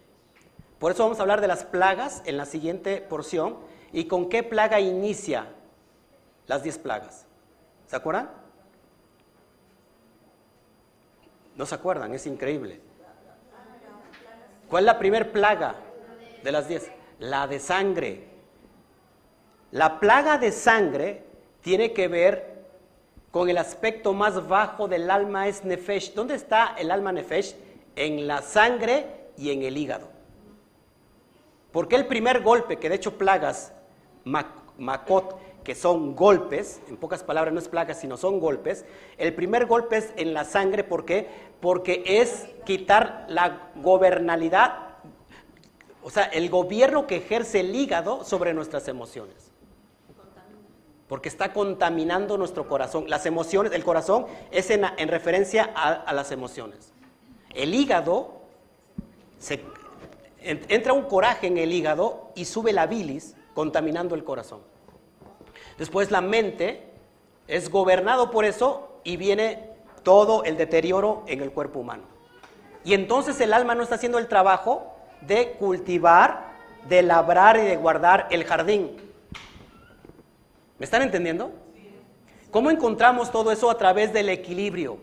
Por 0.80 0.94
eso 0.94 1.04
vamos 1.04 1.20
a 1.20 1.24
hablar 1.24 1.42
de 1.42 1.48
las 1.48 1.66
plagas 1.66 2.22
en 2.26 2.38
la 2.38 2.46
siguiente 2.46 3.02
porción. 3.02 3.58
¿Y 3.92 4.06
con 4.06 4.30
qué 4.30 4.44
plaga 4.44 4.80
inicia 4.80 5.48
las 6.48 6.64
diez 6.64 6.78
plagas? 6.78 7.26
¿Se 7.88 7.96
acuerdan? 7.96 8.30
No 11.56 11.66
se 11.66 11.76
acuerdan, 11.76 12.14
es 12.14 12.26
increíble. 12.26 12.80
¿Cuál 14.70 14.84
es 14.84 14.86
la 14.86 15.00
primer 15.00 15.32
plaga 15.32 15.76
de 16.44 16.52
las 16.52 16.68
diez? 16.68 16.90
La 17.20 17.48
de 17.48 17.60
sangre. 17.60 18.30
La 19.72 20.00
plaga 20.00 20.38
de 20.38 20.52
sangre 20.52 21.24
tiene 21.62 21.92
que 21.92 22.08
ver 22.08 22.60
con 23.32 23.50
el 23.50 23.58
aspecto 23.58 24.14
más 24.14 24.48
bajo 24.48 24.88
del 24.88 25.12
alma 25.12 25.48
es 25.48 25.66
nefesh. 25.66 26.14
¿Dónde 26.14 26.36
está 26.36 26.76
el 26.78 26.90
alma 26.90 27.12
nefesh? 27.12 27.56
En 27.96 28.28
la 28.28 28.42
sangre 28.42 29.32
y 29.38 29.52
en 29.52 29.64
el 29.64 29.78
hígado. 29.78 30.19
Porque 31.72 31.96
el 31.96 32.08
primer 32.08 32.42
golpe, 32.42 32.78
que 32.78 32.90
de 32.90 32.96
hecho 32.96 33.18
plagas, 33.18 33.74
macot, 34.24 35.38
que 35.64 35.76
son 35.76 36.16
golpes, 36.16 36.82
en 36.88 36.98
pocas 36.98 37.24
palabras 37.24 37.54
no 37.54 37.60
es 37.60 37.68
plagas, 37.68 38.00
sino 38.00 38.18
son 38.18 38.40
golpes, 38.40 38.86
el 39.18 39.36
primer 39.36 39.68
golpe 39.68 39.98
es 39.98 40.14
en 40.16 40.34
la 40.34 40.46
sangre, 40.46 40.84
¿por 40.84 41.06
qué? 41.06 41.28
Porque 41.62 42.04
es 42.06 42.48
quitar 42.66 43.26
la 43.30 43.70
gobernalidad, 43.76 44.96
o 46.02 46.10
sea, 46.10 46.24
el 46.24 46.50
gobierno 46.50 47.06
que 47.06 47.18
ejerce 47.18 47.60
el 47.60 47.76
hígado 47.76 48.24
sobre 48.24 48.54
nuestras 48.54 48.88
emociones. 48.88 49.52
Porque 51.08 51.28
está 51.28 51.54
contaminando 51.54 52.38
nuestro 52.38 52.68
corazón. 52.68 53.06
Las 53.08 53.26
emociones, 53.26 53.74
el 53.74 53.84
corazón 53.84 54.28
es 54.52 54.70
en, 54.70 54.84
referencia 55.08 55.72
a, 55.76 55.92
a 55.94 56.14
las 56.14 56.32
emociones. 56.32 56.94
El 57.54 57.74
hígado 57.74 58.44
se, 59.40 59.60
entra 60.42 60.94
un 60.94 61.04
coraje 61.04 61.48
en 61.48 61.58
el 61.58 61.72
hígado 61.72 62.32
y 62.36 62.46
sube 62.46 62.74
la 62.74 62.88
bilis, 62.88 63.36
contaminando 63.54 64.16
el 64.16 64.24
corazón. 64.24 64.62
Después 65.78 66.12
la 66.12 66.22
mente 66.22 66.84
es 67.48 67.70
gobernado 67.70 68.32
por 68.32 68.46
eso 68.46 69.00
y 69.04 69.18
viene 69.18 69.70
todo 70.04 70.44
el 70.44 70.58
deterioro 70.58 71.24
en 71.28 71.42
el 71.42 71.52
cuerpo 71.52 71.80
humano. 71.80 72.04
Y 72.84 72.94
entonces 72.94 73.40
el 73.42 73.54
alma 73.54 73.76
no 73.76 73.84
está 73.84 73.96
haciendo 73.96 74.18
el 74.18 74.28
trabajo 74.28 74.96
de 75.22 75.54
cultivar, 75.54 76.54
de 76.88 77.02
labrar 77.02 77.58
y 77.58 77.62
de 77.62 77.76
guardar 77.76 78.28
el 78.32 78.46
jardín. 78.46 78.96
¿Me 80.78 80.86
están 80.86 81.02
entendiendo? 81.02 81.52
¿Cómo 82.52 82.72
encontramos 82.72 83.32
todo 83.32 83.52
eso 83.52 83.70
a 83.70 83.78
través 83.78 84.14
del 84.14 84.30
equilibrio? 84.30 84.98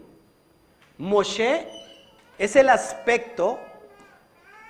Moshe 0.99 1.69
es 2.39 2.57
el 2.57 2.71
aspecto 2.71 3.59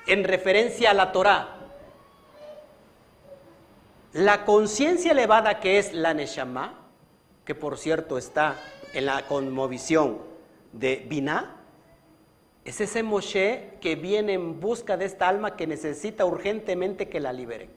en 0.06 0.24
referencia 0.24 0.90
a 0.90 0.94
la 0.94 1.12
Torah. 1.12 1.56
La 4.12 4.44
conciencia 4.44 5.12
elevada 5.12 5.60
que 5.60 5.78
es 5.78 5.92
la 5.92 6.14
Neshama, 6.14 6.86
que 7.44 7.54
por 7.54 7.76
cierto 7.76 8.16
está 8.16 8.56
en 8.94 9.06
la 9.06 9.26
conmovisión 9.26 10.18
de 10.72 11.04
Binah, 11.08 11.56
es 12.64 12.80
ese 12.80 13.02
Moshe 13.02 13.78
que 13.80 13.94
viene 13.94 14.32
en 14.32 14.58
busca 14.58 14.96
de 14.96 15.04
esta 15.04 15.28
alma 15.28 15.54
que 15.54 15.66
necesita 15.66 16.24
urgentemente 16.24 17.08
que 17.08 17.20
la 17.20 17.32
libere. 17.32 17.68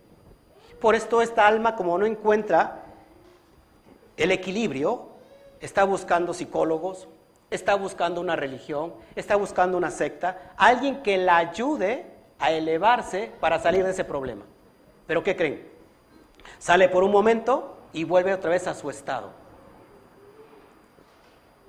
Por 0.80 0.96
esto 0.96 1.22
esta 1.22 1.46
alma, 1.46 1.76
como 1.76 1.98
no 1.98 2.06
encuentra 2.06 2.86
el 4.18 4.32
equilibrio, 4.32 5.10
está 5.60 5.84
buscando 5.84 6.34
psicólogos, 6.34 7.08
está 7.52 7.76
buscando 7.76 8.22
una 8.22 8.36
religión, 8.36 8.94
está 9.16 9.36
buscando 9.36 9.78
una 9.78 9.92
secta, 9.92 10.54
alguien 10.58 11.04
que 11.04 11.18
la 11.18 11.38
ayude 11.38 12.19
a 12.40 12.52
elevarse 12.52 13.32
para 13.40 13.60
salir 13.60 13.84
de 13.84 13.92
ese 13.92 14.04
problema. 14.04 14.46
Pero 15.06 15.24
¿qué 15.24 15.36
creen? 15.36 15.68
Sale 16.58 16.90
por 16.90 17.04
un 17.04 17.12
momento 17.12 17.78
y 17.94 18.04
vuelve 18.04 18.34
otra 18.34 18.50
vez 18.50 18.68
a 18.68 18.74
su 18.74 18.90
estado. 18.90 19.32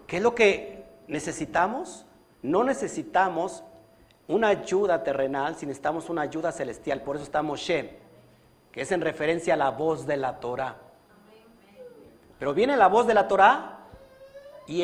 ¿Qué 0.06 0.16
es 0.18 0.22
lo 0.22 0.34
que 0.34 0.84
necesitamos? 1.08 2.06
No 2.42 2.64
necesitamos 2.64 3.64
una 4.28 4.48
ayuda 4.48 5.02
terrenal, 5.02 5.56
sino 5.56 5.70
necesitamos 5.70 6.08
una 6.08 6.22
ayuda 6.22 6.52
celestial. 6.52 7.02
Por 7.02 7.16
eso 7.16 7.24
está 7.24 7.42
Moshe, 7.42 7.98
que 8.72 8.82
es 8.82 8.92
en 8.92 9.00
referencia 9.00 9.54
a 9.54 9.56
la 9.56 9.70
voz 9.70 10.06
de 10.06 10.16
la 10.16 10.38
Torah. 10.38 10.76
Pero 12.38 12.54
viene 12.54 12.76
la 12.76 12.86
voz 12.86 13.06
de 13.06 13.14
la 13.14 13.28
Torah 13.28 13.80
y, 14.66 14.82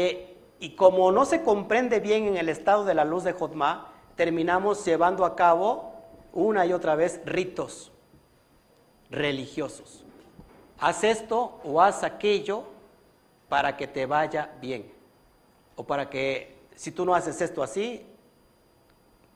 y 0.58 0.76
como 0.76 1.12
no 1.12 1.24
se 1.24 1.42
comprende 1.42 2.00
bien 2.00 2.26
en 2.26 2.36
el 2.36 2.48
estado 2.48 2.84
de 2.84 2.94
la 2.94 3.04
luz 3.04 3.24
de 3.24 3.32
Jotma, 3.32 3.92
terminamos 4.16 4.84
llevando 4.84 5.24
a 5.24 5.36
cabo 5.36 5.92
una 6.32 6.66
y 6.66 6.72
otra 6.72 6.96
vez 6.96 7.20
ritos 7.24 7.92
religiosos. 9.10 10.04
Haz 10.78 11.04
esto 11.04 11.60
o 11.64 11.80
haz 11.80 12.02
aquello 12.02 12.64
para 13.48 13.76
que 13.76 13.86
te 13.86 14.06
vaya 14.06 14.50
bien. 14.60 14.92
O 15.76 15.84
para 15.84 16.10
que 16.10 16.56
si 16.74 16.90
tú 16.90 17.04
no 17.04 17.14
haces 17.14 17.40
esto 17.40 17.62
así, 17.62 18.06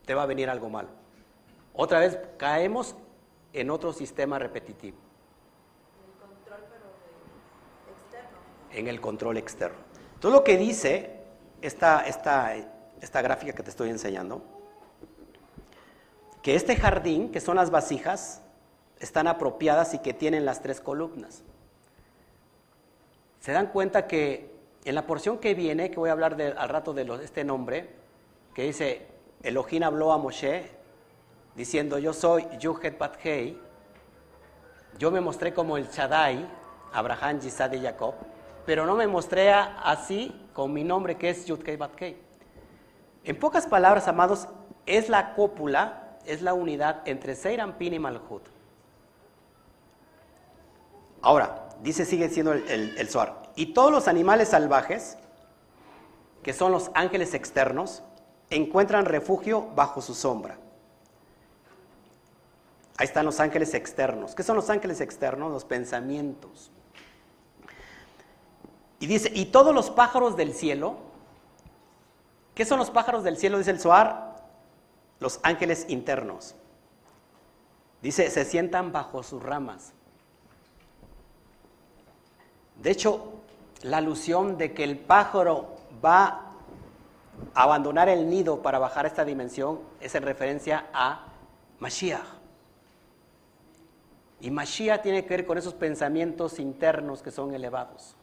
te 0.05 0.14
va 0.14 0.24
a 0.24 0.26
venir 0.26 0.51
algo 0.51 0.68
malo. 0.68 0.89
Otra 1.74 2.01
vez 2.01 2.18
caemos 2.37 2.97
en 3.53 3.70
otro 3.70 3.93
sistema 3.93 4.39
repetitivo. 4.39 4.99
En 8.72 8.89
el 8.89 9.01
control 9.01 9.37
externo. 9.37 9.78
Todo 10.20 10.33
lo 10.33 10.45
que 10.45 10.57
dice 10.57 11.20
esta, 11.61 12.07
esta, 12.07 12.55
esta 13.01 13.22
gráfica 13.22 13.53
que 13.53 13.62
te 13.62 13.70
estoy 13.70 13.91
enseñando, 13.91 14.60
que 16.43 16.55
este 16.55 16.76
jardín, 16.76 17.30
que 17.30 17.41
son 17.41 17.57
las 17.57 17.70
vasijas, 17.70 18.43
están 18.99 19.26
apropiadas 19.26 19.95
y 19.95 19.99
que 19.99 20.14
tienen 20.14 20.45
las 20.45 20.62
tres 20.62 20.80
columnas. 20.80 21.43
Se 23.41 23.53
dan 23.53 23.68
cuenta 23.68 24.07
que 24.07 24.51
en 24.84 24.95
la 24.95 25.07
porción 25.07 25.38
que 25.38 25.55
viene, 25.55 25.91
que 25.91 25.99
voy 25.99 26.11
a 26.11 26.12
hablar 26.12 26.41
al 26.41 26.68
rato 26.68 26.93
de 26.93 27.03
este 27.22 27.45
nombre, 27.45 27.91
que 28.55 28.64
dice, 28.64 29.07
Elohim 29.43 29.82
habló 29.82 30.12
a 30.12 30.18
Moshe 30.18 30.70
diciendo, 31.55 31.99
yo 31.99 32.12
soy 32.12 32.47
Yuhet 32.59 32.99
Bathei, 32.99 33.59
yo 34.99 35.11
me 35.11 35.20
mostré 35.20 35.55
como 35.55 35.76
el 35.76 35.88
Shaddai, 35.88 36.47
Abraham, 36.93 37.41
Yisad 37.41 37.72
y 37.72 37.80
Jacob, 37.80 38.14
pero 38.66 38.86
no 38.86 38.95
me 38.95 39.07
mostré 39.07 39.51
así 39.53 40.49
con 40.53 40.72
mi 40.72 40.84
nombre 40.84 41.16
que 41.16 41.30
es 41.30 41.47
Yudkei 41.47 41.76
Batkei. 41.76 42.16
En 43.24 43.38
pocas 43.38 43.66
palabras, 43.66 44.09
amados, 44.09 44.49
es 44.86 45.09
la 45.09 45.34
cópula, 45.34 46.00
es 46.27 46.43
la 46.43 46.55
unidad 46.55 47.03
entre 47.07 47.35
Seirampin 47.35 47.95
y 47.95 47.99
Malhut. 47.99 48.43
Ahora, 51.23 51.68
dice, 51.83 52.05
sigue 52.05 52.29
siendo 52.29 52.53
el, 52.53 52.68
el, 52.68 53.09
Y 53.57 53.75
todos 53.75 53.93
los 53.93 54.09
animales 54.09 54.49
salvajes, 54.49 55.18
que 56.43 56.53
son 56.53 56.73
los 56.73 56.91
ángeles 56.95 57.35
externos, 57.35 58.03
encuentran 58.49 59.05
refugio 59.05 59.68
bajo 59.75 60.01
su 60.01 60.14
sombra. 60.14 60.59
Ahí 62.97 63.07
están 63.07 63.25
los 63.25 63.41
ángeles 63.41 63.75
externos. 63.75 64.35
¿Qué 64.35 64.43
son 64.43 64.57
los 64.57 64.68
ángeles 64.71 65.01
externos? 65.01 65.51
Los 65.51 65.64
pensamientos. 65.64 66.71
Y 68.99 69.07
dice, 69.07 69.31
y 69.35 69.47
todos 69.47 69.75
los 69.75 69.91
pájaros 69.91 70.37
del 70.37 70.53
cielo, 70.53 70.99
¿qué 72.55 72.66
son 72.66 72.79
los 72.79 72.91
pájaros 72.91 73.25
del 73.25 73.39
cielo? 73.39 73.57
Dice 73.57 73.71
el 73.71 73.81
Zohar, 73.81 74.30
los 75.21 75.39
ángeles 75.43 75.87
internos. 75.89 76.55
Dice, 78.03 78.31
se 78.31 78.45
sientan 78.45 78.93
bajo 78.93 79.23
sus 79.23 79.43
ramas. 79.43 79.93
De 82.83 82.91
hecho, 82.91 83.35
la 83.83 83.99
alusión 83.99 84.57
de 84.57 84.73
que 84.73 84.85
el 84.85 84.99
pájaro 84.99 85.77
va 86.03 86.55
a 87.55 87.62
abandonar 87.62 88.09
el 88.09 88.29
nido 88.29 88.62
para 88.62 88.79
bajar 88.79 89.05
a 89.05 89.09
esta 89.09 89.25
dimensión 89.25 89.81
es 90.01 90.14
en 90.14 90.23
referencia 90.23 90.87
a 90.93 91.27
Mashiach. 91.79 92.25
Y 94.41 94.51
Mashiach 94.51 95.03
tiene 95.03 95.25
que 95.25 95.37
ver 95.37 95.47
con 95.47 95.59
esos 95.59 95.75
pensamientos 95.75 96.59
internos 96.59 97.23
que 97.23 97.31
son 97.31 97.55
elevados. 97.55 98.16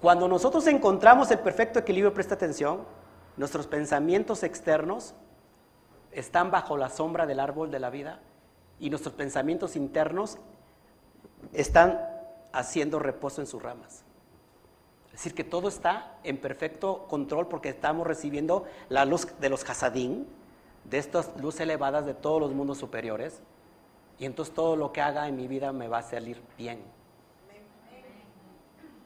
Cuando 0.00 0.28
nosotros 0.28 0.66
encontramos 0.66 1.30
el 1.30 1.38
perfecto 1.40 1.78
equilibrio, 1.78 2.14
presta 2.14 2.34
atención, 2.34 2.84
nuestros 3.36 3.66
pensamientos 3.66 4.42
externos 4.42 5.14
están 6.14 6.50
bajo 6.50 6.76
la 6.76 6.88
sombra 6.88 7.26
del 7.26 7.40
árbol 7.40 7.70
de 7.70 7.80
la 7.80 7.90
vida 7.90 8.20
y 8.78 8.90
nuestros 8.90 9.14
pensamientos 9.14 9.76
internos 9.76 10.38
están 11.52 12.00
haciendo 12.52 12.98
reposo 12.98 13.40
en 13.40 13.46
sus 13.46 13.62
ramas. 13.62 14.04
Es 15.06 15.12
decir, 15.12 15.34
que 15.34 15.44
todo 15.44 15.68
está 15.68 16.18
en 16.24 16.38
perfecto 16.38 17.06
control 17.08 17.46
porque 17.48 17.68
estamos 17.68 18.06
recibiendo 18.06 18.64
la 18.88 19.04
luz 19.04 19.28
de 19.38 19.48
los 19.48 19.68
hasadín, 19.68 20.26
de 20.84 20.98
estas 20.98 21.30
luces 21.40 21.62
elevadas 21.62 22.04
de 22.04 22.14
todos 22.14 22.40
los 22.40 22.52
mundos 22.52 22.78
superiores, 22.78 23.40
y 24.18 24.26
entonces 24.26 24.54
todo 24.54 24.76
lo 24.76 24.92
que 24.92 25.00
haga 25.00 25.28
en 25.28 25.36
mi 25.36 25.48
vida 25.48 25.72
me 25.72 25.88
va 25.88 25.98
a 25.98 26.02
salir 26.02 26.42
bien. 26.56 26.82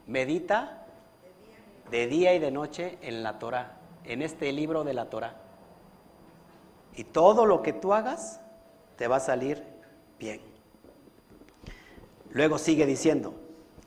Medita 0.07 0.85
de 1.91 2.07
día 2.07 2.33
y 2.33 2.39
de 2.39 2.51
noche 2.51 2.97
en 3.01 3.23
la 3.23 3.39
Torah, 3.39 3.77
en 4.03 4.21
este 4.21 4.51
libro 4.51 4.83
de 4.83 4.93
la 4.93 5.09
Torah. 5.09 5.48
Y 6.99 7.05
todo 7.05 7.45
lo 7.45 7.61
que 7.61 7.71
tú 7.71 7.93
hagas 7.93 8.41
te 8.97 9.07
va 9.07 9.15
a 9.15 9.19
salir 9.21 9.63
bien. 10.19 10.41
Luego 12.31 12.57
sigue 12.57 12.85
diciendo, 12.85 13.35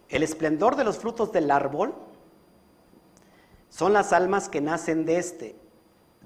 el 0.08 0.22
esplendor 0.22 0.76
de 0.76 0.84
los 0.84 0.96
frutos 0.96 1.30
del 1.30 1.50
árbol 1.50 1.92
son 3.68 3.92
las 3.92 4.14
almas 4.14 4.48
que 4.48 4.62
nacen 4.62 5.04
de 5.04 5.18
este, 5.18 5.56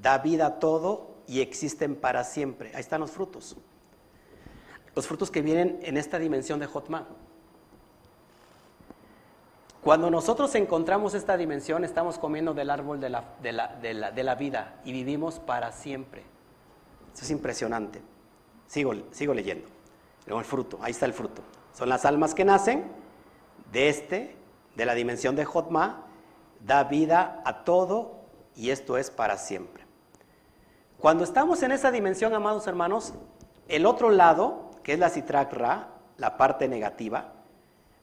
da 0.01 0.19
vida 0.19 0.47
a 0.47 0.59
todo 0.61 1.17
y 1.27 1.41
existen 1.41 1.97
para 1.97 2.23
siempre. 2.23 2.71
Ahí 2.73 2.83
están 2.83 3.01
los 3.01 3.11
frutos. 3.11 3.57
Los 4.95 5.09
frutos 5.09 5.33
que 5.33 5.43
vienen 5.43 5.81
en 5.83 5.97
esta 5.97 6.21
dimensión 6.21 6.61
de 6.61 6.67
Jotma. 6.67 7.09
Cuando 9.83 10.09
nosotros 10.09 10.55
encontramos 10.55 11.15
esta 11.15 11.37
dimensión, 11.37 11.83
estamos 11.83 12.17
comiendo 12.17 12.55
del 12.55 12.71
árbol 12.71 13.01
de 13.01 13.11
la, 13.11 14.35
vida 14.39 14.81
y 14.85 14.93
vivimos 14.93 15.41
para 15.41 15.73
siempre. 15.73 16.36
Eso 17.17 17.25
es 17.25 17.31
impresionante. 17.31 18.03
Sigo, 18.67 18.93
sigo 19.11 19.33
leyendo. 19.33 19.67
Luego 20.27 20.39
el 20.39 20.45
fruto, 20.45 20.79
ahí 20.83 20.91
está 20.91 21.07
el 21.07 21.15
fruto. 21.15 21.41
Son 21.73 21.89
las 21.89 22.05
almas 22.05 22.35
que 22.35 22.45
nacen 22.45 22.85
de 23.73 23.89
este, 23.89 24.37
de 24.75 24.85
la 24.85 24.95
dimensión 24.95 25.35
de 25.35 25.47
Jotma, 25.47 26.05
da 26.61 26.85
vida 26.85 27.41
a 27.47 27.65
todo 27.65 28.17
y 28.55 28.69
esto 28.69 28.99
es 28.99 29.11
para 29.11 29.39
siempre. 29.39 29.85
Cuando 30.99 31.25
estamos 31.25 31.63
en 31.63 31.73
esa 31.73 31.91
dimensión, 31.91 32.35
amados 32.35 32.67
hermanos, 32.67 33.15
el 33.67 33.87
otro 33.87 34.11
lado, 34.11 34.73
que 34.83 34.93
es 34.93 34.99
la 34.99 35.09
Citrak 35.09 35.55
Ra, 35.55 35.89
la 36.19 36.37
parte 36.37 36.69
negativa, 36.69 37.33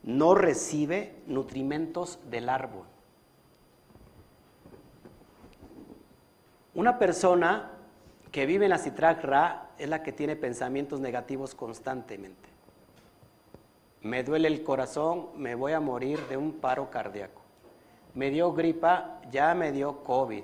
no 0.02 0.34
recibe 0.34 1.22
nutrimentos 1.28 2.18
del 2.32 2.50
árbol. 2.50 2.88
Una 6.74 6.98
persona 6.98 7.73
que 8.34 8.46
vive 8.48 8.66
en 8.66 8.72
la 8.72 8.80
Citrak 8.80 9.24
Ra 9.24 9.70
es 9.78 9.88
la 9.88 10.02
que 10.02 10.12
tiene 10.12 10.36
pensamientos 10.36 11.00
negativos 11.00 11.54
constantemente. 11.54 12.50
Me 14.02 14.24
duele 14.24 14.48
el 14.48 14.64
corazón, 14.64 15.28
me 15.38 15.54
voy 15.54 15.74
a 15.74 15.80
morir 15.80 16.20
de 16.28 16.36
un 16.36 16.54
paro 16.54 16.90
cardíaco. 16.90 17.42
Me 18.16 18.32
dio 18.32 18.52
gripa, 18.52 19.22
ya 19.32 19.54
me 19.54 19.72
dio 19.72 20.04
COVID. 20.04 20.44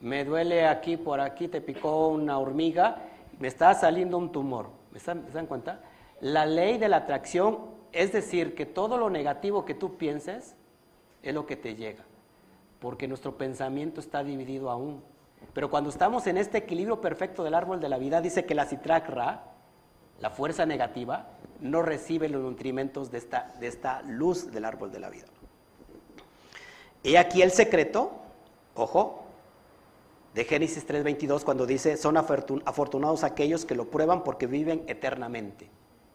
Me 0.00 0.24
duele 0.24 0.68
aquí, 0.68 0.98
por 0.98 1.20
aquí, 1.20 1.48
te 1.48 1.62
picó 1.62 2.08
una 2.08 2.38
hormiga, 2.38 3.04
me 3.38 3.48
está 3.48 3.72
saliendo 3.72 4.18
un 4.18 4.30
tumor. 4.30 4.68
¿Me, 4.92 5.00
¿Se 5.00 5.14
dan 5.14 5.46
cuenta? 5.46 5.80
La 6.20 6.44
ley 6.44 6.76
de 6.76 6.90
la 6.90 6.98
atracción 6.98 7.80
es 7.92 8.12
decir, 8.12 8.54
que 8.54 8.66
todo 8.66 8.98
lo 8.98 9.08
negativo 9.08 9.64
que 9.64 9.74
tú 9.74 9.96
pienses 9.96 10.54
es 11.22 11.34
lo 11.34 11.46
que 11.46 11.56
te 11.56 11.74
llega, 11.74 12.04
porque 12.80 13.08
nuestro 13.08 13.38
pensamiento 13.38 13.98
está 13.98 14.22
dividido 14.22 14.70
aún. 14.70 15.02
Pero 15.52 15.70
cuando 15.70 15.90
estamos 15.90 16.26
en 16.26 16.36
este 16.36 16.58
equilibrio 16.58 17.00
perfecto 17.00 17.42
del 17.42 17.54
árbol 17.54 17.80
de 17.80 17.88
la 17.88 17.98
vida, 17.98 18.20
dice 18.20 18.44
que 18.44 18.54
la 18.54 18.66
citrakra, 18.66 19.44
la 20.20 20.30
fuerza 20.30 20.66
negativa, 20.66 21.28
no 21.60 21.82
recibe 21.82 22.28
los 22.28 22.42
nutrimentos 22.42 23.10
de 23.10 23.18
esta, 23.18 23.52
de 23.58 23.66
esta 23.66 24.02
luz 24.02 24.50
del 24.52 24.64
árbol 24.64 24.92
de 24.92 25.00
la 25.00 25.10
vida. 25.10 25.26
Y 27.02 27.16
aquí 27.16 27.42
el 27.42 27.50
secreto, 27.50 28.12
ojo, 28.74 29.24
de 30.34 30.44
Génesis 30.44 30.86
3:22 30.86 31.44
cuando 31.44 31.66
dice, 31.66 31.96
son 31.96 32.16
afortunados 32.16 33.24
aquellos 33.24 33.64
que 33.64 33.74
lo 33.74 33.90
prueban 33.90 34.22
porque 34.22 34.46
viven 34.46 34.84
eternamente. 34.86 35.68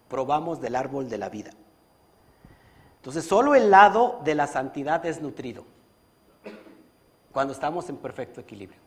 Probamos 0.07 0.61
del 0.61 0.75
árbol 0.75 1.09
de 1.09 1.17
la 1.17 1.29
vida. 1.29 1.51
Entonces, 2.97 3.25
solo 3.25 3.55
el 3.55 3.69
lado 3.69 4.21
de 4.23 4.35
la 4.35 4.47
santidad 4.47 5.05
es 5.05 5.21
nutrido 5.21 5.65
cuando 7.31 7.53
estamos 7.53 7.89
en 7.89 7.97
perfecto 7.97 8.39
equilibrio. 8.39 8.84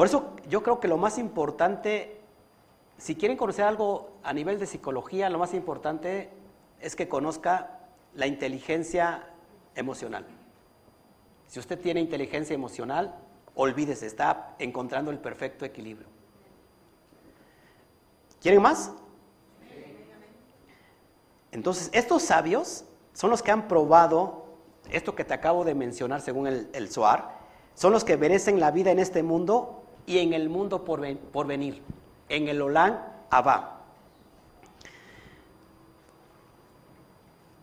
Por 0.00 0.06
eso 0.06 0.34
yo 0.48 0.62
creo 0.62 0.80
que 0.80 0.88
lo 0.88 0.96
más 0.96 1.18
importante, 1.18 2.22
si 2.96 3.16
quieren 3.16 3.36
conocer 3.36 3.66
algo 3.66 4.12
a 4.22 4.32
nivel 4.32 4.58
de 4.58 4.64
psicología, 4.64 5.28
lo 5.28 5.38
más 5.38 5.52
importante 5.52 6.30
es 6.80 6.96
que 6.96 7.06
conozca 7.06 7.80
la 8.14 8.26
inteligencia 8.26 9.26
emocional. 9.74 10.24
Si 11.48 11.58
usted 11.58 11.78
tiene 11.78 12.00
inteligencia 12.00 12.54
emocional, 12.54 13.14
olvídese, 13.54 14.06
está 14.06 14.54
encontrando 14.58 15.10
el 15.10 15.18
perfecto 15.18 15.66
equilibrio. 15.66 16.08
¿Quieren 18.40 18.62
más? 18.62 18.92
Entonces, 21.52 21.90
estos 21.92 22.22
sabios 22.22 22.86
son 23.12 23.28
los 23.28 23.42
que 23.42 23.50
han 23.50 23.68
probado 23.68 24.46
esto 24.90 25.14
que 25.14 25.26
te 25.26 25.34
acabo 25.34 25.62
de 25.62 25.74
mencionar 25.74 26.22
según 26.22 26.46
el, 26.46 26.70
el 26.72 26.88
Zohar, 26.88 27.38
son 27.74 27.92
los 27.92 28.02
que 28.02 28.16
merecen 28.16 28.60
la 28.60 28.70
vida 28.70 28.90
en 28.92 28.98
este 28.98 29.22
mundo 29.22 29.79
y 30.10 30.18
en 30.18 30.32
el 30.32 30.48
mundo 30.48 30.84
por, 30.84 31.00
venir, 31.46 31.82
en 32.28 32.48
el 32.48 32.60
Olán 32.60 33.00
Abba. 33.30 33.78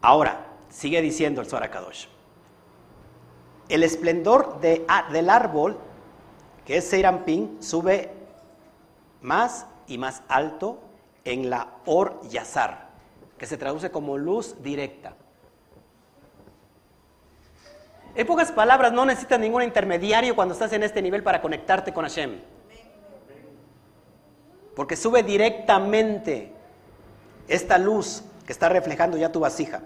Ahora, 0.02 0.48
sigue 0.70 1.02
diciendo 1.02 1.42
el 1.42 1.48
Zohar 1.48 1.70
Kadosh. 1.70 2.08
El 3.68 3.84
esplendor 3.84 4.62
del 4.62 5.30
árbol, 5.30 5.78
que 6.64 6.78
es 6.78 6.88
Seirampin, 6.88 7.62
sube 7.62 8.14
más 9.22 9.66
y 9.86 9.98
más 9.98 10.24
alto 10.30 10.80
en 11.26 11.50
la 11.50 11.68
Or 11.86 12.22
Yazar 12.30 12.88
que 13.38 13.46
se 13.46 13.58
traduce 13.58 13.92
como 13.92 14.18
luz 14.18 14.56
directa. 14.64 15.16
En 18.18 18.26
pocas 18.26 18.52
palabras, 18.52 18.92
no 18.92 19.06
necesitas 19.06 19.40
ningún 19.40 19.62
intermediario 19.62 20.36
cuando 20.36 20.56
estás 20.56 20.74
en 20.74 20.82
este 20.82 21.04
nivel 21.04 21.22
para 21.22 21.40
conectarte 21.40 21.94
con 21.94 22.04
Hashem. 22.04 22.40
porque 24.76 24.96
sube 24.96 25.24
directamente 25.24 26.52
esta 27.48 27.80
luz 27.80 28.24
que 28.46 28.54
está 28.54 28.70
reflejando 28.70 29.18
ya 29.18 29.32
tu 29.32 29.40
vasija. 29.40 29.82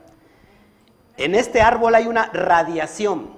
En 1.15 1.33
este 1.33 1.61
árbol 1.61 1.95
hay 1.95 2.07
una 2.07 2.25
radiación, 2.27 3.31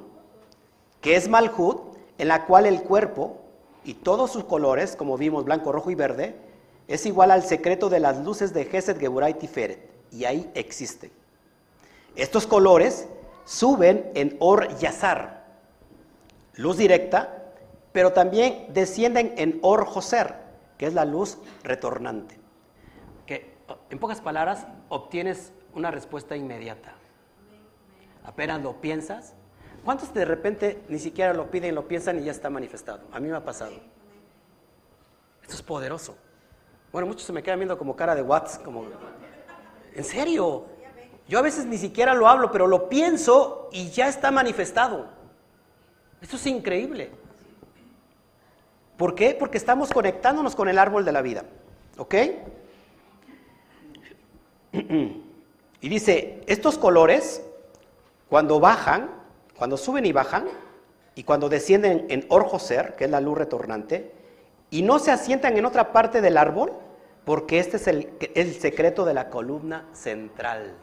que 0.99 1.15
es 1.15 1.27
Malhut, 1.27 1.95
en 2.17 2.27
la 2.27 2.45
cual 2.45 2.65
el 2.65 2.81
cuerpo 2.81 3.41
y 3.83 3.95
todos 3.95 4.31
sus 4.31 4.45
colores, 4.45 4.95
como 4.95 5.15
vimos, 5.15 5.45
blanco, 5.45 5.71
rojo 5.71 5.91
y 5.91 5.95
verde, 5.95 6.35
es 6.87 7.05
igual 7.05 7.29
al 7.29 7.43
secreto 7.43 7.89
de 7.89 7.99
las 7.99 8.23
luces 8.23 8.51
de 8.51 8.65
Gesed, 8.65 8.99
Geburah 8.99 9.29
y 9.29 9.35
Tiferet. 9.35 9.89
Y 10.11 10.25
ahí 10.25 10.49
existe. 10.55 11.11
Estos 12.15 12.47
colores 12.47 13.07
suben 13.45 14.11
en 14.15 14.35
Or 14.39 14.77
Yazar, 14.77 15.45
luz 16.55 16.77
directa, 16.77 17.51
pero 17.91 18.13
también 18.13 18.67
descienden 18.73 19.33
en 19.37 19.59
Or 19.61 19.85
Joser, 19.85 20.35
que 20.77 20.87
es 20.87 20.93
la 20.93 21.05
luz 21.05 21.37
retornante. 21.63 22.39
Que 23.25 23.55
en 23.89 23.99
pocas 23.99 24.21
palabras 24.21 24.65
obtienes 24.89 25.53
una 25.73 25.91
respuesta 25.91 26.35
inmediata. 26.35 26.93
Apenas 28.23 28.61
lo 28.61 28.81
piensas. 28.81 29.33
¿Cuántos 29.83 30.13
de 30.13 30.25
repente 30.25 30.81
ni 30.87 30.97
siquiera 30.97 31.33
lo 31.33 31.51
piden, 31.51 31.75
lo 31.75 31.87
piensan 31.87 32.19
y 32.19 32.23
ya 32.23 32.31
está 32.31 32.49
manifestado? 32.49 33.01
A 33.11 33.19
mí 33.19 33.27
me 33.27 33.35
ha 33.35 33.43
pasado. 33.43 33.73
Esto 35.41 35.55
es 35.55 35.61
poderoso. 35.61 36.17
Bueno, 36.91 37.07
muchos 37.07 37.23
se 37.23 37.33
me 37.33 37.43
quedan 37.43 37.59
viendo 37.59 37.77
como 37.77 37.95
cara 37.95 38.15
de 38.15 38.21
Watts, 38.21 38.59
como, 38.59 38.85
¿en 39.93 40.03
serio? 40.03 40.65
Yo 41.27 41.39
a 41.39 41.41
veces 41.41 41.65
ni 41.65 41.77
siquiera 41.77 42.13
lo 42.13 42.27
hablo, 42.27 42.51
pero 42.51 42.67
lo 42.67 42.89
pienso 42.89 43.69
y 43.71 43.89
ya 43.89 44.07
está 44.07 44.31
manifestado. 44.31 45.07
Esto 46.21 46.35
es 46.35 46.45
increíble. 46.47 47.11
¿Por 48.97 49.15
qué? 49.15 49.35
Porque 49.37 49.57
estamos 49.57 49.89
conectándonos 49.91 50.55
con 50.55 50.69
el 50.69 50.77
árbol 50.77 51.05
de 51.05 51.11
la 51.11 51.21
vida. 51.21 51.43
¿Ok? 51.97 52.15
Y 55.81 55.89
dice, 55.89 56.41
estos 56.47 56.77
colores, 56.77 57.43
cuando 58.29 58.61
bajan, 58.61 59.09
cuando 59.57 59.75
suben 59.75 60.05
y 60.05 60.13
bajan, 60.13 60.47
y 61.13 61.25
cuando 61.25 61.49
descienden 61.49 62.05
en 62.07 62.25
Orjoser, 62.29 62.95
que 62.95 63.03
es 63.03 63.11
la 63.11 63.19
luz 63.19 63.37
retornante, 63.37 64.13
y 64.69 64.81
no 64.81 64.97
se 64.97 65.11
asientan 65.11 65.57
en 65.57 65.65
otra 65.65 65.91
parte 65.91 66.21
del 66.21 66.37
árbol, 66.37 66.71
porque 67.25 67.59
este 67.59 67.75
es 67.75 67.87
el, 67.87 68.13
el 68.33 68.53
secreto 68.53 69.03
de 69.03 69.13
la 69.13 69.29
columna 69.29 69.89
central. 69.91 70.73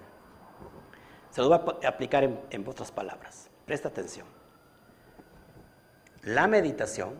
Se 1.30 1.40
lo 1.40 1.48
voy 1.48 1.74
a 1.84 1.88
aplicar 1.88 2.24
en, 2.24 2.40
en 2.50 2.66
otras 2.66 2.90
palabras. 2.90 3.48
Presta 3.66 3.88
atención. 3.88 4.26
La 6.22 6.46
meditación 6.46 7.14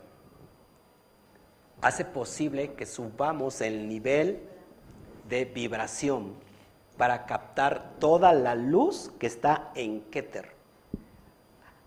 hace 1.81 2.05
posible 2.05 2.75
que 2.75 2.87
subamos 2.87 3.61
el 3.61 3.89
nivel 3.89 4.43
de 5.29 5.45
vibración 5.45 6.35
para 6.97 7.25
captar 7.25 7.95
toda 7.99 8.33
la 8.35 8.55
luz 8.55 9.11
que 9.19 9.27
está 9.27 9.71
en 9.75 10.03
Keter, 10.03 10.53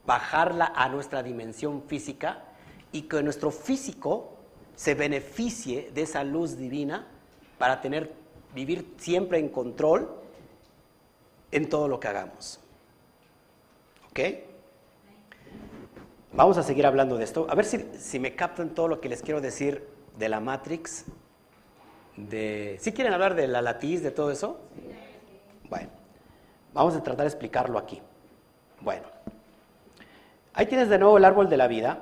bajarla 0.08 0.74
a 0.76 0.90
nuestra 0.90 1.22
dimensión 1.22 1.84
física 1.84 2.46
y 2.92 3.04
que 3.04 3.22
nuestro 3.22 3.52
físico 3.52 4.38
se 4.76 4.96
beneficie 4.96 5.92
de 5.94 6.02
esa 6.02 6.24
luz 6.24 6.58
divina 6.58 7.08
para 7.60 7.80
tener 7.80 8.12
vivir 8.56 8.96
siempre 8.98 9.38
en 9.38 9.50
control 9.50 10.23
en 11.54 11.70
todo 11.70 11.88
lo 11.88 12.00
que 12.00 12.08
hagamos. 12.08 12.60
¿Ok? 14.10 14.20
Vamos 16.34 16.58
a 16.58 16.64
seguir 16.64 16.86
hablando 16.86 17.16
de 17.18 17.24
esto. 17.24 17.46
A 17.48 17.56
ver 17.56 17.66
si, 17.66 18.20
me 18.20 18.36
captan 18.36 18.72
todo 18.72 18.88
lo 18.88 19.00
que 19.00 19.08
les 19.08 19.22
quiero 19.22 19.40
decir 19.40 19.88
de 20.18 20.30
la 20.30 20.40
Matrix. 20.40 21.06
De, 22.18 22.78
¿Sí 22.80 22.92
quieren 22.92 23.14
hablar 23.14 23.36
de 23.36 23.48
la 23.48 23.62
latiz, 23.62 24.02
de 24.02 24.10
todo 24.10 24.32
eso? 24.32 24.60
Bueno, 25.70 25.90
vamos 26.74 26.96
a 26.96 27.04
tratar 27.04 27.26
de 27.26 27.30
explicarlo 27.30 27.78
aquí. 27.78 28.02
Bueno, 28.82 29.04
ahí 30.54 30.66
tienes 30.66 30.90
de 30.90 30.98
nuevo 30.98 31.18
el 31.18 31.26
árbol 31.26 31.50
de 31.50 31.58
la 31.58 31.68
vida. 31.68 32.00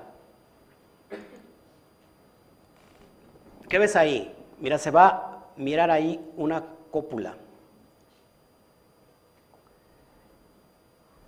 ¿Qué 3.67 3.79
ves 3.79 3.95
ahí? 3.97 4.33
Mira, 4.59 4.77
se 4.77 4.91
va 4.91 5.07
a 5.07 5.43
mirar 5.57 5.91
ahí 5.91 6.25
una 6.37 6.63
cópula. 6.89 7.35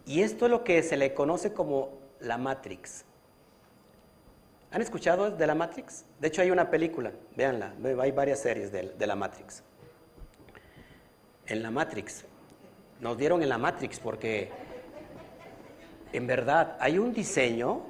Y 0.06 0.22
esto 0.22 0.46
es 0.46 0.52
lo 0.52 0.64
que 0.64 0.84
se 0.84 0.98
le 0.98 1.14
conoce 1.14 1.54
como 1.54 1.98
la 2.20 2.38
Matrix. 2.38 3.06
¿Han 4.72 4.82
escuchado 4.82 5.30
de 5.32 5.48
la 5.48 5.56
Matrix? 5.56 6.04
De 6.20 6.28
hecho 6.28 6.42
hay 6.42 6.50
una 6.50 6.70
película, 6.70 7.12
véanla, 7.36 7.74
hay 8.00 8.12
varias 8.12 8.40
series 8.40 8.72
de, 8.72 9.08
la 9.08 9.16
Matrix. 9.16 9.64
En 11.46 11.62
la 11.62 11.70
Matrix, 11.70 12.26
nos 13.00 13.18
dieron 13.18 13.44
en 13.44 13.50
la 13.50 13.58
Matrix 13.58 14.00
porque 14.00 14.50
en 16.12 16.26
verdad 16.26 16.76
hay 16.80 16.98
un 16.98 17.14
diseño, 17.14 17.82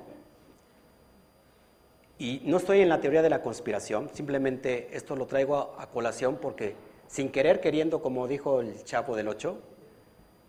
y 2.19 2.41
no 2.45 2.57
estoy 2.57 2.81
en 2.81 2.89
la 2.89 2.99
teoría 2.99 3.21
de 3.21 3.29
la 3.29 3.41
conspiración, 3.41 4.09
simplemente 4.13 4.89
esto 4.91 5.15
lo 5.15 5.25
traigo 5.25 5.55
a, 5.55 5.83
a 5.83 5.89
colación 5.89 6.37
porque 6.37 6.75
sin 7.07 7.29
querer, 7.31 7.61
queriendo, 7.61 8.01
como 8.01 8.27
dijo 8.27 8.59
el 8.59 8.83
Chapo 8.83 9.15
del 9.15 9.29
8, 9.29 9.57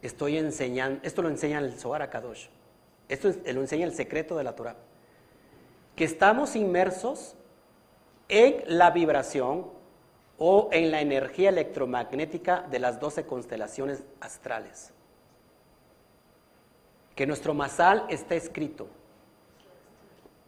estoy 0.07 0.36
enseñando, 0.36 1.00
esto 1.02 1.22
lo 1.22 1.28
enseña 1.28 1.59
el 1.59 1.72
Zohar 1.78 2.09
Kadosh, 2.11 2.46
esto 3.09 3.32
lo 3.52 3.61
enseña 3.61 3.86
el 3.86 3.94
secreto 3.94 4.36
de 4.36 4.44
la 4.44 4.55
Torah, 4.55 4.76
que 5.96 6.05
estamos 6.05 6.57
inmersos 6.57 7.34
en 8.28 8.62
la 8.66 8.90
vibración 8.90 9.66
o 10.38 10.68
en 10.72 10.90
la 10.90 11.00
energía 11.00 11.48
electromagnética 11.48 12.66
de 12.70 12.78
las 12.80 13.00
12 13.00 13.24
constelaciones 13.24 14.02
astrales. 14.20 14.92
Que 17.14 17.26
nuestro 17.26 17.55
masal 17.55 18.05
está 18.09 18.34
escrito, 18.34 18.88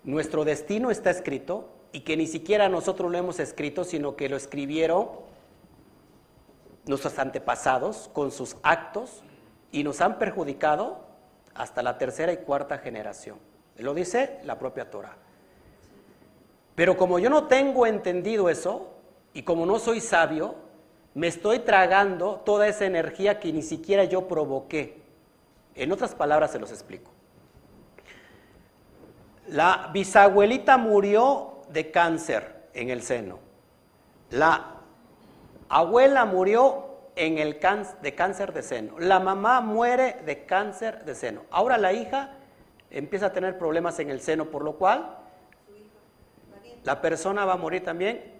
nuestro 0.02 0.44
destino 0.44 0.90
está 0.90 1.10
escrito 1.10 1.68
y 1.92 2.00
que 2.00 2.16
ni 2.16 2.26
siquiera 2.26 2.68
nosotros 2.68 3.10
lo 3.10 3.16
hemos 3.16 3.40
escrito, 3.40 3.84
sino 3.84 4.16
que 4.16 4.28
lo 4.28 4.36
escribieron 4.36 5.08
nuestros 6.86 7.18
antepasados 7.18 8.10
con 8.12 8.30
sus 8.30 8.56
actos 8.62 9.22
y 9.72 9.84
nos 9.84 10.00
han 10.00 10.18
perjudicado 10.18 11.04
hasta 11.54 11.82
la 11.82 11.98
tercera 11.98 12.32
y 12.32 12.38
cuarta 12.38 12.78
generación. 12.78 13.38
Lo 13.76 13.94
dice 13.94 14.40
la 14.44 14.58
propia 14.58 14.90
Torah. 14.90 15.16
Pero 16.74 16.96
como 16.96 17.18
yo 17.18 17.30
no 17.30 17.44
tengo 17.44 17.86
entendido 17.86 18.48
eso, 18.48 18.92
y 19.32 19.42
como 19.42 19.66
no 19.66 19.78
soy 19.78 20.00
sabio, 20.00 20.54
me 21.14 21.26
estoy 21.26 21.60
tragando 21.60 22.42
toda 22.44 22.68
esa 22.68 22.84
energía 22.84 23.40
que 23.40 23.52
ni 23.52 23.62
siquiera 23.62 24.04
yo 24.04 24.28
provoqué. 24.28 25.02
En 25.74 25.92
otras 25.92 26.14
palabras 26.14 26.52
se 26.52 26.58
los 26.58 26.70
explico. 26.70 27.10
La 29.48 29.90
bisabuelita 29.92 30.76
murió 30.76 31.62
de 31.70 31.90
cáncer 31.90 32.68
en 32.74 32.90
el 32.90 33.02
seno. 33.02 33.38
La 34.30 34.74
abuela 35.68 36.24
murió 36.24 36.85
en 37.16 37.38
el 37.38 37.58
de 38.02 38.14
cáncer 38.14 38.52
de 38.52 38.62
seno. 38.62 38.98
La 38.98 39.18
mamá 39.18 39.62
muere 39.62 40.18
de 40.26 40.44
cáncer 40.44 41.04
de 41.04 41.14
seno. 41.14 41.42
Ahora 41.50 41.78
la 41.78 41.94
hija 41.94 42.34
empieza 42.90 43.26
a 43.26 43.32
tener 43.32 43.58
problemas 43.58 43.98
en 43.98 44.10
el 44.10 44.20
seno, 44.20 44.50
por 44.50 44.62
lo 44.62 44.74
cual 44.74 45.18
la 46.84 47.00
persona 47.00 47.46
va 47.46 47.54
a 47.54 47.56
morir 47.56 47.82
también 47.82 48.34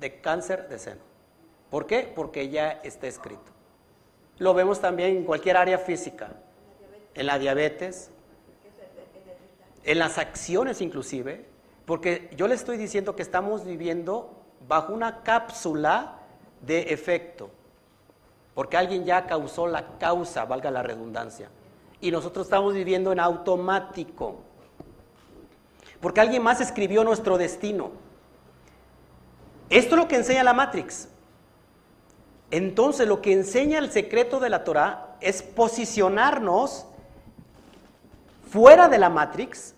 de 0.00 0.20
cáncer 0.20 0.68
de 0.68 0.78
seno. 0.78 1.02
¿Por 1.70 1.86
qué? 1.86 2.10
Porque 2.14 2.48
ya 2.48 2.80
está 2.82 3.06
escrito. 3.06 3.52
Lo 4.38 4.54
vemos 4.54 4.80
también 4.80 5.18
en 5.18 5.24
cualquier 5.24 5.58
área 5.58 5.78
física, 5.78 6.30
en 7.14 7.26
la 7.26 7.38
diabetes, 7.38 8.10
en 9.84 9.98
las 9.98 10.18
acciones 10.18 10.80
inclusive, 10.80 11.46
porque 11.84 12.30
yo 12.34 12.48
le 12.48 12.54
estoy 12.54 12.78
diciendo 12.78 13.14
que 13.14 13.22
estamos 13.22 13.64
viviendo 13.64 14.42
bajo 14.66 14.92
una 14.92 15.22
cápsula 15.22 16.20
de 16.62 16.92
efecto 16.94 17.50
porque 18.56 18.78
alguien 18.78 19.04
ya 19.04 19.26
causó 19.26 19.66
la 19.66 19.98
causa, 19.98 20.46
valga 20.46 20.70
la 20.70 20.82
redundancia. 20.82 21.50
Y 22.00 22.10
nosotros 22.10 22.46
estamos 22.46 22.72
viviendo 22.72 23.12
en 23.12 23.20
automático, 23.20 24.36
porque 26.00 26.22
alguien 26.22 26.42
más 26.42 26.62
escribió 26.62 27.04
nuestro 27.04 27.36
destino. 27.36 27.90
Esto 29.68 29.94
es 29.94 30.00
lo 30.00 30.08
que 30.08 30.16
enseña 30.16 30.42
la 30.42 30.54
Matrix. 30.54 31.06
Entonces 32.50 33.06
lo 33.06 33.20
que 33.20 33.34
enseña 33.34 33.78
el 33.78 33.92
secreto 33.92 34.40
de 34.40 34.48
la 34.48 34.64
Torah 34.64 35.18
es 35.20 35.42
posicionarnos 35.42 36.86
fuera 38.50 38.88
de 38.88 38.96
la 38.96 39.10
Matrix 39.10 39.74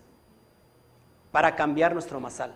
para 1.32 1.56
cambiar 1.56 1.94
nuestro 1.94 2.20
masal. 2.20 2.54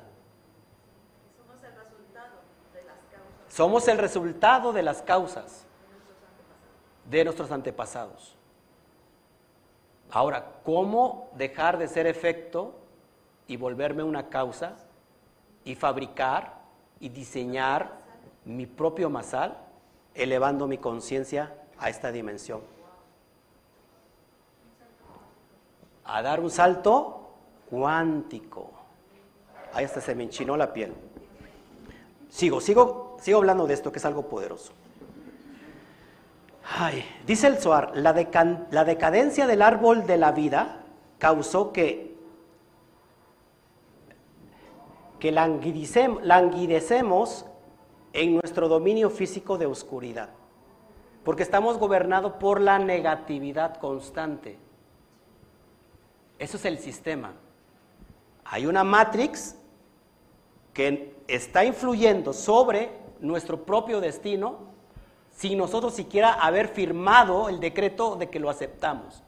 Somos 1.37 1.65
el 1.65 1.75
resultado 1.75 2.39
de 2.73 2.85
las 2.85 2.99
causas. 3.11 3.53
Somos 3.57 3.89
el 3.89 3.99
resultado 3.99 4.73
de 4.73 4.83
las 4.85 5.03
causas 5.03 5.67
de 7.05 7.25
nuestros 7.25 7.51
antepasados. 7.51 8.37
Ahora, 10.11 10.53
¿cómo 10.65 11.31
dejar 11.37 11.79
de 11.79 11.89
ser 11.89 12.07
efecto 12.07 12.75
y 13.47 13.57
volverme 13.57 14.03
una 14.03 14.29
causa 14.29 14.77
y 15.65 15.75
fabricar 15.75 16.61
y 17.01 17.09
diseñar 17.09 17.99
mi 18.45 18.67
propio 18.67 19.11
masal, 19.11 19.57
elevando 20.15 20.67
mi 20.67 20.79
conciencia 20.79 21.55
a 21.79 21.89
esta 21.89 22.13
dimensión. 22.13 22.61
A 26.05 26.23
dar 26.23 26.41
un 26.41 26.51
salto 26.51 27.31
cuántico. 27.71 28.71
Ahí 29.73 29.85
hasta 29.85 30.01
se 30.01 30.15
me 30.15 30.25
enchinó 30.25 30.57
la 30.57 30.73
piel. 30.73 30.93
Sigo, 32.29 32.61
sigo, 32.61 33.17
sigo 33.21 33.39
hablando 33.39 33.67
de 33.67 33.75
esto 33.75 33.93
que 33.93 33.99
es 33.99 34.05
algo 34.05 34.29
poderoso. 34.29 34.73
Dice 37.27 37.49
el 37.49 37.59
la, 37.95 38.67
la 38.71 38.85
decadencia 38.85 39.47
del 39.47 39.63
árbol 39.63 40.07
de 40.07 40.17
la 40.17 40.33
vida 40.33 40.85
causó 41.19 41.73
que, 41.73 42.17
que 45.19 45.33
languidecemos 45.33 47.47
en 48.13 48.35
nuestro 48.35 48.69
dominio 48.69 49.11
físico 49.11 49.59
de 49.59 49.67
oscuridad, 49.67 50.31
porque 51.25 51.43
estamos 51.43 51.79
gobernados 51.79 52.35
por 52.35 52.61
la 52.61 52.79
negatividad 52.79 53.77
constante. 53.77 54.59
Eso 56.39 56.57
es 56.57 56.65
el 56.65 56.79
sistema. 56.79 57.35
Hay 58.45 58.67
una 58.67 58.83
matrix 58.83 59.57
que 60.75 61.15
está 61.29 61.65
influyendo 61.65 62.33
sobre 62.33 62.91
nuestro 63.21 63.65
propio 63.65 64.01
destino 64.01 64.72
sin 65.33 65.59
nosotros 65.59 65.95
siquiera 65.95 66.33
haber 66.35 66.69
firmado 66.69 67.49
el 67.49 67.61
decreto 67.61 68.17
de 68.17 68.31
que 68.31 68.39
lo 68.39 68.49
aceptamos, 68.49 69.23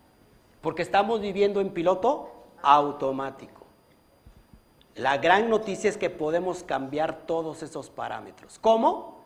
porque 0.61 0.83
estamos 0.83 1.21
viviendo 1.21 1.61
en 1.61 1.71
piloto 1.71 2.31
automático. 2.63 3.65
La 4.97 5.19
gran 5.19 5.51
noticia 5.51 5.91
es 5.91 5.97
que 5.97 6.09
podemos 6.09 6.63
cambiar 6.63 7.27
todos 7.27 7.63
esos 7.63 7.91
parámetros. 7.91 8.59
¿Cómo? 8.61 9.25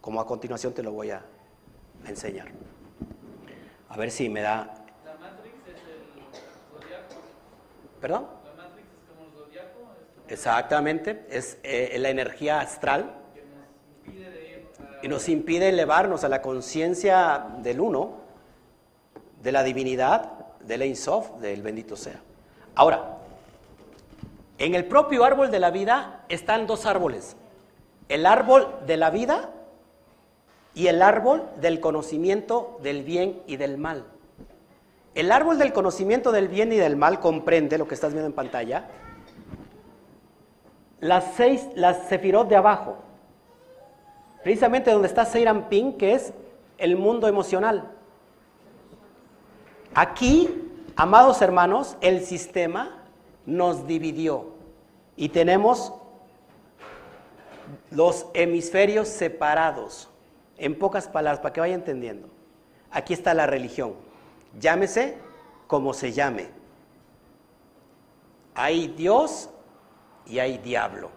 Como 0.00 0.20
a 0.20 0.26
continuación 0.26 0.72
te 0.72 0.82
lo 0.82 0.90
voy 0.92 1.10
a 1.10 1.24
enseñar. 2.04 2.48
A 3.88 3.96
ver 3.96 4.10
si 4.10 4.28
me 4.28 4.40
da... 4.40 4.74
¿La 5.04 5.14
Matrix 5.14 5.54
es 5.68 5.74
el 5.74 6.80
zodiaco? 6.80 7.14
¿Perdón? 8.00 8.26
¿La 8.44 8.62
Matrix 8.64 8.88
es 8.88 9.08
como 9.08 9.26
el 9.26 9.32
zodiaco? 9.32 9.78
Exactamente, 10.28 11.26
es 11.30 11.58
eh, 11.62 11.96
la 12.00 12.08
energía 12.08 12.60
astral 12.60 13.14
Que 13.32 13.42
nos 13.42 14.06
impide 14.06 14.30
de 14.30 14.48
ir 14.48 14.68
a... 14.80 14.95
y 15.06 15.08
nos 15.08 15.28
impide 15.28 15.68
elevarnos 15.68 16.24
a 16.24 16.28
la 16.28 16.42
conciencia 16.42 17.46
del 17.62 17.80
uno, 17.80 18.14
de 19.40 19.52
la 19.52 19.62
divinidad, 19.62 20.32
del 20.58 20.82
Ein 20.82 20.96
Sof, 20.96 21.38
del 21.38 21.62
bendito 21.62 21.94
sea. 21.94 22.18
Ahora, 22.74 23.18
en 24.58 24.74
el 24.74 24.84
propio 24.86 25.22
árbol 25.22 25.52
de 25.52 25.60
la 25.60 25.70
vida 25.70 26.24
están 26.28 26.66
dos 26.66 26.86
árboles. 26.86 27.36
El 28.08 28.26
árbol 28.26 28.66
de 28.84 28.96
la 28.96 29.10
vida 29.10 29.50
y 30.74 30.88
el 30.88 31.00
árbol 31.00 31.44
del 31.60 31.78
conocimiento 31.78 32.80
del 32.82 33.04
bien 33.04 33.40
y 33.46 33.58
del 33.58 33.78
mal. 33.78 34.06
El 35.14 35.30
árbol 35.30 35.56
del 35.56 35.72
conocimiento 35.72 36.32
del 36.32 36.48
bien 36.48 36.72
y 36.72 36.78
del 36.78 36.96
mal 36.96 37.20
comprende 37.20 37.78
lo 37.78 37.86
que 37.86 37.94
estás 37.94 38.12
viendo 38.12 38.26
en 38.26 38.34
pantalla. 38.34 38.88
Las 40.98 41.34
seis, 41.36 41.64
las 41.76 42.08
sefirot 42.08 42.48
de 42.48 42.56
abajo. 42.56 43.04
Precisamente 44.46 44.92
donde 44.92 45.08
está 45.08 45.24
Seiran 45.24 45.68
Pin, 45.68 45.98
que 45.98 46.14
es 46.14 46.32
el 46.78 46.94
mundo 46.94 47.26
emocional. 47.26 47.90
Aquí, 49.92 50.70
amados 50.94 51.42
hermanos, 51.42 51.96
el 52.00 52.24
sistema 52.24 53.02
nos 53.44 53.88
dividió 53.88 54.52
y 55.16 55.30
tenemos 55.30 55.92
los 57.90 58.26
hemisferios 58.34 59.08
separados. 59.08 60.08
En 60.58 60.78
pocas 60.78 61.08
palabras, 61.08 61.40
para 61.40 61.52
que 61.52 61.60
vaya 61.60 61.74
entendiendo. 61.74 62.28
Aquí 62.92 63.14
está 63.14 63.34
la 63.34 63.48
religión. 63.48 63.94
Llámese 64.60 65.18
como 65.66 65.92
se 65.92 66.12
llame. 66.12 66.50
Hay 68.54 68.86
Dios 68.86 69.50
y 70.24 70.38
hay 70.38 70.58
diablo. 70.58 71.10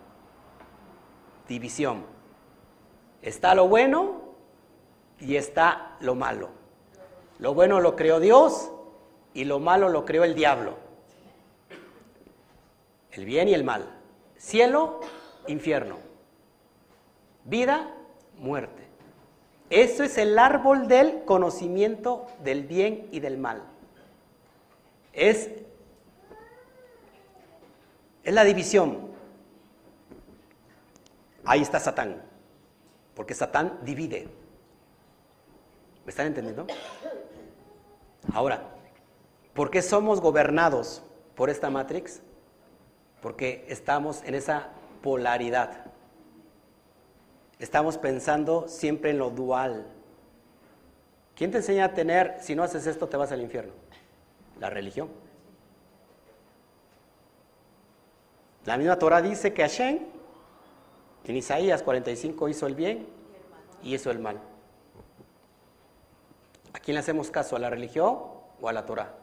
División. 1.47 2.17
Está 3.21 3.55
lo 3.55 3.67
bueno 3.67 4.21
y 5.19 5.35
está 5.35 5.97
lo 5.99 6.15
malo. 6.15 6.49
Lo 7.39 7.53
bueno 7.53 7.79
lo 7.79 7.95
creó 7.95 8.19
Dios 8.19 8.71
y 9.33 9.45
lo 9.45 9.59
malo 9.59 9.89
lo 9.89 10.05
creó 10.05 10.23
el 10.23 10.35
diablo 10.35 10.89
el 13.11 13.25
bien 13.25 13.49
y 13.49 13.53
el 13.53 13.63
mal, 13.63 13.85
cielo, 14.37 15.01
infierno, 15.47 15.97
vida, 17.43 17.93
muerte. 18.37 18.87
Eso 19.69 20.03
es 20.03 20.17
el 20.17 20.39
árbol 20.39 20.87
del 20.87 21.23
conocimiento 21.25 22.25
del 22.43 22.63
bien 22.63 23.07
y 23.11 23.19
del 23.19 23.37
mal. 23.37 23.63
Es, 25.13 25.49
es 28.23 28.33
la 28.33 28.43
división. 28.43 29.09
Ahí 31.45 31.61
está 31.61 31.79
Satán, 31.79 32.21
porque 33.19 33.33
Satán 33.33 33.79
divide. 33.83 34.29
¿Me 36.05 36.09
están 36.09 36.27
entendiendo? 36.27 36.67
Ahora, 38.33 38.63
¿por 39.53 39.69
qué 39.69 39.81
somos 39.81 40.21
gobernados 40.21 41.03
por 41.35 41.49
esta 41.49 41.69
matrix? 41.69 42.21
porque 43.21 43.65
estamos 43.67 44.23
en 44.23 44.35
esa 44.35 44.69
polaridad. 45.01 45.85
Estamos 47.59 47.97
pensando 47.97 48.69
siempre 48.69 49.09
en 49.09 49.17
lo 49.17 49.29
dual. 49.29 49.85
¿Quién 51.35 51.51
te 51.51 51.57
enseña 51.57 51.85
a 51.85 51.93
tener, 51.93 52.37
si 52.39 52.55
no 52.55 52.63
haces 52.63 52.87
esto, 52.87 53.07
te 53.07 53.17
vas 53.17 53.33
al 53.33 53.41
infierno? 53.41 53.73
La 54.61 54.69
religión. 54.69 55.09
La 58.65 58.77
misma 58.77 58.97
Torah 58.97 59.21
dice 59.21 59.53
que 59.53 59.61
Hashem, 59.61 59.99
en 61.25 61.35
Isaías 61.35 61.83
45, 61.83 62.49
hizo 62.49 62.67
el 62.67 62.75
bien 62.75 63.07
y 63.83 63.95
hizo 63.95 64.11
el 64.11 64.19
mal. 64.19 64.39
¿A 66.73 66.79
quién 66.79 66.95
le 66.95 66.99
hacemos 66.99 67.29
caso? 67.31 67.55
¿A 67.55 67.59
la 67.59 67.69
religión 67.69 68.19
o 68.61 68.69
a 68.69 68.73
la 68.73 68.85
Torah? 68.85 69.15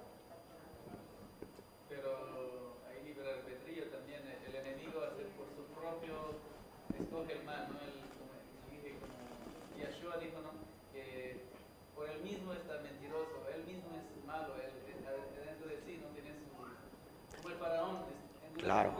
Claro. 18.66 18.90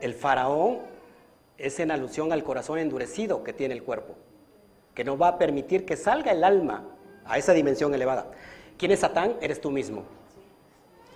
El 0.00 0.14
faraón 0.14 0.80
es 1.58 1.80
en 1.80 1.90
alusión 1.90 2.32
al 2.32 2.44
corazón 2.44 2.78
endurecido 2.78 3.42
que 3.42 3.52
tiene 3.52 3.74
el 3.74 3.82
cuerpo, 3.82 4.14
que 4.94 5.04
no 5.04 5.16
va 5.16 5.28
a 5.28 5.38
permitir 5.38 5.84
que 5.84 5.96
salga 5.96 6.32
el 6.32 6.44
alma 6.44 6.84
a 7.24 7.38
esa 7.38 7.52
dimensión 7.52 7.94
elevada. 7.94 8.30
¿Quién 8.78 8.92
es 8.92 9.00
Satán? 9.00 9.36
Eres 9.40 9.60
tú 9.60 9.70
mismo. 9.70 10.04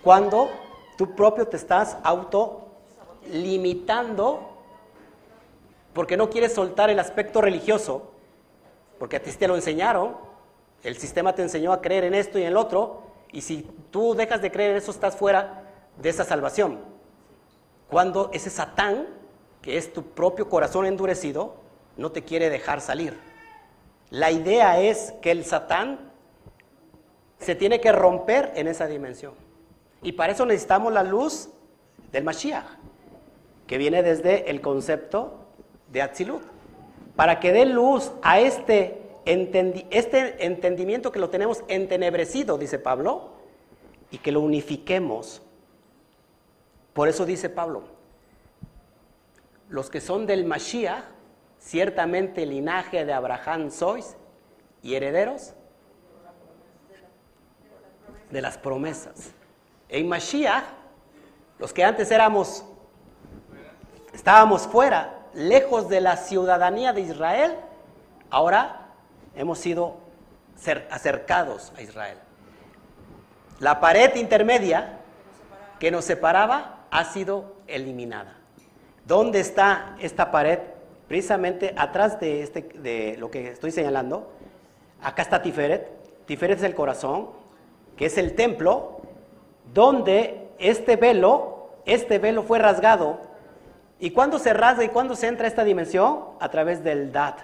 Cuando 0.03 0.49
tú 0.97 1.15
propio 1.15 1.47
te 1.47 1.57
estás 1.57 1.97
auto 2.03 2.67
limitando 3.31 4.47
porque 5.93 6.17
no 6.17 6.29
quieres 6.29 6.53
soltar 6.53 6.89
el 6.89 6.99
aspecto 6.99 7.41
religioso, 7.41 8.11
porque 8.97 9.17
a 9.17 9.21
ti 9.21 9.31
te 9.31 9.47
lo 9.47 9.55
enseñaron, 9.55 10.15
el 10.83 10.97
sistema 10.97 11.35
te 11.35 11.41
enseñó 11.41 11.73
a 11.73 11.81
creer 11.81 12.05
en 12.05 12.15
esto 12.15 12.39
y 12.39 12.43
en 12.43 12.49
el 12.49 12.57
otro, 12.57 13.03
y 13.31 13.41
si 13.41 13.67
tú 13.91 14.15
dejas 14.15 14.41
de 14.41 14.51
creer 14.51 14.71
en 14.71 14.77
eso 14.77 14.91
estás 14.91 15.15
fuera 15.15 15.63
de 15.97 16.09
esa 16.09 16.23
salvación. 16.23 16.90
Cuando 17.91 18.29
ese 18.31 18.49
Satán, 18.49 19.05
que 19.61 19.75
es 19.75 19.91
tu 19.91 20.01
propio 20.03 20.47
corazón 20.47 20.85
endurecido, 20.85 21.55
no 21.97 22.13
te 22.13 22.23
quiere 22.23 22.49
dejar 22.49 22.79
salir. 22.79 23.19
La 24.09 24.31
idea 24.31 24.79
es 24.79 25.13
que 25.21 25.31
el 25.31 25.43
Satán 25.43 25.99
se 27.37 27.53
tiene 27.53 27.81
que 27.81 27.91
romper 27.91 28.53
en 28.55 28.69
esa 28.69 28.87
dimensión. 28.87 29.33
Y 30.01 30.13
para 30.13 30.31
eso 30.31 30.45
necesitamos 30.45 30.93
la 30.93 31.03
luz 31.03 31.49
del 32.13 32.23
Mashiach, 32.23 32.63
que 33.67 33.77
viene 33.77 34.03
desde 34.03 34.49
el 34.49 34.61
concepto 34.61 35.47
de 35.91 36.01
Atzilut. 36.01 36.43
Para 37.17 37.41
que 37.41 37.51
dé 37.51 37.65
luz 37.65 38.13
a 38.21 38.39
este, 38.39 39.01
este 39.25 40.45
entendimiento 40.45 41.11
que 41.11 41.19
lo 41.19 41.29
tenemos 41.29 41.65
entenebrecido, 41.67 42.57
dice 42.57 42.79
Pablo, 42.79 43.31
y 44.11 44.19
que 44.19 44.31
lo 44.31 44.39
unifiquemos 44.39 45.41
por 46.93 47.07
eso 47.07 47.25
dice 47.25 47.49
Pablo, 47.49 47.83
los 49.69 49.89
que 49.89 50.01
son 50.01 50.25
del 50.25 50.45
Mashiach, 50.45 51.03
ciertamente 51.59 52.45
linaje 52.45 53.05
de 53.05 53.13
Abraham 53.13 53.71
sois 53.71 54.17
y 54.81 54.95
herederos 54.95 55.53
de 58.29 58.41
las 58.41 58.57
promesas. 58.57 59.31
En 59.87 60.09
Mashiach, 60.09 60.63
los 61.59 61.71
que 61.71 61.83
antes 61.83 62.11
éramos, 62.11 62.65
estábamos 64.13 64.67
fuera, 64.67 65.27
lejos 65.33 65.87
de 65.87 66.01
la 66.01 66.17
ciudadanía 66.17 66.91
de 66.91 67.01
Israel, 67.01 67.55
ahora 68.29 68.89
hemos 69.35 69.59
sido 69.59 69.97
acercados 70.89 71.71
a 71.77 71.81
Israel. 71.81 72.17
La 73.59 73.79
pared 73.79 74.15
intermedia 74.15 74.97
que 75.79 75.91
nos 75.91 76.05
separaba 76.05 76.80
ha 76.91 77.05
sido 77.05 77.55
eliminada. 77.67 78.37
¿Dónde 79.05 79.39
está 79.39 79.95
esta 79.99 80.29
pared? 80.29 80.59
Precisamente 81.07 81.73
atrás 81.77 82.19
de, 82.19 82.43
este, 82.43 82.61
de 82.61 83.15
lo 83.17 83.31
que 83.31 83.49
estoy 83.49 83.71
señalando, 83.71 84.31
acá 85.01 85.21
está 85.21 85.41
Tiferet. 85.41 85.89
Tiferet 86.25 86.59
es 86.59 86.63
el 86.63 86.75
corazón, 86.75 87.29
que 87.97 88.05
es 88.05 88.17
el 88.17 88.35
templo, 88.35 89.01
donde 89.73 90.49
este 90.59 90.95
velo, 90.95 91.71
este 91.85 92.19
velo 92.19 92.43
fue 92.43 92.59
rasgado. 92.59 93.19
¿Y 93.99 94.11
cuándo 94.11 94.39
se 94.39 94.53
rasga 94.53 94.83
y 94.83 94.89
cuándo 94.89 95.15
se 95.15 95.27
entra 95.27 95.45
a 95.45 95.49
esta 95.49 95.63
dimensión? 95.63 96.21
A 96.39 96.49
través 96.49 96.83
del 96.83 97.11
Dat, 97.11 97.39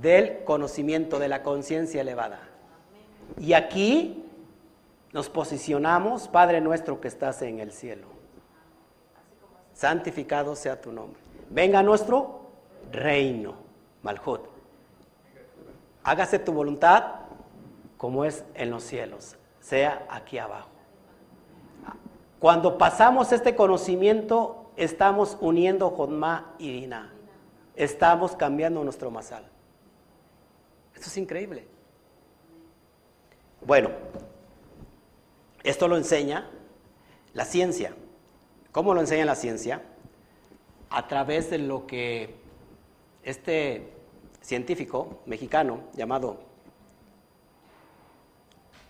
del 0.00 0.44
conocimiento, 0.44 1.18
de 1.18 1.28
la 1.28 1.42
conciencia 1.42 2.00
elevada. 2.00 2.40
Y 3.38 3.52
aquí 3.52 4.24
nos 5.12 5.28
posicionamos, 5.28 6.28
Padre 6.28 6.60
nuestro 6.60 7.00
que 7.00 7.08
estás 7.08 7.42
en 7.42 7.60
el 7.60 7.72
cielo. 7.72 8.19
Santificado 9.80 10.54
sea 10.56 10.78
tu 10.78 10.92
nombre. 10.92 11.18
Venga 11.48 11.82
nuestro 11.82 12.50
reino, 12.92 13.54
Malhut. 14.02 14.42
Hágase 16.04 16.38
tu 16.38 16.52
voluntad 16.52 17.20
como 17.96 18.26
es 18.26 18.44
en 18.52 18.68
los 18.68 18.82
cielos, 18.84 19.38
sea 19.58 20.06
aquí 20.10 20.36
abajo. 20.36 20.68
Cuando 22.38 22.76
pasamos 22.76 23.32
este 23.32 23.56
conocimiento, 23.56 24.70
estamos 24.76 25.38
uniendo 25.40 25.88
Jodma 25.88 26.52
y 26.58 26.72
Dina. 26.72 27.14
Estamos 27.74 28.36
cambiando 28.36 28.84
nuestro 28.84 29.10
masal. 29.10 29.46
Esto 30.94 31.06
es 31.06 31.16
increíble. 31.16 31.66
Bueno, 33.64 33.88
esto 35.62 35.88
lo 35.88 35.96
enseña 35.96 36.50
la 37.32 37.46
ciencia. 37.46 37.94
¿Cómo 38.72 38.94
lo 38.94 39.00
enseña 39.00 39.24
la 39.24 39.34
ciencia? 39.34 39.82
A 40.90 41.08
través 41.08 41.50
de 41.50 41.58
lo 41.58 41.86
que 41.86 42.36
este 43.22 43.92
científico 44.40 45.22
mexicano 45.26 45.84
llamado 45.94 46.38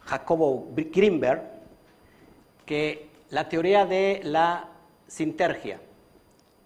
Jacobo 0.03 0.68
Grimberg, 0.74 1.43
que 2.66 3.11
la 3.31 3.49
teoría 3.49 3.87
de 3.87 4.20
la 4.24 4.68
sintergia, 5.07 5.81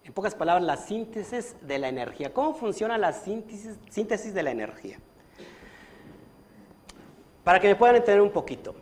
en 0.03 0.13
pocas 0.13 0.35
palabras, 0.35 0.65
la 0.65 0.77
síntesis 0.77 1.55
de 1.61 1.79
la 1.79 1.89
energía. 1.89 2.31
¿Cómo 2.31 2.53
funciona 2.53 2.97
la 2.97 3.11
síntesis, 3.11 3.79
síntesis 3.89 4.33
de 4.33 4.43
la 4.43 4.51
energía? 4.51 4.99
Para 7.43 7.59
que 7.59 7.67
me 7.67 7.75
puedan 7.75 7.95
entender 7.95 8.21
un 8.21 8.31
poquito. 8.31 8.75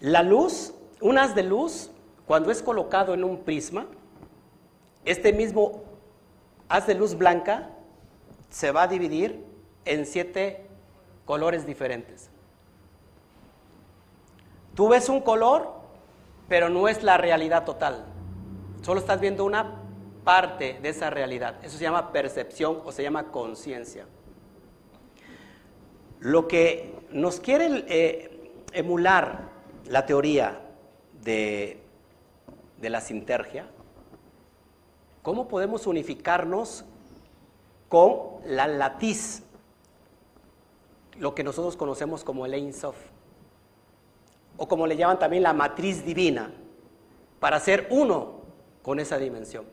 La 0.00 0.22
luz, 0.22 0.74
un 1.00 1.18
haz 1.18 1.34
de 1.34 1.42
luz, 1.42 1.90
cuando 2.26 2.50
es 2.50 2.62
colocado 2.62 3.14
en 3.14 3.24
un 3.24 3.38
prisma, 3.38 3.86
este 5.04 5.32
mismo 5.32 5.82
haz 6.68 6.86
de 6.86 6.94
luz 6.94 7.16
blanca 7.16 7.70
se 8.50 8.70
va 8.70 8.82
a 8.82 8.88
dividir 8.88 9.44
en 9.84 10.06
siete 10.06 10.66
colores 11.24 11.66
diferentes. 11.66 12.30
Tú 14.74 14.88
ves 14.88 15.08
un 15.08 15.20
color, 15.20 15.72
pero 16.48 16.68
no 16.68 16.88
es 16.88 17.02
la 17.02 17.16
realidad 17.16 17.64
total. 17.64 18.04
Solo 18.82 19.00
estás 19.00 19.20
viendo 19.20 19.44
una 19.44 19.82
parte 20.24 20.78
de 20.80 20.88
esa 20.90 21.10
realidad. 21.10 21.56
Eso 21.62 21.76
se 21.76 21.82
llama 21.82 22.12
percepción 22.12 22.80
o 22.84 22.92
se 22.92 23.02
llama 23.02 23.30
conciencia. 23.30 24.06
Lo 26.20 26.46
que 26.46 26.94
nos 27.10 27.40
quiere 27.40 27.84
eh, 27.88 28.52
emular 28.72 29.48
la 29.86 30.06
teoría 30.06 30.60
de, 31.22 31.80
la 32.80 33.00
sintergia, 33.00 33.66
¿cómo 35.22 35.48
podemos 35.48 35.86
unificarnos 35.86 36.84
con 37.88 38.40
la 38.46 38.66
latiz, 38.66 39.42
lo 41.18 41.34
que 41.34 41.44
nosotros 41.44 41.76
conocemos 41.76 42.24
como 42.24 42.46
el 42.46 42.54
Ein 42.54 42.72
Sof, 42.72 42.96
o 44.56 44.68
como 44.68 44.86
le 44.86 44.96
llaman 44.96 45.18
también 45.18 45.42
la 45.42 45.52
matriz 45.52 46.04
divina, 46.04 46.52
para 47.38 47.60
ser 47.60 47.88
uno 47.90 48.40
con 48.82 49.00
esa 49.00 49.18
dimensión 49.18 49.64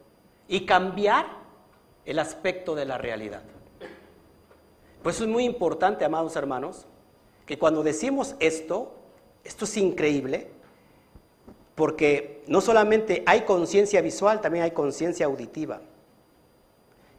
y 0.48 0.66
cambiar 0.66 1.28
el 2.06 2.20
aspecto 2.20 2.76
de 2.76 2.86
la 2.86 2.98
realidad? 2.98 3.44
Pues 5.04 5.22
es 5.22 5.28
muy 5.28 5.46
importante, 5.46 6.04
amados 6.04 6.36
hermanos, 6.36 6.86
que 7.46 7.58
cuando 7.58 7.84
decimos 7.84 8.36
esto, 8.40 8.94
esto 9.46 9.64
es 9.64 9.78
increíble 9.78 10.57
porque 11.78 12.44
no 12.48 12.60
solamente 12.60 13.22
hay 13.28 13.42
conciencia 13.42 14.02
visual, 14.02 14.42
también 14.42 14.64
hay 14.64 14.72
conciencia 14.72 15.28
auditiva. 15.28 15.80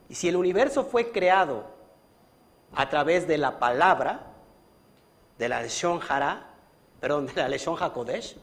Y 0.08 0.16
si 0.16 0.28
el 0.28 0.34
universo 0.34 0.82
fue 0.82 1.12
creado 1.12 1.64
a 2.74 2.88
través 2.88 3.28
de 3.28 3.38
la 3.38 3.60
palabra, 3.60 4.32
de 5.38 5.48
la 5.48 5.62
Leshon 5.62 6.00
Hara, 6.08 6.48
perdón, 6.98 7.26
de 7.26 7.40
la 7.40 7.48
Leshon 7.48 7.76
HaKodesh, 7.80 8.36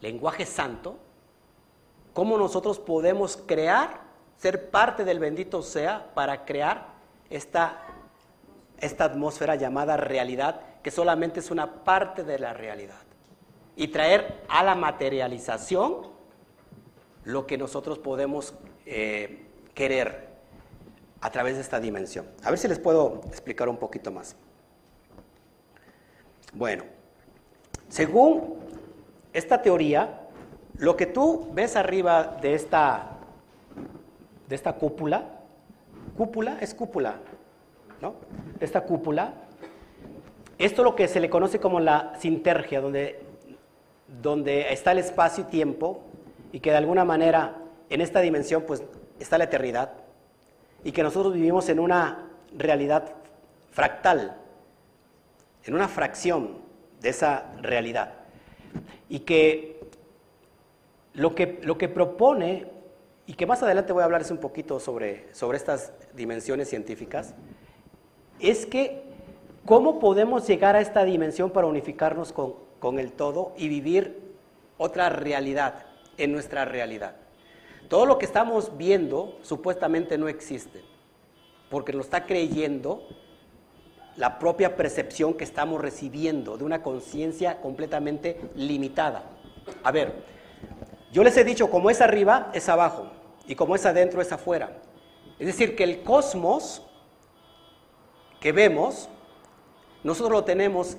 lenguaje 0.00 0.46
santo, 0.46 0.96
¿cómo 2.14 2.38
nosotros 2.38 2.78
podemos 2.78 3.36
crear, 3.36 4.00
ser 4.38 4.70
parte 4.70 5.04
del 5.04 5.18
bendito 5.18 5.60
sea 5.60 6.14
para 6.14 6.46
crear 6.46 6.94
esta, 7.28 7.82
esta 8.78 9.04
atmósfera 9.04 9.56
llamada 9.56 9.98
realidad, 9.98 10.62
que 10.82 10.90
solamente 10.90 11.40
es 11.40 11.50
una 11.50 11.84
parte 11.84 12.24
de 12.24 12.38
la 12.38 12.54
realidad? 12.54 13.11
Y 13.76 13.88
traer 13.88 14.42
a 14.48 14.62
la 14.62 14.74
materialización 14.74 16.08
lo 17.24 17.46
que 17.46 17.56
nosotros 17.58 17.98
podemos 17.98 18.54
eh, 18.86 19.46
querer 19.74 20.28
a 21.20 21.30
través 21.30 21.54
de 21.54 21.62
esta 21.62 21.80
dimensión. 21.80 22.26
A 22.42 22.50
ver 22.50 22.58
si 22.58 22.68
les 22.68 22.78
puedo 22.78 23.20
explicar 23.28 23.68
un 23.68 23.76
poquito 23.76 24.10
más. 24.10 24.36
Bueno, 26.52 26.84
según 27.88 28.56
esta 29.32 29.62
teoría, 29.62 30.28
lo 30.76 30.96
que 30.96 31.06
tú 31.06 31.48
ves 31.52 31.76
arriba 31.76 32.38
de 32.42 32.54
esta, 32.54 33.18
de 34.48 34.54
esta 34.54 34.74
cúpula, 34.74 35.40
cúpula 36.16 36.58
es 36.60 36.74
cúpula, 36.74 37.16
¿no? 38.00 38.14
Esta 38.60 38.82
cúpula, 38.82 39.34
esto 40.58 40.82
es 40.82 40.84
lo 40.84 40.96
que 40.96 41.08
se 41.08 41.20
le 41.20 41.30
conoce 41.30 41.60
como 41.60 41.80
la 41.80 42.14
sintergia, 42.18 42.80
donde 42.80 43.21
donde 44.20 44.72
está 44.72 44.92
el 44.92 44.98
espacio 44.98 45.44
y 45.44 45.50
tiempo 45.50 46.02
y 46.52 46.60
que 46.60 46.70
de 46.70 46.76
alguna 46.76 47.04
manera 47.04 47.56
en 47.88 48.00
esta 48.00 48.20
dimensión 48.20 48.64
pues 48.66 48.82
está 49.18 49.38
la 49.38 49.44
eternidad 49.44 49.92
y 50.84 50.92
que 50.92 51.02
nosotros 51.02 51.32
vivimos 51.32 51.68
en 51.68 51.78
una 51.78 52.28
realidad 52.56 53.14
fractal, 53.70 54.36
en 55.64 55.74
una 55.74 55.88
fracción 55.88 56.58
de 57.00 57.08
esa 57.08 57.52
realidad. 57.60 58.14
Y 59.08 59.20
que 59.20 59.80
lo 61.14 61.34
que, 61.34 61.60
lo 61.62 61.78
que 61.78 61.88
propone 61.88 62.66
y 63.26 63.34
que 63.34 63.46
más 63.46 63.62
adelante 63.62 63.92
voy 63.92 64.02
a 64.02 64.04
hablarles 64.04 64.30
un 64.30 64.38
poquito 64.38 64.80
sobre, 64.80 65.32
sobre 65.32 65.56
estas 65.56 65.92
dimensiones 66.14 66.68
científicas, 66.68 67.34
es 68.40 68.66
que 68.66 69.04
cómo 69.64 70.00
podemos 70.00 70.46
llegar 70.46 70.74
a 70.74 70.80
esta 70.80 71.04
dimensión 71.04 71.50
para 71.50 71.68
unificarnos 71.68 72.32
con, 72.32 72.54
con 72.82 72.98
el 72.98 73.12
todo 73.12 73.54
y 73.56 73.68
vivir 73.68 74.34
otra 74.76 75.08
realidad 75.08 75.86
en 76.18 76.32
nuestra 76.32 76.64
realidad. 76.64 77.14
Todo 77.88 78.06
lo 78.06 78.18
que 78.18 78.26
estamos 78.26 78.76
viendo 78.76 79.38
supuestamente 79.42 80.18
no 80.18 80.26
existe, 80.26 80.82
porque 81.70 81.92
lo 81.92 82.00
está 82.00 82.26
creyendo 82.26 83.06
la 84.16 84.36
propia 84.40 84.74
percepción 84.74 85.34
que 85.34 85.44
estamos 85.44 85.80
recibiendo 85.80 86.58
de 86.58 86.64
una 86.64 86.82
conciencia 86.82 87.60
completamente 87.60 88.40
limitada. 88.56 89.26
A 89.84 89.92
ver, 89.92 90.24
yo 91.12 91.22
les 91.22 91.36
he 91.36 91.44
dicho, 91.44 91.70
como 91.70 91.88
es 91.88 92.00
arriba, 92.00 92.50
es 92.52 92.68
abajo, 92.68 93.12
y 93.46 93.54
como 93.54 93.76
es 93.76 93.86
adentro, 93.86 94.20
es 94.20 94.32
afuera. 94.32 94.72
Es 95.38 95.46
decir, 95.46 95.76
que 95.76 95.84
el 95.84 96.02
cosmos 96.02 96.82
que 98.40 98.50
vemos, 98.50 99.08
nosotros 100.02 100.32
lo 100.32 100.44
tenemos 100.44 100.96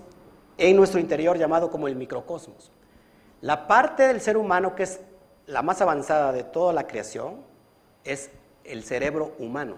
en 0.58 0.76
nuestro 0.76 1.00
interior 1.00 1.38
llamado 1.38 1.70
como 1.70 1.88
el 1.88 1.96
microcosmos. 1.96 2.72
La 3.42 3.68
parte 3.68 4.08
del 4.08 4.22
ser 4.22 4.38
humano 4.38 4.76
que 4.76 4.84
es 4.84 5.02
la 5.46 5.62
más 5.62 5.82
avanzada 5.82 6.32
de 6.32 6.44
toda 6.44 6.74
la 6.74 6.88
creación 6.88 7.42
es 8.04 8.32
el 8.64 8.84
cerebro 8.84 9.34
humano. 9.40 9.78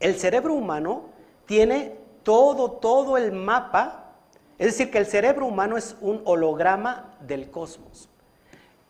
El 0.00 0.16
cerebro 0.16 0.54
humano 0.54 1.06
tiene 1.46 1.96
todo, 2.22 2.72
todo 2.72 3.16
el 3.16 3.32
mapa, 3.32 4.12
es 4.58 4.66
decir, 4.66 4.90
que 4.90 4.98
el 4.98 5.06
cerebro 5.06 5.46
humano 5.46 5.76
es 5.76 5.96
un 6.00 6.22
holograma 6.24 7.16
del 7.20 7.50
cosmos. 7.50 8.08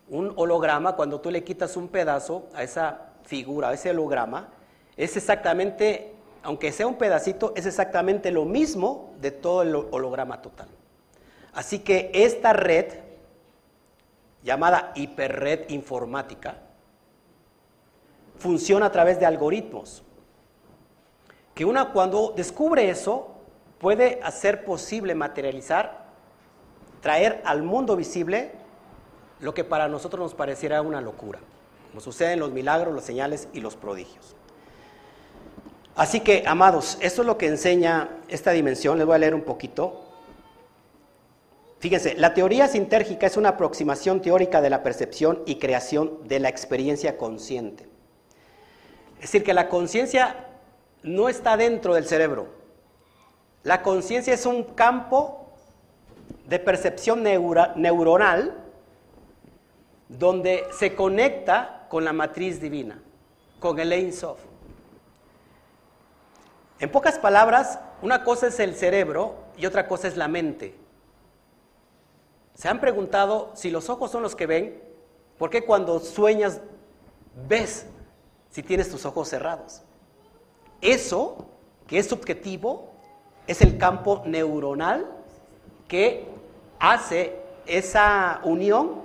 Un 0.08 0.32
holograma, 0.36 0.96
cuando 0.96 1.20
tú 1.20 1.30
le 1.30 1.44
quitas 1.44 1.76
un 1.76 1.88
pedazo 1.88 2.48
a 2.54 2.62
esa 2.62 3.12
figura, 3.24 3.72
ese 3.72 3.90
holograma, 3.90 4.48
es 4.96 5.16
exactamente, 5.16 6.13
aunque 6.44 6.72
sea 6.72 6.86
un 6.86 6.96
pedacito, 6.96 7.54
es 7.56 7.64
exactamente 7.64 8.30
lo 8.30 8.44
mismo 8.44 9.14
de 9.18 9.30
todo 9.30 9.62
el 9.62 9.74
holograma 9.74 10.42
total. 10.42 10.68
Así 11.54 11.78
que 11.78 12.10
esta 12.12 12.52
red, 12.52 12.92
llamada 14.42 14.92
hiperred 14.94 15.70
informática, 15.70 16.58
funciona 18.36 18.86
a 18.86 18.92
través 18.92 19.18
de 19.18 19.24
algoritmos. 19.24 20.02
Que 21.54 21.64
una 21.64 21.92
cuando 21.92 22.34
descubre 22.36 22.90
eso, 22.90 23.36
puede 23.78 24.20
hacer 24.22 24.66
posible 24.66 25.14
materializar, 25.14 26.04
traer 27.00 27.40
al 27.46 27.62
mundo 27.62 27.96
visible 27.96 28.52
lo 29.40 29.54
que 29.54 29.64
para 29.64 29.88
nosotros 29.88 30.20
nos 30.20 30.34
pareciera 30.34 30.82
una 30.82 31.00
locura, 31.00 31.38
como 31.88 32.02
sucede 32.02 32.32
en 32.34 32.40
los 32.40 32.52
milagros, 32.52 32.94
las 32.94 33.04
señales 33.04 33.48
y 33.54 33.60
los 33.60 33.76
prodigios. 33.76 34.36
Así 35.96 36.20
que, 36.20 36.42
amados, 36.46 36.98
esto 37.00 37.22
es 37.22 37.26
lo 37.26 37.38
que 37.38 37.46
enseña 37.46 38.08
esta 38.28 38.50
dimensión. 38.50 38.98
Les 38.98 39.06
voy 39.06 39.14
a 39.14 39.18
leer 39.18 39.34
un 39.34 39.42
poquito. 39.42 40.00
Fíjense, 41.78 42.14
la 42.14 42.34
teoría 42.34 42.66
sintérgica 42.66 43.26
es 43.26 43.36
una 43.36 43.50
aproximación 43.50 44.20
teórica 44.20 44.60
de 44.60 44.70
la 44.70 44.82
percepción 44.82 45.42
y 45.46 45.56
creación 45.56 46.26
de 46.26 46.40
la 46.40 46.48
experiencia 46.48 47.16
consciente. 47.16 47.86
Es 49.16 49.32
decir, 49.32 49.44
que 49.44 49.54
la 49.54 49.68
conciencia 49.68 50.48
no 51.02 51.28
está 51.28 51.56
dentro 51.56 51.94
del 51.94 52.06
cerebro. 52.06 52.48
La 53.62 53.82
conciencia 53.82 54.34
es 54.34 54.46
un 54.46 54.64
campo 54.64 55.52
de 56.48 56.58
percepción 56.58 57.22
neuronal 57.22 58.54
donde 60.08 60.64
se 60.76 60.94
conecta 60.94 61.86
con 61.88 62.04
la 62.04 62.12
matriz 62.12 62.60
divina, 62.60 63.00
con 63.60 63.78
el 63.78 63.92
Ein 63.92 64.12
Sof. 64.12 64.40
En 66.84 66.90
pocas 66.90 67.18
palabras, 67.18 67.78
una 68.02 68.24
cosa 68.24 68.48
es 68.48 68.60
el 68.60 68.74
cerebro 68.74 69.36
y 69.56 69.64
otra 69.64 69.88
cosa 69.88 70.06
es 70.06 70.18
la 70.18 70.28
mente. 70.28 70.74
¿Se 72.54 72.68
han 72.68 72.78
preguntado 72.78 73.52
si 73.54 73.70
los 73.70 73.88
ojos 73.88 74.10
son 74.10 74.22
los 74.22 74.36
que 74.36 74.44
ven? 74.44 74.82
¿Por 75.38 75.48
qué 75.48 75.64
cuando 75.64 75.98
sueñas 75.98 76.60
ves 77.48 77.86
si 78.50 78.62
tienes 78.62 78.90
tus 78.90 79.06
ojos 79.06 79.30
cerrados? 79.30 79.80
Eso, 80.82 81.46
que 81.86 81.96
es 81.96 82.06
subjetivo, 82.06 82.90
es 83.46 83.62
el 83.62 83.78
campo 83.78 84.22
neuronal 84.26 85.06
que 85.88 86.28
hace 86.78 87.34
esa 87.64 88.42
unión 88.44 89.00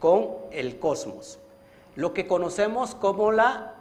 con 0.00 0.30
el 0.50 0.80
cosmos. 0.80 1.38
Lo 1.94 2.12
que 2.12 2.26
conocemos 2.26 2.96
como 2.96 3.30
la, 3.30 3.74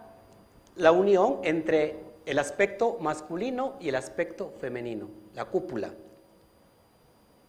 la 0.76 0.92
unión 0.92 1.40
entre 1.42 2.05
el 2.26 2.40
aspecto 2.40 2.98
masculino 3.00 3.76
y 3.80 3.90
el 3.90 3.96
aspecto 3.96 4.54
femenino, 4.60 5.10
la 5.34 5.46
cúpula. 5.46 5.94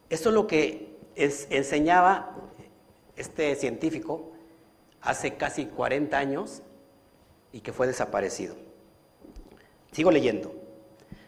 Eso 0.08 0.28
es 0.28 0.34
lo 0.34 0.46
que 0.46 0.96
enseñaba 1.16 2.36
este 3.16 3.54
científico 3.56 4.32
hace 5.00 5.34
casi 5.34 5.66
40 5.66 6.16
años 6.16 6.62
y 7.52 7.60
que 7.60 7.72
fue 7.72 7.86
desaparecido. 7.86 8.54
Sigo 9.92 10.10
leyendo. 10.10 10.54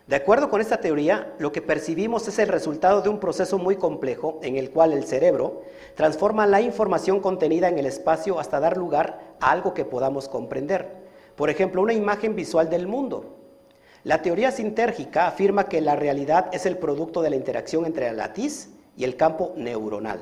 De 0.07 0.17
acuerdo 0.17 0.49
con 0.49 0.61
esta 0.61 0.81
teoría, 0.81 1.35
lo 1.39 1.53
que 1.53 1.61
percibimos 1.61 2.27
es 2.29 2.39
el 2.39 2.49
resultado 2.49 3.03
de 3.03 3.11
un 3.11 3.21
proceso 3.21 3.59
muy 3.59 3.77
complejo 3.77 4.41
en 4.43 4.57
el 4.57 4.71
cual 4.71 4.93
el 4.93 5.05
cerebro 5.05 5.63
transforma 5.97 6.47
la 6.47 6.63
información 6.63 7.21
contenida 7.21 7.69
en 7.69 7.79
el 7.79 7.85
espacio 7.87 8.39
hasta 8.39 8.61
dar 8.61 8.79
lugar 8.79 9.37
a 9.41 9.51
algo 9.51 9.75
que 9.75 9.85
podamos 9.85 10.29
comprender. 10.29 11.09
Por 11.37 11.51
ejemplo, 11.51 11.83
una 11.83 11.93
imagen 11.93 12.35
visual 12.35 12.71
del 12.71 12.87
mundo. 12.87 13.38
La 14.05 14.23
teoría 14.23 14.51
sintérgica 14.51 15.27
afirma 15.27 15.69
que 15.69 15.81
la 15.81 15.97
realidad 15.97 16.49
es 16.53 16.67
el 16.67 16.79
producto 16.79 17.21
de 17.23 17.31
la 17.31 17.37
interacción 17.37 17.85
entre 17.85 18.07
la 18.07 18.13
latiz 18.13 18.71
y 18.97 19.05
el 19.05 19.17
campo 19.17 19.53
neuronal 19.57 20.21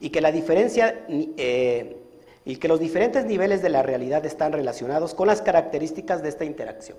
y 0.00 0.10
que 0.10 0.20
la 0.20 0.32
diferencia 0.32 1.04
eh, 1.08 1.96
y 2.44 2.56
que 2.56 2.68
los 2.68 2.80
diferentes 2.80 3.24
niveles 3.26 3.62
de 3.62 3.68
la 3.68 3.82
realidad 3.82 4.24
están 4.24 4.52
relacionados 4.52 5.14
con 5.14 5.26
las 5.26 5.42
características 5.42 6.22
de 6.22 6.30
esta 6.30 6.44
interacción. 6.44 6.98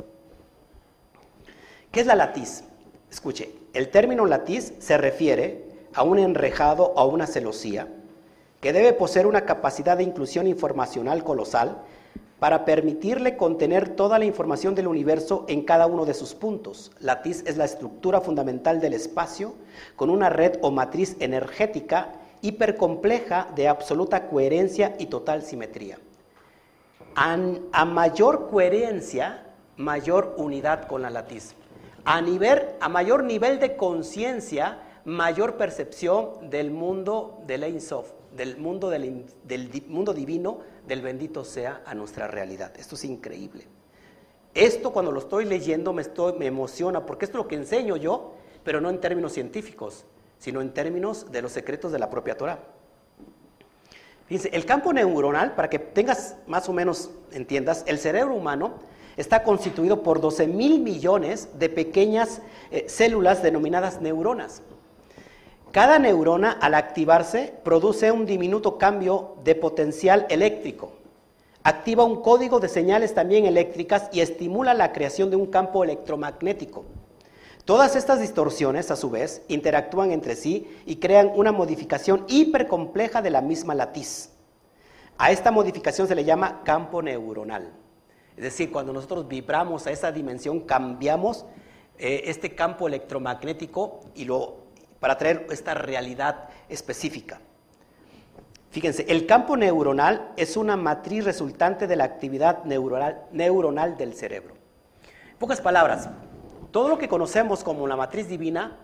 ¿Qué 1.92 2.02
es 2.02 2.06
la 2.06 2.16
latiz? 2.16 2.64
Escuche, 3.10 3.52
el 3.74 3.90
término 3.90 4.26
latiz 4.26 4.74
se 4.80 4.98
refiere 4.98 5.66
a 5.94 6.04
un 6.04 6.20
enrejado 6.20 6.94
o 6.96 7.00
a 7.00 7.06
una 7.06 7.28
celosía 7.28 7.88
que 8.62 8.72
debe 8.72 8.94
poseer 8.94 9.26
una 9.28 9.46
capacidad 9.46 9.98
de 9.98 10.04
inclusión 10.04 10.48
informacional 10.48 11.24
colosal 11.24 11.82
para 12.42 12.66
permitirle 12.66 13.38
contener 13.38 13.90
toda 13.90 14.18
la 14.18 14.26
información 14.26 14.74
del 14.74 14.88
universo 14.88 15.46
en 15.48 15.62
cada 15.62 15.86
uno 15.86 16.06
de 16.06 16.16
sus 16.16 16.34
puntos. 16.34 16.92
La 17.00 17.22
es 17.24 17.56
la 17.56 17.66
estructura 17.66 18.20
fundamental 18.20 18.82
del 18.82 18.94
espacio 18.94 19.54
con 19.96 20.10
una 20.10 20.28
red 20.28 20.58
o 20.64 20.72
matriz 20.72 21.16
energética 21.20 22.14
hipercompleja 22.42 23.50
de 23.54 23.68
absoluta 23.68 24.28
coherencia 24.28 24.96
y 24.98 25.06
total 25.06 25.44
simetría. 25.44 26.00
A, 27.14 27.86
mayor 27.86 28.50
coherencia, 28.50 29.46
mayor 29.78 30.34
unidad 30.38 30.88
con 30.88 31.04
la 31.04 31.12
latiz. 31.12 31.54
A, 32.06 32.22
nivel, 32.22 32.70
a 32.80 32.90
mayor 32.90 33.24
nivel 33.24 33.60
de 33.60 33.76
conciencia, 33.76 34.80
mayor 35.06 35.58
percepción 35.58 36.50
del 36.50 36.72
mundo 36.72 37.44
del 37.46 37.66
Ein 37.66 37.82
Sof, 37.82 38.12
del 38.36 38.58
mundo, 38.58 38.90
del, 38.90 39.26
mundo 39.88 40.14
divino, 40.14 40.60
del 40.88 41.02
bendito 41.02 41.44
sea 41.44 41.82
a 41.86 41.94
nuestra 41.94 42.28
realidad. 42.28 42.74
Esto 42.78 42.96
es 42.96 43.06
increíble. 43.06 43.68
Esto 44.54 44.92
cuando 44.92 45.12
lo 45.12 45.20
estoy 45.20 45.46
leyendo 45.46 45.94
me, 45.94 46.04
me 46.38 46.46
emociona 46.46 47.06
porque 47.06 47.26
esto 47.26 47.38
es 47.38 47.44
lo 47.44 47.48
que 47.48 47.56
enseño 47.56 47.96
yo, 47.98 48.34
pero 48.64 48.82
no 48.82 48.90
en 48.90 49.00
términos 49.00 49.34
científicos, 49.34 50.06
sino 50.40 50.62
en 50.62 50.74
términos 50.74 51.32
de 51.32 51.42
los 51.42 51.52
secretos 51.52 51.92
de 51.92 52.00
la 52.00 52.10
propia 52.10 52.38
Torah. 52.38 52.60
Fíjense, 54.28 54.50
el 54.54 54.66
campo 54.66 54.94
neuronal, 54.94 55.56
para 55.56 55.70
que 55.70 55.78
tengas 55.78 56.38
más 56.48 56.70
o 56.70 56.74
menos 56.74 57.12
entiendas, 57.32 57.84
el 57.86 57.98
cerebro 58.00 58.34
humano 58.34 58.76
está 59.18 59.44
constituido 59.44 60.04
por 60.04 60.22
12 60.22 60.48
mil 60.48 60.80
millones 60.80 61.50
de 61.60 61.70
pequeñas 61.70 62.42
eh, 62.72 62.86
células 62.88 63.44
denominadas 63.44 64.02
neuronas. 64.02 64.62
Cada 65.72 66.00
neurona 66.00 66.52
al 66.52 66.74
activarse 66.74 67.54
produce 67.64 68.12
un 68.12 68.26
diminuto 68.26 68.78
cambio 68.78 69.38
de 69.46 69.56
potencial 69.56 70.26
eléctrico. 70.30 70.92
Activa 71.64 72.04
un 72.04 72.22
código 72.22 72.60
de 72.60 72.68
señales 72.68 73.14
también 73.14 73.46
eléctricas 73.46 74.10
y 74.12 74.20
estimula 74.20 74.74
la 74.74 74.92
creación 74.92 75.30
de 75.30 75.38
un 75.38 75.46
campo 75.46 75.86
electromagnético. 75.86 76.84
Todas 77.64 77.96
estas 77.96 78.20
distorsiones, 78.20 78.92
a 78.92 78.98
su 78.98 79.10
vez, 79.10 79.44
interactúan 79.48 80.12
entre 80.12 80.36
sí 80.36 80.68
y 80.86 80.98
crean 80.98 81.32
una 81.34 81.54
modificación 81.54 82.26
hipercompleja 82.28 83.22
de 83.22 83.30
la 83.30 83.42
misma 83.42 83.74
latiz. 83.74 84.32
A 85.18 85.32
esta 85.32 85.52
modificación 85.52 86.06
se 86.06 86.16
le 86.16 86.26
llama 86.26 86.64
campo 86.66 87.02
neuronal. 87.02 87.72
Es 88.36 88.44
decir, 88.44 88.72
cuando 88.72 88.92
nosotros 88.92 89.26
vibramos 89.26 89.88
a 89.88 89.92
esa 89.92 90.12
dimensión, 90.12 90.62
cambiamos 90.62 91.46
eh, 91.98 92.24
este 92.26 92.56
campo 92.56 92.88
electromagnético 92.88 94.02
y 94.16 94.26
lo 94.26 94.61
para 95.02 95.18
traer 95.18 95.48
esta 95.50 95.74
realidad 95.74 96.48
específica. 96.70 97.42
Fíjense, 98.70 99.04
el 99.10 99.26
campo 99.26 99.58
neuronal 99.58 100.32
es 100.38 100.56
una 100.56 100.78
matriz 100.78 101.26
resultante 101.26 101.88
de 101.88 101.96
la 101.96 102.06
actividad 102.06 102.64
neuronal, 102.66 103.98
del 103.98 104.14
cerebro. 104.14 104.54
En 105.32 105.38
pocas 105.40 105.60
palabras, 105.60 106.08
todo 106.72 106.88
lo 106.88 107.00
que 107.00 107.10
conocemos 107.10 107.64
como 107.64 107.88
la 107.88 107.96
matriz 107.98 108.28
divina 108.30 108.78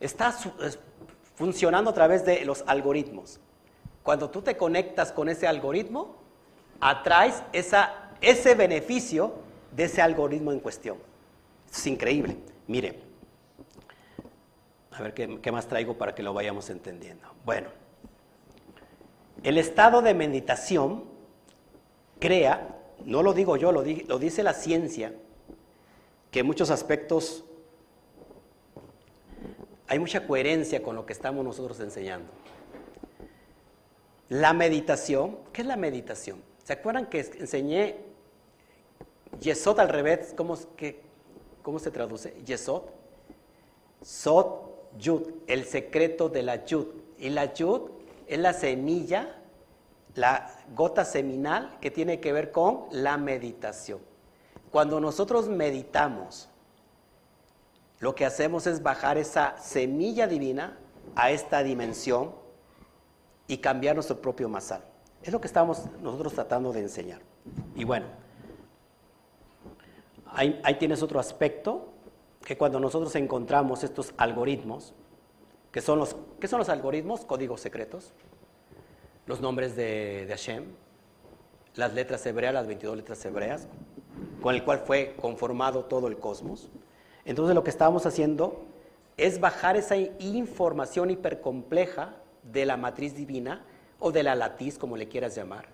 está 0.00 0.34
funcionando 1.36 1.90
a 1.90 1.94
través 1.94 2.26
de 2.26 2.44
los 2.44 2.64
algoritmos. 2.66 3.38
Cuando 4.02 4.28
tú 4.28 4.42
te 4.42 4.56
conectas 4.56 5.12
con 5.12 5.28
ese 5.28 5.46
algoritmo, 5.46 6.16
atraes 6.80 7.44
ese 7.52 8.54
beneficio 8.56 9.34
de 9.70 9.84
ese 9.84 10.02
algoritmo 10.02 10.50
en 10.50 10.58
cuestión. 10.58 10.98
es 11.70 11.86
increíble. 11.86 12.36
Mire, 12.66 13.09
a 15.00 15.04
ver 15.04 15.14
qué, 15.14 15.52
más 15.52 15.66
traigo 15.66 15.96
para 15.96 16.14
que 16.14 16.22
lo 16.22 16.34
vayamos 16.34 16.68
entendiendo. 16.70 17.26
Bueno, 17.44 17.68
el 19.42 19.58
estado 19.58 20.02
de 20.02 20.14
meditación 20.14 21.04
crea, 22.18 22.76
no 23.04 23.22
lo 23.22 23.32
digo 23.32 23.56
yo, 23.56 23.72
lo, 23.72 23.82
dice 23.82 24.42
la 24.42 24.52
ciencia, 24.52 25.14
que 26.30 26.40
en 26.40 26.46
muchos 26.46 26.70
aspectos 26.70 27.44
hay 29.88 29.98
mucha 29.98 30.26
coherencia 30.26 30.82
con 30.82 30.94
lo 30.94 31.06
que 31.06 31.12
estamos 31.12 31.44
nosotros 31.44 31.80
enseñando. 31.80 32.30
La 34.28 34.52
meditación, 34.52 35.38
¿qué 35.52 35.62
es 35.62 35.66
la 35.66 35.76
meditación? 35.76 36.40
¿Se 36.62 36.74
acuerdan 36.74 37.06
que 37.06 37.20
enseñé 37.20 37.96
Yesod 39.40 39.80
al 39.80 39.88
revés? 39.88 40.34
¿Cómo, 40.36 40.56
cómo 41.62 41.78
se 41.80 41.90
traduce? 41.90 42.34
Yesod. 42.44 42.82
Sot 44.02 44.69
Yud, 44.98 45.22
el 45.46 45.64
secreto 45.64 46.28
de 46.28 46.42
la 46.42 46.64
Yud. 46.64 46.86
Y 47.18 47.30
la 47.30 47.52
Yud 47.52 47.90
es 48.26 48.38
la 48.38 48.52
semilla, 48.52 49.36
la 50.14 50.50
gota 50.74 51.04
seminal 51.04 51.78
que 51.80 51.90
tiene 51.90 52.20
que 52.20 52.32
ver 52.32 52.52
con 52.52 52.86
la 52.90 53.16
meditación. 53.16 54.00
Cuando 54.70 55.00
nosotros 55.00 55.48
meditamos, 55.48 56.48
lo 57.98 58.14
que 58.14 58.24
hacemos 58.24 58.66
es 58.66 58.82
bajar 58.82 59.18
esa 59.18 59.58
semilla 59.58 60.26
divina 60.26 60.78
a 61.16 61.30
esta 61.30 61.62
dimensión 61.62 62.32
y 63.46 63.58
cambiar 63.58 63.94
nuestro 63.94 64.20
propio 64.20 64.48
masal. 64.48 64.82
Es 65.22 65.32
lo 65.32 65.40
que 65.40 65.48
estamos 65.48 65.84
nosotros 66.00 66.32
tratando 66.32 66.72
de 66.72 66.80
enseñar. 66.80 67.20
Y 67.74 67.84
bueno, 67.84 68.06
ahí, 70.32 70.76
tienes 70.78 71.02
otro 71.02 71.20
aspecto, 71.20 71.89
que 72.44 72.56
cuando 72.56 72.80
nosotros 72.80 73.14
encontramos 73.16 73.84
estos 73.84 74.12
algoritmos, 74.16 74.94
que 75.72 75.80
son 75.80 75.98
los, 75.98 76.16
¿qué 76.40 76.48
son 76.48 76.58
los 76.58 76.68
algoritmos? 76.68 77.24
Códigos 77.24 77.60
secretos, 77.60 78.12
los 79.26 79.40
nombres 79.40 79.76
de, 79.76 80.26
de 80.26 80.32
Hashem, 80.32 80.64
las 81.74 81.94
letras 81.94 82.24
hebreas, 82.26 82.52
las 82.52 82.66
22 82.66 82.96
letras 82.96 83.24
hebreas, 83.24 83.68
con 84.42 84.54
el 84.54 84.64
cual 84.64 84.80
fue 84.80 85.14
conformado 85.20 85.84
todo 85.84 86.08
el 86.08 86.18
cosmos. 86.18 86.70
Entonces 87.24 87.54
lo 87.54 87.62
que 87.62 87.70
estábamos 87.70 88.06
haciendo 88.06 88.64
es 89.16 89.38
bajar 89.38 89.76
esa 89.76 89.96
información 89.96 91.10
hipercompleja 91.10 92.16
de 92.42 92.64
la 92.64 92.76
matriz 92.76 93.14
divina 93.14 93.64
o 93.98 94.12
de 94.12 94.22
la 94.22 94.34
latiz, 94.34 94.78
como 94.78 94.96
le 94.96 95.08
quieras 95.08 95.36
llamar. 95.36 95.68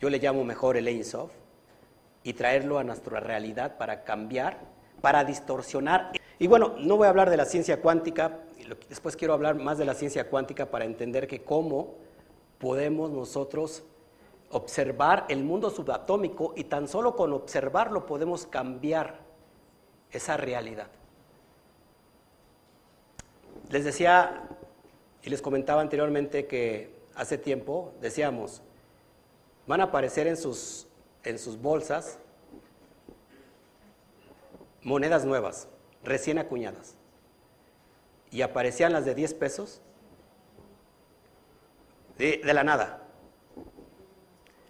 Yo 0.00 0.10
le 0.10 0.18
llamo 0.18 0.44
mejor 0.44 0.76
el 0.76 0.88
Ein 0.88 1.04
Sof, 1.04 1.30
y 2.22 2.34
traerlo 2.34 2.78
a 2.78 2.84
nuestra 2.84 3.20
realidad 3.20 3.76
para 3.78 4.04
cambiar, 4.04 4.58
para 5.00 5.24
distorsionar. 5.24 6.12
Y 6.38 6.46
bueno, 6.46 6.74
no 6.78 6.96
voy 6.96 7.06
a 7.06 7.10
hablar 7.10 7.30
de 7.30 7.36
la 7.36 7.44
ciencia 7.44 7.80
cuántica, 7.80 8.38
después 8.88 9.16
quiero 9.16 9.34
hablar 9.34 9.56
más 9.56 9.78
de 9.78 9.84
la 9.84 9.94
ciencia 9.94 10.28
cuántica 10.28 10.70
para 10.70 10.84
entender 10.84 11.26
que 11.26 11.42
cómo 11.42 11.96
podemos 12.58 13.10
nosotros 13.10 13.82
observar 14.50 15.26
el 15.28 15.44
mundo 15.44 15.70
subatómico 15.70 16.52
y 16.56 16.64
tan 16.64 16.88
solo 16.88 17.14
con 17.14 17.32
observarlo 17.32 18.06
podemos 18.06 18.46
cambiar 18.46 19.20
esa 20.10 20.36
realidad. 20.36 20.88
Les 23.70 23.84
decía 23.84 24.48
y 25.22 25.30
les 25.30 25.40
comentaba 25.40 25.80
anteriormente 25.80 26.46
que 26.46 27.00
hace 27.14 27.38
tiempo 27.38 27.92
decíamos, 28.00 28.62
van 29.66 29.80
a 29.80 29.84
aparecer 29.84 30.26
en 30.26 30.36
sus, 30.36 30.88
en 31.22 31.38
sus 31.38 31.60
bolsas 31.60 32.18
monedas 34.82 35.24
nuevas, 35.24 35.68
recién 36.02 36.38
acuñadas. 36.38 36.96
Y 38.30 38.42
aparecían 38.42 38.92
las 38.92 39.04
de 39.04 39.14
10 39.14 39.34
pesos 39.34 39.80
de, 42.16 42.40
la 42.52 42.62
nada, 42.62 43.02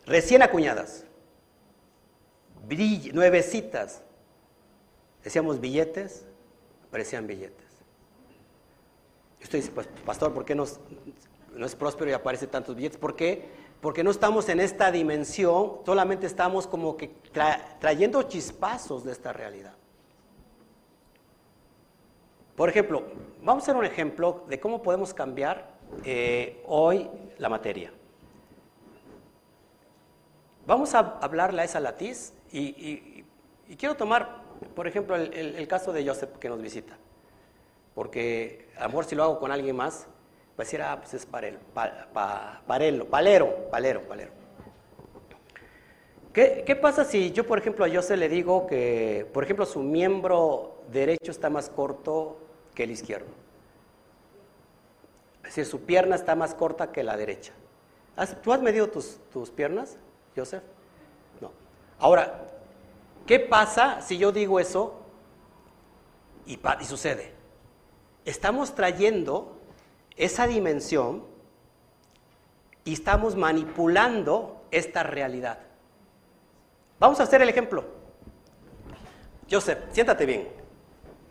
recién 0.06 0.42
acuñadas, 0.42 1.04
nuevecitas. 3.12 4.02
Decíamos 5.24 5.60
billetes, 5.60 6.24
aparecían 6.88 7.26
billetes. 7.26 7.66
Y 9.40 9.44
usted 9.44 9.58
dice, 9.58 9.72
pues 9.72 9.88
pastor, 10.04 10.32
¿por 10.32 10.44
qué 10.44 10.54
no, 10.54 10.64
es 10.64 11.74
próspero 11.74 12.10
y 12.10 12.14
aparece 12.14 12.46
tantos 12.46 12.76
billetes? 12.76 12.98
¿Por 12.98 13.16
qué? 13.16 13.48
Porque 13.80 14.04
no 14.04 14.10
estamos 14.10 14.48
en 14.48 14.60
esta 14.60 14.92
dimensión, 14.92 15.80
solamente 15.84 16.26
estamos 16.26 16.66
como 16.66 16.96
que 16.96 17.08
trayendo 17.80 18.22
chispazos 18.22 19.04
de 19.04 19.12
esta 19.12 19.32
realidad. 19.32 19.74
Por 22.60 22.68
ejemplo, 22.68 23.04
vamos 23.42 23.62
a 23.62 23.64
hacer 23.64 23.76
un 23.76 23.86
ejemplo 23.86 24.44
de 24.46 24.60
cómo 24.60 24.82
podemos 24.82 25.14
cambiar 25.14 25.78
eh, 26.04 26.62
hoy 26.66 27.08
la 27.38 27.48
materia. 27.48 27.90
Vamos 30.66 30.94
a 30.94 30.98
hablarle 31.22 31.62
a 31.62 31.64
esa 31.64 31.80
latiz 31.80 32.34
y, 32.52 33.24
quiero 33.78 33.96
tomar, 33.96 34.42
por 34.76 34.86
ejemplo, 34.86 35.16
el 35.16 35.66
caso 35.68 35.90
de 35.90 36.06
Joseph 36.06 36.36
que 36.38 36.50
nos 36.50 36.60
visita. 36.60 36.98
Porque 37.94 38.68
a 38.76 38.82
lo 38.82 38.88
mejor 38.88 39.06
si 39.06 39.14
lo 39.14 39.22
hago 39.22 39.40
con 39.40 39.50
alguien 39.50 39.76
más, 39.76 40.06
va 40.50 40.56
a 40.58 40.64
decir, 40.64 40.82
ah, 40.82 40.98
pues 41.00 41.14
es 41.14 41.24
parelo, 41.24 41.60
parelo, 41.72 43.06
palero, 43.06 43.70
palero, 43.70 44.02
palero. 44.02 44.32
¿Qué, 46.34 46.62
¿Qué, 46.66 46.76
pasa 46.76 47.06
si 47.06 47.32
yo, 47.32 47.46
por 47.46 47.58
ejemplo, 47.58 47.86
a 47.86 47.88
José 47.88 48.18
le 48.18 48.28
digo 48.28 48.66
que, 48.66 49.26
por 49.32 49.44
ejemplo, 49.44 49.64
su 49.64 49.80
miembro 49.80 50.82
derecho 50.92 51.30
está 51.30 51.48
más 51.48 51.70
corto 51.70 52.49
el 52.84 52.90
izquierdo? 52.90 53.28
Es 55.38 55.56
decir, 55.56 55.66
su 55.66 55.82
pierna 55.82 56.16
está 56.16 56.34
más 56.34 56.54
corta 56.54 56.92
que 56.92 57.02
la 57.02 57.16
derecha. 57.16 57.52
¿Tú 58.42 58.52
has 58.52 58.60
medido 58.60 58.88
tus, 58.88 59.18
tus 59.32 59.50
piernas, 59.50 59.96
Joseph? 60.36 60.62
No. 61.40 61.50
Ahora, 61.98 62.46
¿qué 63.26 63.40
pasa 63.40 64.00
si 64.00 64.18
yo 64.18 64.30
digo 64.32 64.60
eso 64.60 65.00
y, 66.46 66.58
y 66.80 66.84
sucede? 66.84 67.40
estamos 68.24 68.74
trayendo 68.74 69.56
esa 70.16 70.46
dimensión 70.46 71.24
y 72.84 72.94
estamos 72.94 73.36
manipulando 73.36 74.62
esta 74.70 75.02
realidad. 75.02 75.58
Vamos 76.98 77.20
a 77.20 77.24
hacer 77.24 77.42
el 77.42 77.48
ejemplo. 77.48 77.84
Joseph, 79.50 79.78
siéntate 79.92 80.26
bien. 80.26 80.48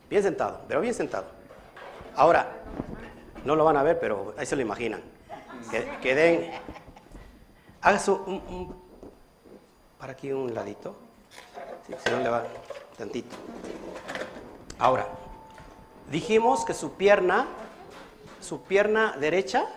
Bien 0.10 0.24
sentado, 0.24 0.62
pero 0.68 0.82
bien 0.82 0.94
sentado. 0.94 1.28
Ahora, 2.20 2.52
no 3.46 3.56
lo 3.56 3.64
van 3.64 3.78
a 3.78 3.84
ver, 3.84 3.98
pero 3.98 4.34
ahí 4.38 4.46
se 4.46 4.58
lo 4.58 4.62
imaginan. 4.62 5.02
Que, 6.02 6.16
den. 6.16 6.52
Un, 8.08 8.76
Para 9.98 10.12
aquí 10.12 10.32
un 10.34 10.54
ladito. 10.54 10.96
si 12.04 12.12
no 12.12 12.20
le 12.20 12.30
va 12.30 12.44
tantito. 12.98 13.38
Ahora, 14.80 15.08
Dijimos 16.12 16.66
que 16.66 16.74
su 16.74 16.94
pierna, 16.94 17.46
su 18.42 18.64
pierna 18.64 19.16
derecha 19.20 19.68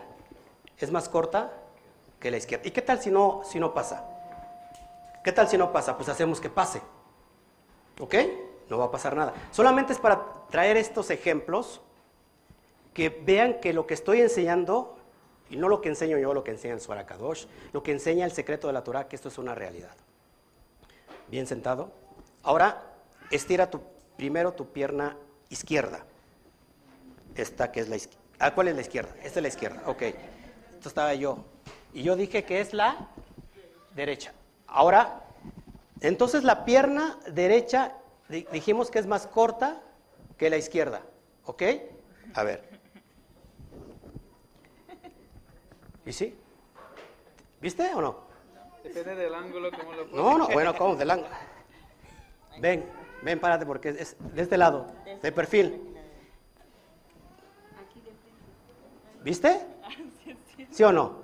es 0.78 0.90
más 0.90 1.10
corta 1.10 1.52
que 2.18 2.30
la 2.30 2.38
izquierda. 2.38 2.66
¿Y 2.66 2.70
qué 2.70 2.80
tal 2.80 3.02
si 3.02 3.10
no, 3.10 3.42
si 3.44 3.60
no 3.60 3.74
pasa? 3.74 4.04
¿Qué 5.22 5.30
tal 5.32 5.46
si 5.48 5.58
no 5.58 5.72
pasa? 5.72 5.94
Pues 5.96 6.08
hacemos 6.08 6.40
que 6.40 6.48
pase. 6.48 6.80
¿Ok? 8.00 8.14
No 8.70 8.78
va 8.78 8.86
a 8.86 8.90
pasar 8.90 9.14
nada. 9.14 9.34
Solamente 9.50 9.92
es 9.92 9.98
para 9.98 10.22
traer 10.48 10.78
estos 10.78 11.10
ejemplos 11.10 11.82
que 12.94 13.08
vean 13.08 13.60
que 13.60 13.72
lo 13.72 13.86
que 13.86 13.94
estoy 13.94 14.20
enseñando, 14.20 14.96
y 15.50 15.56
no 15.56 15.68
lo 15.68 15.80
que 15.80 15.88
enseño 15.88 16.18
yo, 16.18 16.34
lo 16.34 16.44
que 16.44 16.50
enseña 16.50 16.74
el 16.74 16.80
Suarakadosh, 16.80 17.46
lo 17.72 17.82
que 17.82 17.92
enseña 17.92 18.24
el 18.24 18.32
secreto 18.32 18.66
de 18.66 18.72
la 18.72 18.84
Torah, 18.84 19.08
que 19.08 19.16
esto 19.16 19.28
es 19.28 19.38
una 19.38 19.54
realidad. 19.54 19.94
Bien 21.28 21.46
sentado. 21.46 21.92
Ahora, 22.42 22.82
estira 23.30 23.70
tu, 23.70 23.80
primero 24.16 24.52
tu 24.52 24.72
pierna 24.72 25.16
izquierda. 25.48 26.04
Esta 27.34 27.72
que 27.72 27.80
es 27.80 27.88
la 27.88 27.96
izquierda. 27.96 28.22
Ah, 28.38 28.54
¿cuál 28.54 28.68
es 28.68 28.74
la 28.74 28.80
izquierda? 28.80 29.14
Esta 29.22 29.38
es 29.38 29.42
la 29.42 29.48
izquierda. 29.48 29.82
Ok. 29.86 30.02
Esto 30.74 30.88
estaba 30.88 31.14
yo. 31.14 31.44
Y 31.94 32.02
yo 32.02 32.16
dije 32.16 32.44
que 32.44 32.60
es 32.60 32.74
la 32.74 33.08
derecha. 33.94 34.32
Ahora, 34.66 35.22
entonces 36.00 36.44
la 36.44 36.64
pierna 36.64 37.18
derecha 37.30 37.94
dijimos 38.28 38.90
que 38.90 38.98
es 38.98 39.06
más 39.06 39.26
corta 39.26 39.80
que 40.36 40.50
la 40.50 40.56
izquierda. 40.56 41.02
¿Ok? 41.44 41.62
A 42.34 42.42
ver. 42.42 42.71
¿Y 46.04 46.12
sí? 46.12 46.36
¿Viste 47.60 47.94
o 47.94 48.00
no? 48.00 48.16
Depende 48.82 49.14
del 49.14 49.34
ángulo, 49.34 49.70
como 49.70 49.92
lo 49.92 50.06
No, 50.06 50.38
no, 50.38 50.48
bueno, 50.48 50.76
¿cómo? 50.76 50.96
Del 50.96 51.10
ángulo. 51.10 51.30
Ven, 52.58 52.84
ven, 53.22 53.38
párate 53.38 53.64
porque 53.64 53.90
es 53.90 54.16
de 54.34 54.42
este 54.42 54.58
lado, 54.58 54.86
de 55.22 55.32
perfil. 55.32 55.80
¿Viste? 59.22 59.60
¿Sí 60.70 60.82
o 60.82 60.92
no? 60.92 61.22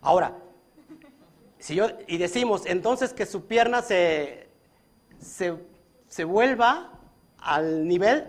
Ahora, 0.00 0.36
si 1.58 1.74
yo, 1.74 1.88
y 2.06 2.16
decimos 2.18 2.64
entonces 2.66 3.12
que 3.12 3.26
su 3.26 3.46
pierna 3.46 3.82
se, 3.82 4.48
se, 5.18 6.24
vuelva 6.24 6.92
al 7.38 7.86
nivel 7.86 8.28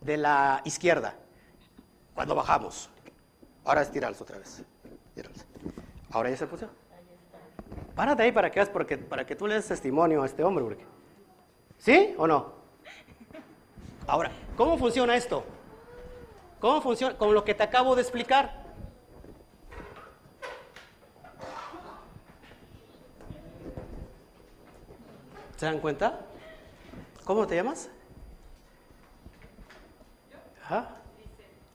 de 0.00 0.16
la 0.18 0.60
izquierda 0.64 1.16
cuando 2.18 2.34
bajamos. 2.34 2.90
Ahora 3.64 3.82
estirarlos 3.82 4.20
otra 4.20 4.38
vez. 4.38 4.64
Ahora 6.10 6.28
ya 6.30 6.36
se 6.36 6.48
puso. 6.48 6.68
Párate 7.94 8.24
ahí 8.24 8.32
para 8.32 8.50
que 8.50 8.66
porque, 8.66 8.98
para 8.98 9.24
que 9.24 9.36
tú 9.36 9.46
le 9.46 9.54
des 9.54 9.68
testimonio 9.68 10.24
a 10.24 10.26
este 10.26 10.42
hombre. 10.42 10.78
¿Sí 11.76 12.16
o 12.18 12.26
no? 12.26 12.54
Ahora, 14.08 14.32
¿cómo 14.56 14.76
funciona 14.76 15.14
esto? 15.14 15.44
¿Cómo 16.58 16.80
funciona? 16.80 17.16
Con 17.16 17.32
lo 17.32 17.44
que 17.44 17.54
te 17.54 17.62
acabo 17.62 17.94
de 17.94 18.02
explicar. 18.02 18.64
¿Se 25.56 25.66
dan 25.66 25.78
cuenta? 25.78 26.18
¿Cómo 27.24 27.46
te 27.46 27.54
llamas? 27.54 27.88
¿Ah? 30.68 30.97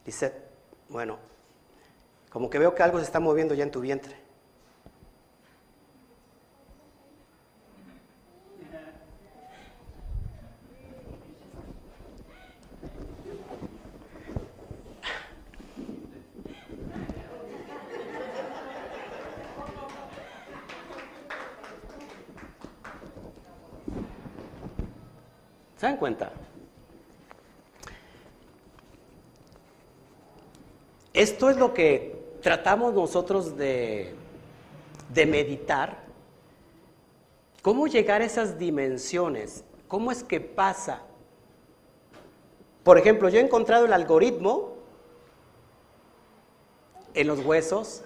Lisette. 0.06 0.42
Bueno, 0.90 1.18
Como 2.30 2.50
que 2.50 2.58
veo 2.58 2.74
que 2.74 2.82
algo 2.82 2.98
se 2.98 3.06
está 3.06 3.20
moviendo 3.20 3.54
ya 3.54 3.64
en 3.64 3.72
tu 3.72 3.80
vientre. 3.80 4.16
¿Se 25.78 25.86
dan 25.86 25.98
cuenta? 25.98 26.32
Esto 31.24 31.50
es 31.50 31.56
lo 31.56 31.74
que 31.74 32.22
tratamos 32.42 32.94
nosotros 32.94 33.56
de, 33.56 34.14
meditar. 35.16 36.04
¿Cómo 37.62 37.88
llegar 37.88 38.22
a 38.22 38.26
esas 38.26 38.60
dimensiones? 38.60 39.64
¿Cómo 39.88 40.12
es 40.12 40.22
que 40.22 40.42
pasa? 40.42 41.02
Por 42.84 42.98
ejemplo, 42.98 43.30
yo 43.30 43.40
he 43.40 43.42
encontrado 43.42 43.86
el 43.86 43.94
algoritmo 43.94 44.74
en 47.14 47.28
los 47.28 47.40
huesos, 47.40 48.04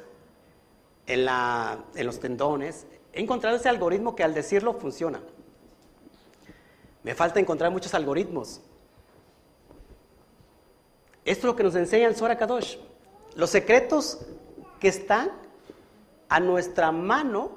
en, 1.07 1.27
en 1.27 2.05
los 2.05 2.19
tendones. 2.19 2.85
He 3.13 3.21
encontrado 3.21 3.57
ese 3.57 3.67
algoritmo 3.67 4.15
que 4.15 4.23
al 4.23 4.35
decirlo 4.35 4.75
funciona. 4.75 5.21
Me 7.01 7.15
falta 7.15 7.39
encontrar 7.39 7.71
muchos 7.71 7.95
algoritmos. 7.95 8.61
Esto 11.25 11.39
es 11.39 11.43
lo 11.45 11.55
que 11.55 11.63
nos 11.63 11.73
enseña 11.73 12.07
el 12.07 12.15
Zohar 12.15 12.37
Kadosh. 12.37 12.77
Los 13.37 13.51
secretos 13.51 14.17
que 14.79 14.87
están 14.87 15.31
a 16.27 16.39
nuestra 16.39 16.91
mano, 16.91 17.51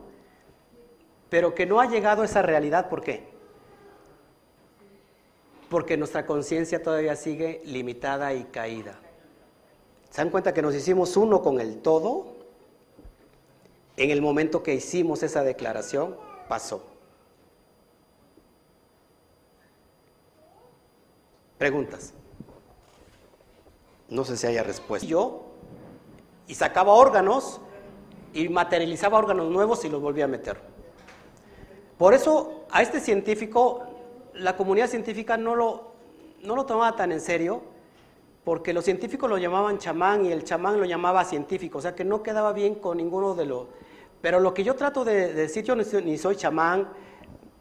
pero 1.30 1.54
que 1.54 1.64
no 1.64 1.80
ha 1.80 1.86
llegado 1.86 2.20
a 2.20 2.26
esa 2.26 2.42
realidad. 2.42 2.90
¿Por 2.90 3.02
qué? 3.02 3.30
Porque 5.70 5.96
nuestra 5.96 6.26
conciencia 6.26 6.82
todavía 6.82 7.16
sigue 7.16 7.62
limitada 7.64 8.34
y 8.34 8.44
caída. 8.44 9.00
¿Se 10.10 10.20
dan 10.20 10.28
cuenta 10.28 10.52
que 10.52 10.60
nos 10.60 10.74
hicimos 10.74 11.16
uno 11.16 11.40
con 11.40 11.58
el 11.62 11.80
todo? 11.80 12.36
En 13.96 14.10
el 14.10 14.20
momento 14.20 14.62
que 14.62 14.74
hicimos 14.74 15.22
esa 15.22 15.42
declaración, 15.42 16.14
pasó. 16.46 16.84
Preguntas. 21.56 22.12
No 24.10 24.26
sé 24.26 24.36
si 24.36 24.46
haya 24.46 24.62
respuesta. 24.62 25.06
Yo, 25.06 25.49
y 26.50 26.54
sacaba 26.56 26.94
órganos 26.94 27.60
y 28.34 28.48
materializaba 28.48 29.16
órganos 29.16 29.50
nuevos 29.50 29.84
y 29.84 29.88
los 29.88 30.02
volvía 30.02 30.24
a 30.24 30.28
meter. 30.28 30.58
Por 31.96 32.12
eso 32.12 32.64
a 32.72 32.82
este 32.82 32.98
científico, 32.98 33.84
la 34.34 34.56
comunidad 34.56 34.88
científica 34.88 35.36
no 35.36 35.54
lo, 35.54 35.92
no 36.42 36.56
lo 36.56 36.66
tomaba 36.66 36.96
tan 36.96 37.12
en 37.12 37.20
serio, 37.20 37.62
porque 38.42 38.72
los 38.72 38.84
científicos 38.84 39.30
lo 39.30 39.38
llamaban 39.38 39.78
chamán 39.78 40.26
y 40.26 40.32
el 40.32 40.42
chamán 40.42 40.80
lo 40.80 40.86
llamaba 40.86 41.24
científico, 41.24 41.78
o 41.78 41.80
sea 41.80 41.94
que 41.94 42.04
no 42.04 42.20
quedaba 42.20 42.52
bien 42.52 42.74
con 42.74 42.96
ninguno 42.96 43.34
de 43.36 43.46
los... 43.46 43.68
Pero 44.20 44.40
lo 44.40 44.52
que 44.52 44.64
yo 44.64 44.74
trato 44.74 45.04
de, 45.04 45.32
decir, 45.32 45.62
yo 45.62 45.76
ni 45.76 46.18
soy 46.18 46.34
chamán, 46.34 46.88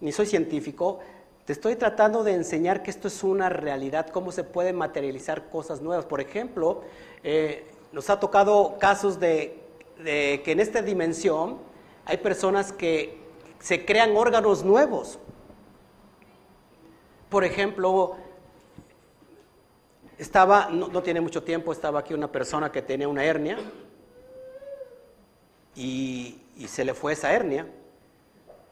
ni 0.01 0.11
soy 0.11 0.25
científico, 0.25 0.97
te 1.45 1.53
estoy 1.53 1.75
tratando 1.75 2.23
de 2.23 2.33
enseñar 2.33 2.81
que 2.81 2.89
esto 2.89 3.07
es 3.07 3.23
una 3.23 3.49
realidad, 3.49 4.07
cómo 4.09 4.31
se 4.31 4.43
pueden 4.43 4.77
materializar 4.77 5.47
cosas 5.49 5.79
nuevas. 5.79 6.05
Por 6.05 6.21
ejemplo, 6.21 6.81
eh, 7.23 7.65
nos 7.91 8.09
ha 8.09 8.19
tocado 8.19 8.77
casos 8.79 9.19
de, 9.19 9.61
que 10.03 10.43
en 10.45 10.59
esta 10.59 10.81
dimensión 10.81 11.59
hay 12.05 12.17
personas 12.17 12.71
que 12.71 13.19
se 13.59 13.85
crean 13.85 14.15
órganos 14.15 14.63
nuevos. 14.63 15.19
Por 17.29 17.43
ejemplo, 17.43 18.15
estaba, 20.17 20.69
no, 20.69 21.03
tiene 21.03 21.21
mucho 21.21 21.43
tiempo, 21.43 21.71
estaba 21.71 21.99
aquí 21.99 22.13
una 22.13 22.31
persona 22.31 22.71
que 22.71 22.81
tenía 22.81 23.07
una 23.07 23.23
hernia 23.23 23.57
y 25.75 26.41
se 26.67 26.83
le 26.83 26.93
fue 26.93 27.13
esa 27.13 27.31
hernia. 27.33 27.67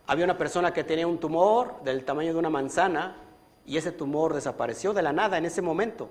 Había 0.08 0.24
una 0.24 0.38
persona 0.38 0.74
que 0.74 0.86
tenía 0.86 1.06
un 1.06 1.20
tumor 1.20 1.84
del 1.84 2.06
tamaño 2.06 2.32
de 2.32 2.40
una 2.40 2.50
manzana 2.50 3.18
y 3.66 3.76
ese 3.76 3.92
tumor 3.92 4.34
desapareció 4.34 4.94
de 4.94 5.02
la 5.02 5.12
nada 5.12 5.38
en 5.38 5.46
ese 5.46 5.62
momento. 5.62 6.10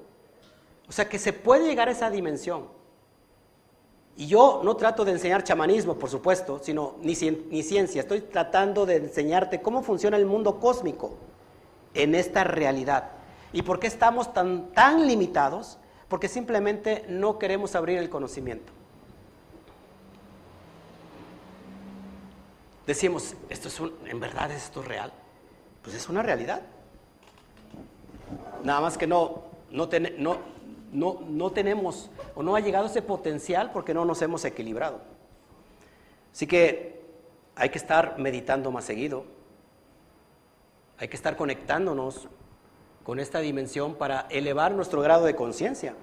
O 0.87 0.93
sea 0.93 1.09
que 1.09 1.19
se 1.19 1.33
puede 1.33 1.67
llegar 1.67 1.89
a 1.89 1.93
esa 1.93 2.11
dimensión. 2.11 2.69
Y 4.17 4.27
yo 4.27 4.63
no 4.65 4.77
trato 4.77 5.05
de 5.05 5.13
enseñar 5.13 5.45
chamanismo, 5.45 5.97
por 5.97 6.09
supuesto, 6.09 6.59
sino 6.63 6.95
ni, 7.03 7.15
ciencia. 7.15 8.01
Estoy 8.01 8.23
tratando 8.23 8.87
de 8.87 8.97
enseñarte 8.97 9.61
cómo 9.61 9.83
funciona 9.83 10.17
el 10.17 10.25
mundo 10.25 10.59
cósmico 10.59 11.15
en 11.93 12.15
esta 12.15 12.43
realidad. 12.43 13.11
¿Y 13.53 13.61
por 13.61 13.79
qué 13.79 13.87
estamos 13.87 14.33
tan, 14.33 15.07
limitados? 15.07 15.79
Porque 16.09 16.29
simplemente 16.29 17.05
no 17.09 17.39
queremos 17.39 17.75
abrir 17.75 17.99
el 17.99 18.09
conocimiento. 18.09 18.73
decimos, 22.87 23.35
esto 23.49 23.67
es 23.67 23.81
un, 23.81 23.93
¿en 24.07 24.21
verdad 24.21 24.49
es 24.53 24.63
esto 24.63 24.81
real? 24.81 25.13
Pues 25.83 25.97
es 25.97 26.09
una 26.09 26.23
realidad. 26.23 26.63
Nada 28.63 28.81
más 28.81 28.97
que 28.97 29.09
no, 29.09 29.43
no, 29.73 29.89
no, 30.19 30.39
no, 30.97 31.21
no 31.29 31.53
tenemos 31.53 32.11
o 32.35 32.43
no 32.43 32.57
ha 32.57 32.61
llegado 32.61 32.87
ese 32.87 33.03
potencial 33.03 33.71
porque 33.71 33.93
no 33.93 34.05
nos 34.07 34.23
hemos 34.23 34.45
equilibrado. 34.47 35.01
Así 36.33 36.47
que 36.47 37.05
hay 37.55 37.69
que 37.69 37.79
estar 37.79 38.19
meditando 38.19 38.71
más 38.71 38.85
seguido, 38.85 39.25
hay 40.99 41.09
que 41.09 41.17
estar 41.17 41.37
conectándonos 41.37 42.29
con 43.05 43.21
esta 43.21 43.41
dimensión 43.41 43.95
para 43.95 44.27
elevar 44.31 44.73
nuestro 44.73 45.03
grado 45.03 45.27
de 45.27 45.37
conciencia. 45.37 45.95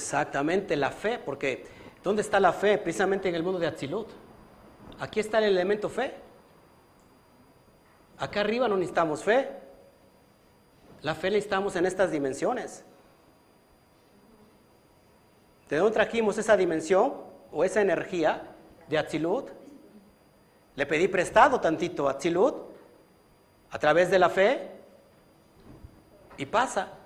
Exactamente, 0.00 0.76
la 0.76 0.90
fe, 0.90 1.18
porque 1.18 1.66
¿dónde 2.02 2.22
está 2.22 2.40
la 2.40 2.54
fe? 2.54 2.78
Precisamente 2.78 3.28
en 3.28 3.34
el 3.34 3.42
mundo 3.42 3.58
de 3.58 3.66
Atzilut. 3.66 4.08
Aquí 4.98 5.20
está 5.20 5.38
el 5.38 5.44
elemento 5.44 5.90
fe. 5.90 6.14
Acá 8.16 8.40
arriba 8.40 8.66
no 8.66 8.76
necesitamos 8.76 9.22
fe. 9.22 9.50
La 11.02 11.14
fe 11.14 11.28
la 11.28 11.34
necesitamos 11.34 11.76
en 11.76 11.84
estas 11.84 12.10
dimensiones. 12.10 12.82
¿De 15.68 15.76
dónde 15.76 15.92
trajimos 15.92 16.38
esa 16.38 16.56
dimensión 16.56 17.12
o 17.52 17.62
esa 17.62 17.82
energía 17.82 18.42
de 18.88 18.96
Atzilut? 18.96 19.50
Le 20.76 20.86
pedí 20.86 21.08
prestado 21.08 21.60
tantito 21.60 22.08
a 22.08 22.12
Atzilut 22.12 22.56
a 23.70 23.78
través 23.78 24.10
de 24.10 24.18
la 24.18 24.30
fe 24.30 24.70
y 26.38 26.46
pasa. 26.46 26.99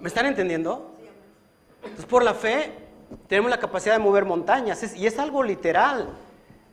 ¿Me 0.00 0.08
están 0.08 0.26
entendiendo? 0.26 0.92
Entonces, 1.82 2.06
por 2.06 2.22
la 2.22 2.34
fe 2.34 2.72
tenemos 3.26 3.50
la 3.50 3.58
capacidad 3.58 3.94
de 3.94 3.98
mover 3.98 4.24
montañas 4.24 4.96
y 4.96 5.06
es 5.06 5.18
algo 5.18 5.42
literal. 5.42 6.08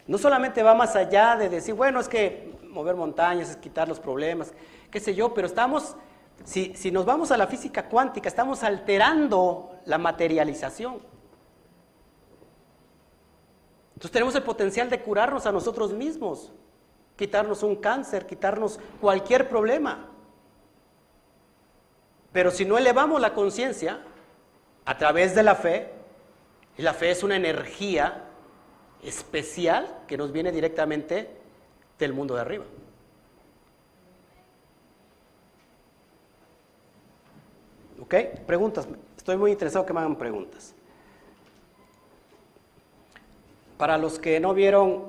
No 0.06 0.18
solamente 0.18 0.62
va 0.62 0.76
más 0.76 0.96
allá 0.96 1.36
de 1.36 1.50
decir, 1.50 1.74
bueno, 1.74 2.00
es 2.00 2.08
que 2.08 2.54
mover 2.70 2.96
montañas 2.96 3.50
es 3.50 3.58
quitar 3.58 3.88
los 3.88 4.00
problemas, 4.00 4.54
qué 4.92 5.00
sé 5.00 5.16
yo, 5.16 5.34
pero 5.34 5.48
estamos, 5.48 5.96
si, 6.44 6.76
si 6.76 6.92
nos 6.92 7.06
vamos 7.06 7.32
a 7.32 7.38
la 7.38 7.48
física 7.48 7.88
cuántica, 7.88 8.30
estamos 8.30 8.64
alterando 8.64 9.80
la 9.86 9.98
materialización. 9.98 11.00
Entonces 13.94 14.12
tenemos 14.12 14.36
el 14.36 14.44
potencial 14.44 14.90
de 14.90 15.02
curarnos 15.02 15.46
a 15.46 15.52
nosotros 15.52 15.94
mismos, 15.94 16.52
quitarnos 17.16 17.64
un 17.64 17.78
cáncer, 17.78 18.28
quitarnos 18.28 18.80
cualquier 19.00 19.48
problema. 19.48 20.10
Pero 22.36 22.52
si 22.52 22.66
no 22.66 22.78
elevamos 22.78 23.22
la 23.22 23.34
conciencia 23.34 24.02
a 24.84 24.98
través 24.98 25.34
de 25.36 25.42
la 25.42 25.56
fe, 25.56 25.90
la 26.76 26.94
fe 26.94 27.12
es 27.12 27.24
una 27.24 27.38
energía 27.38 28.26
especial 29.02 30.02
que 30.06 30.18
nos 30.18 30.34
viene 30.34 30.52
directamente 30.52 31.30
del 31.98 32.12
mundo 32.12 32.36
de 32.36 32.42
arriba. 32.42 32.66
¿Ok? 38.02 38.16
Preguntas. 38.46 38.86
Estoy 39.16 39.38
muy 39.38 39.52
interesado 39.52 39.86
que 39.86 39.94
me 39.94 40.02
hagan 40.02 40.18
preguntas. 40.18 40.76
Para 43.78 43.98
los 43.98 44.20
que 44.20 44.42
no 44.42 44.54
vieron 44.54 45.06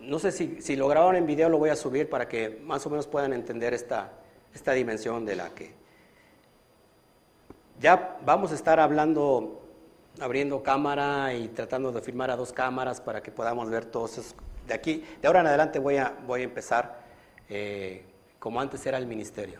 no 0.00 0.20
sé 0.20 0.30
si, 0.30 0.62
si 0.62 0.76
lo 0.76 0.86
grabaron 0.86 1.16
en 1.16 1.26
video, 1.26 1.48
lo 1.48 1.58
voy 1.58 1.70
a 1.70 1.76
subir 1.76 2.08
para 2.08 2.28
que 2.28 2.60
más 2.62 2.86
o 2.86 2.90
menos 2.90 3.08
puedan 3.08 3.32
entender 3.32 3.74
esta, 3.74 4.12
esta 4.54 4.70
dimensión 4.74 5.24
de 5.24 5.34
la 5.34 5.50
que... 5.50 5.81
Ya 7.82 8.16
vamos 8.24 8.52
a 8.52 8.54
estar 8.54 8.78
hablando, 8.78 9.60
abriendo 10.20 10.62
cámara 10.62 11.34
y 11.34 11.48
tratando 11.48 11.90
de 11.90 12.00
filmar 12.00 12.30
a 12.30 12.36
dos 12.36 12.52
cámaras 12.52 13.00
para 13.00 13.24
que 13.24 13.32
podamos 13.32 13.68
ver 13.70 13.86
todos 13.86 14.18
esos... 14.18 14.36
De 14.68 14.72
aquí, 14.72 15.04
de 15.20 15.26
ahora 15.26 15.40
en 15.40 15.48
adelante 15.48 15.80
voy 15.80 15.96
a, 15.96 16.16
voy 16.24 16.42
a 16.42 16.44
empezar 16.44 17.02
eh, 17.48 18.04
como 18.38 18.60
antes 18.60 18.86
era 18.86 18.98
el 18.98 19.08
ministerio. 19.08 19.58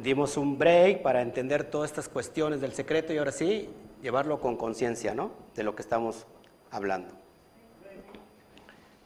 Dimos 0.00 0.38
un 0.38 0.56
break 0.56 1.02
para 1.02 1.20
entender 1.20 1.64
todas 1.64 1.90
estas 1.90 2.08
cuestiones 2.08 2.62
del 2.62 2.72
secreto 2.72 3.12
y 3.12 3.18
ahora 3.18 3.30
sí, 3.30 3.68
llevarlo 4.00 4.40
con 4.40 4.56
conciencia, 4.56 5.14
¿no? 5.14 5.30
De 5.54 5.62
lo 5.62 5.76
que 5.76 5.82
estamos 5.82 6.26
hablando. 6.70 7.12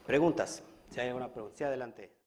Preguntas, 0.05 0.63
si 0.89 1.01
hay 1.01 1.09
alguna 1.09 1.27
pregunta, 1.27 1.57
sí, 1.57 1.63
adelante. 1.65 2.18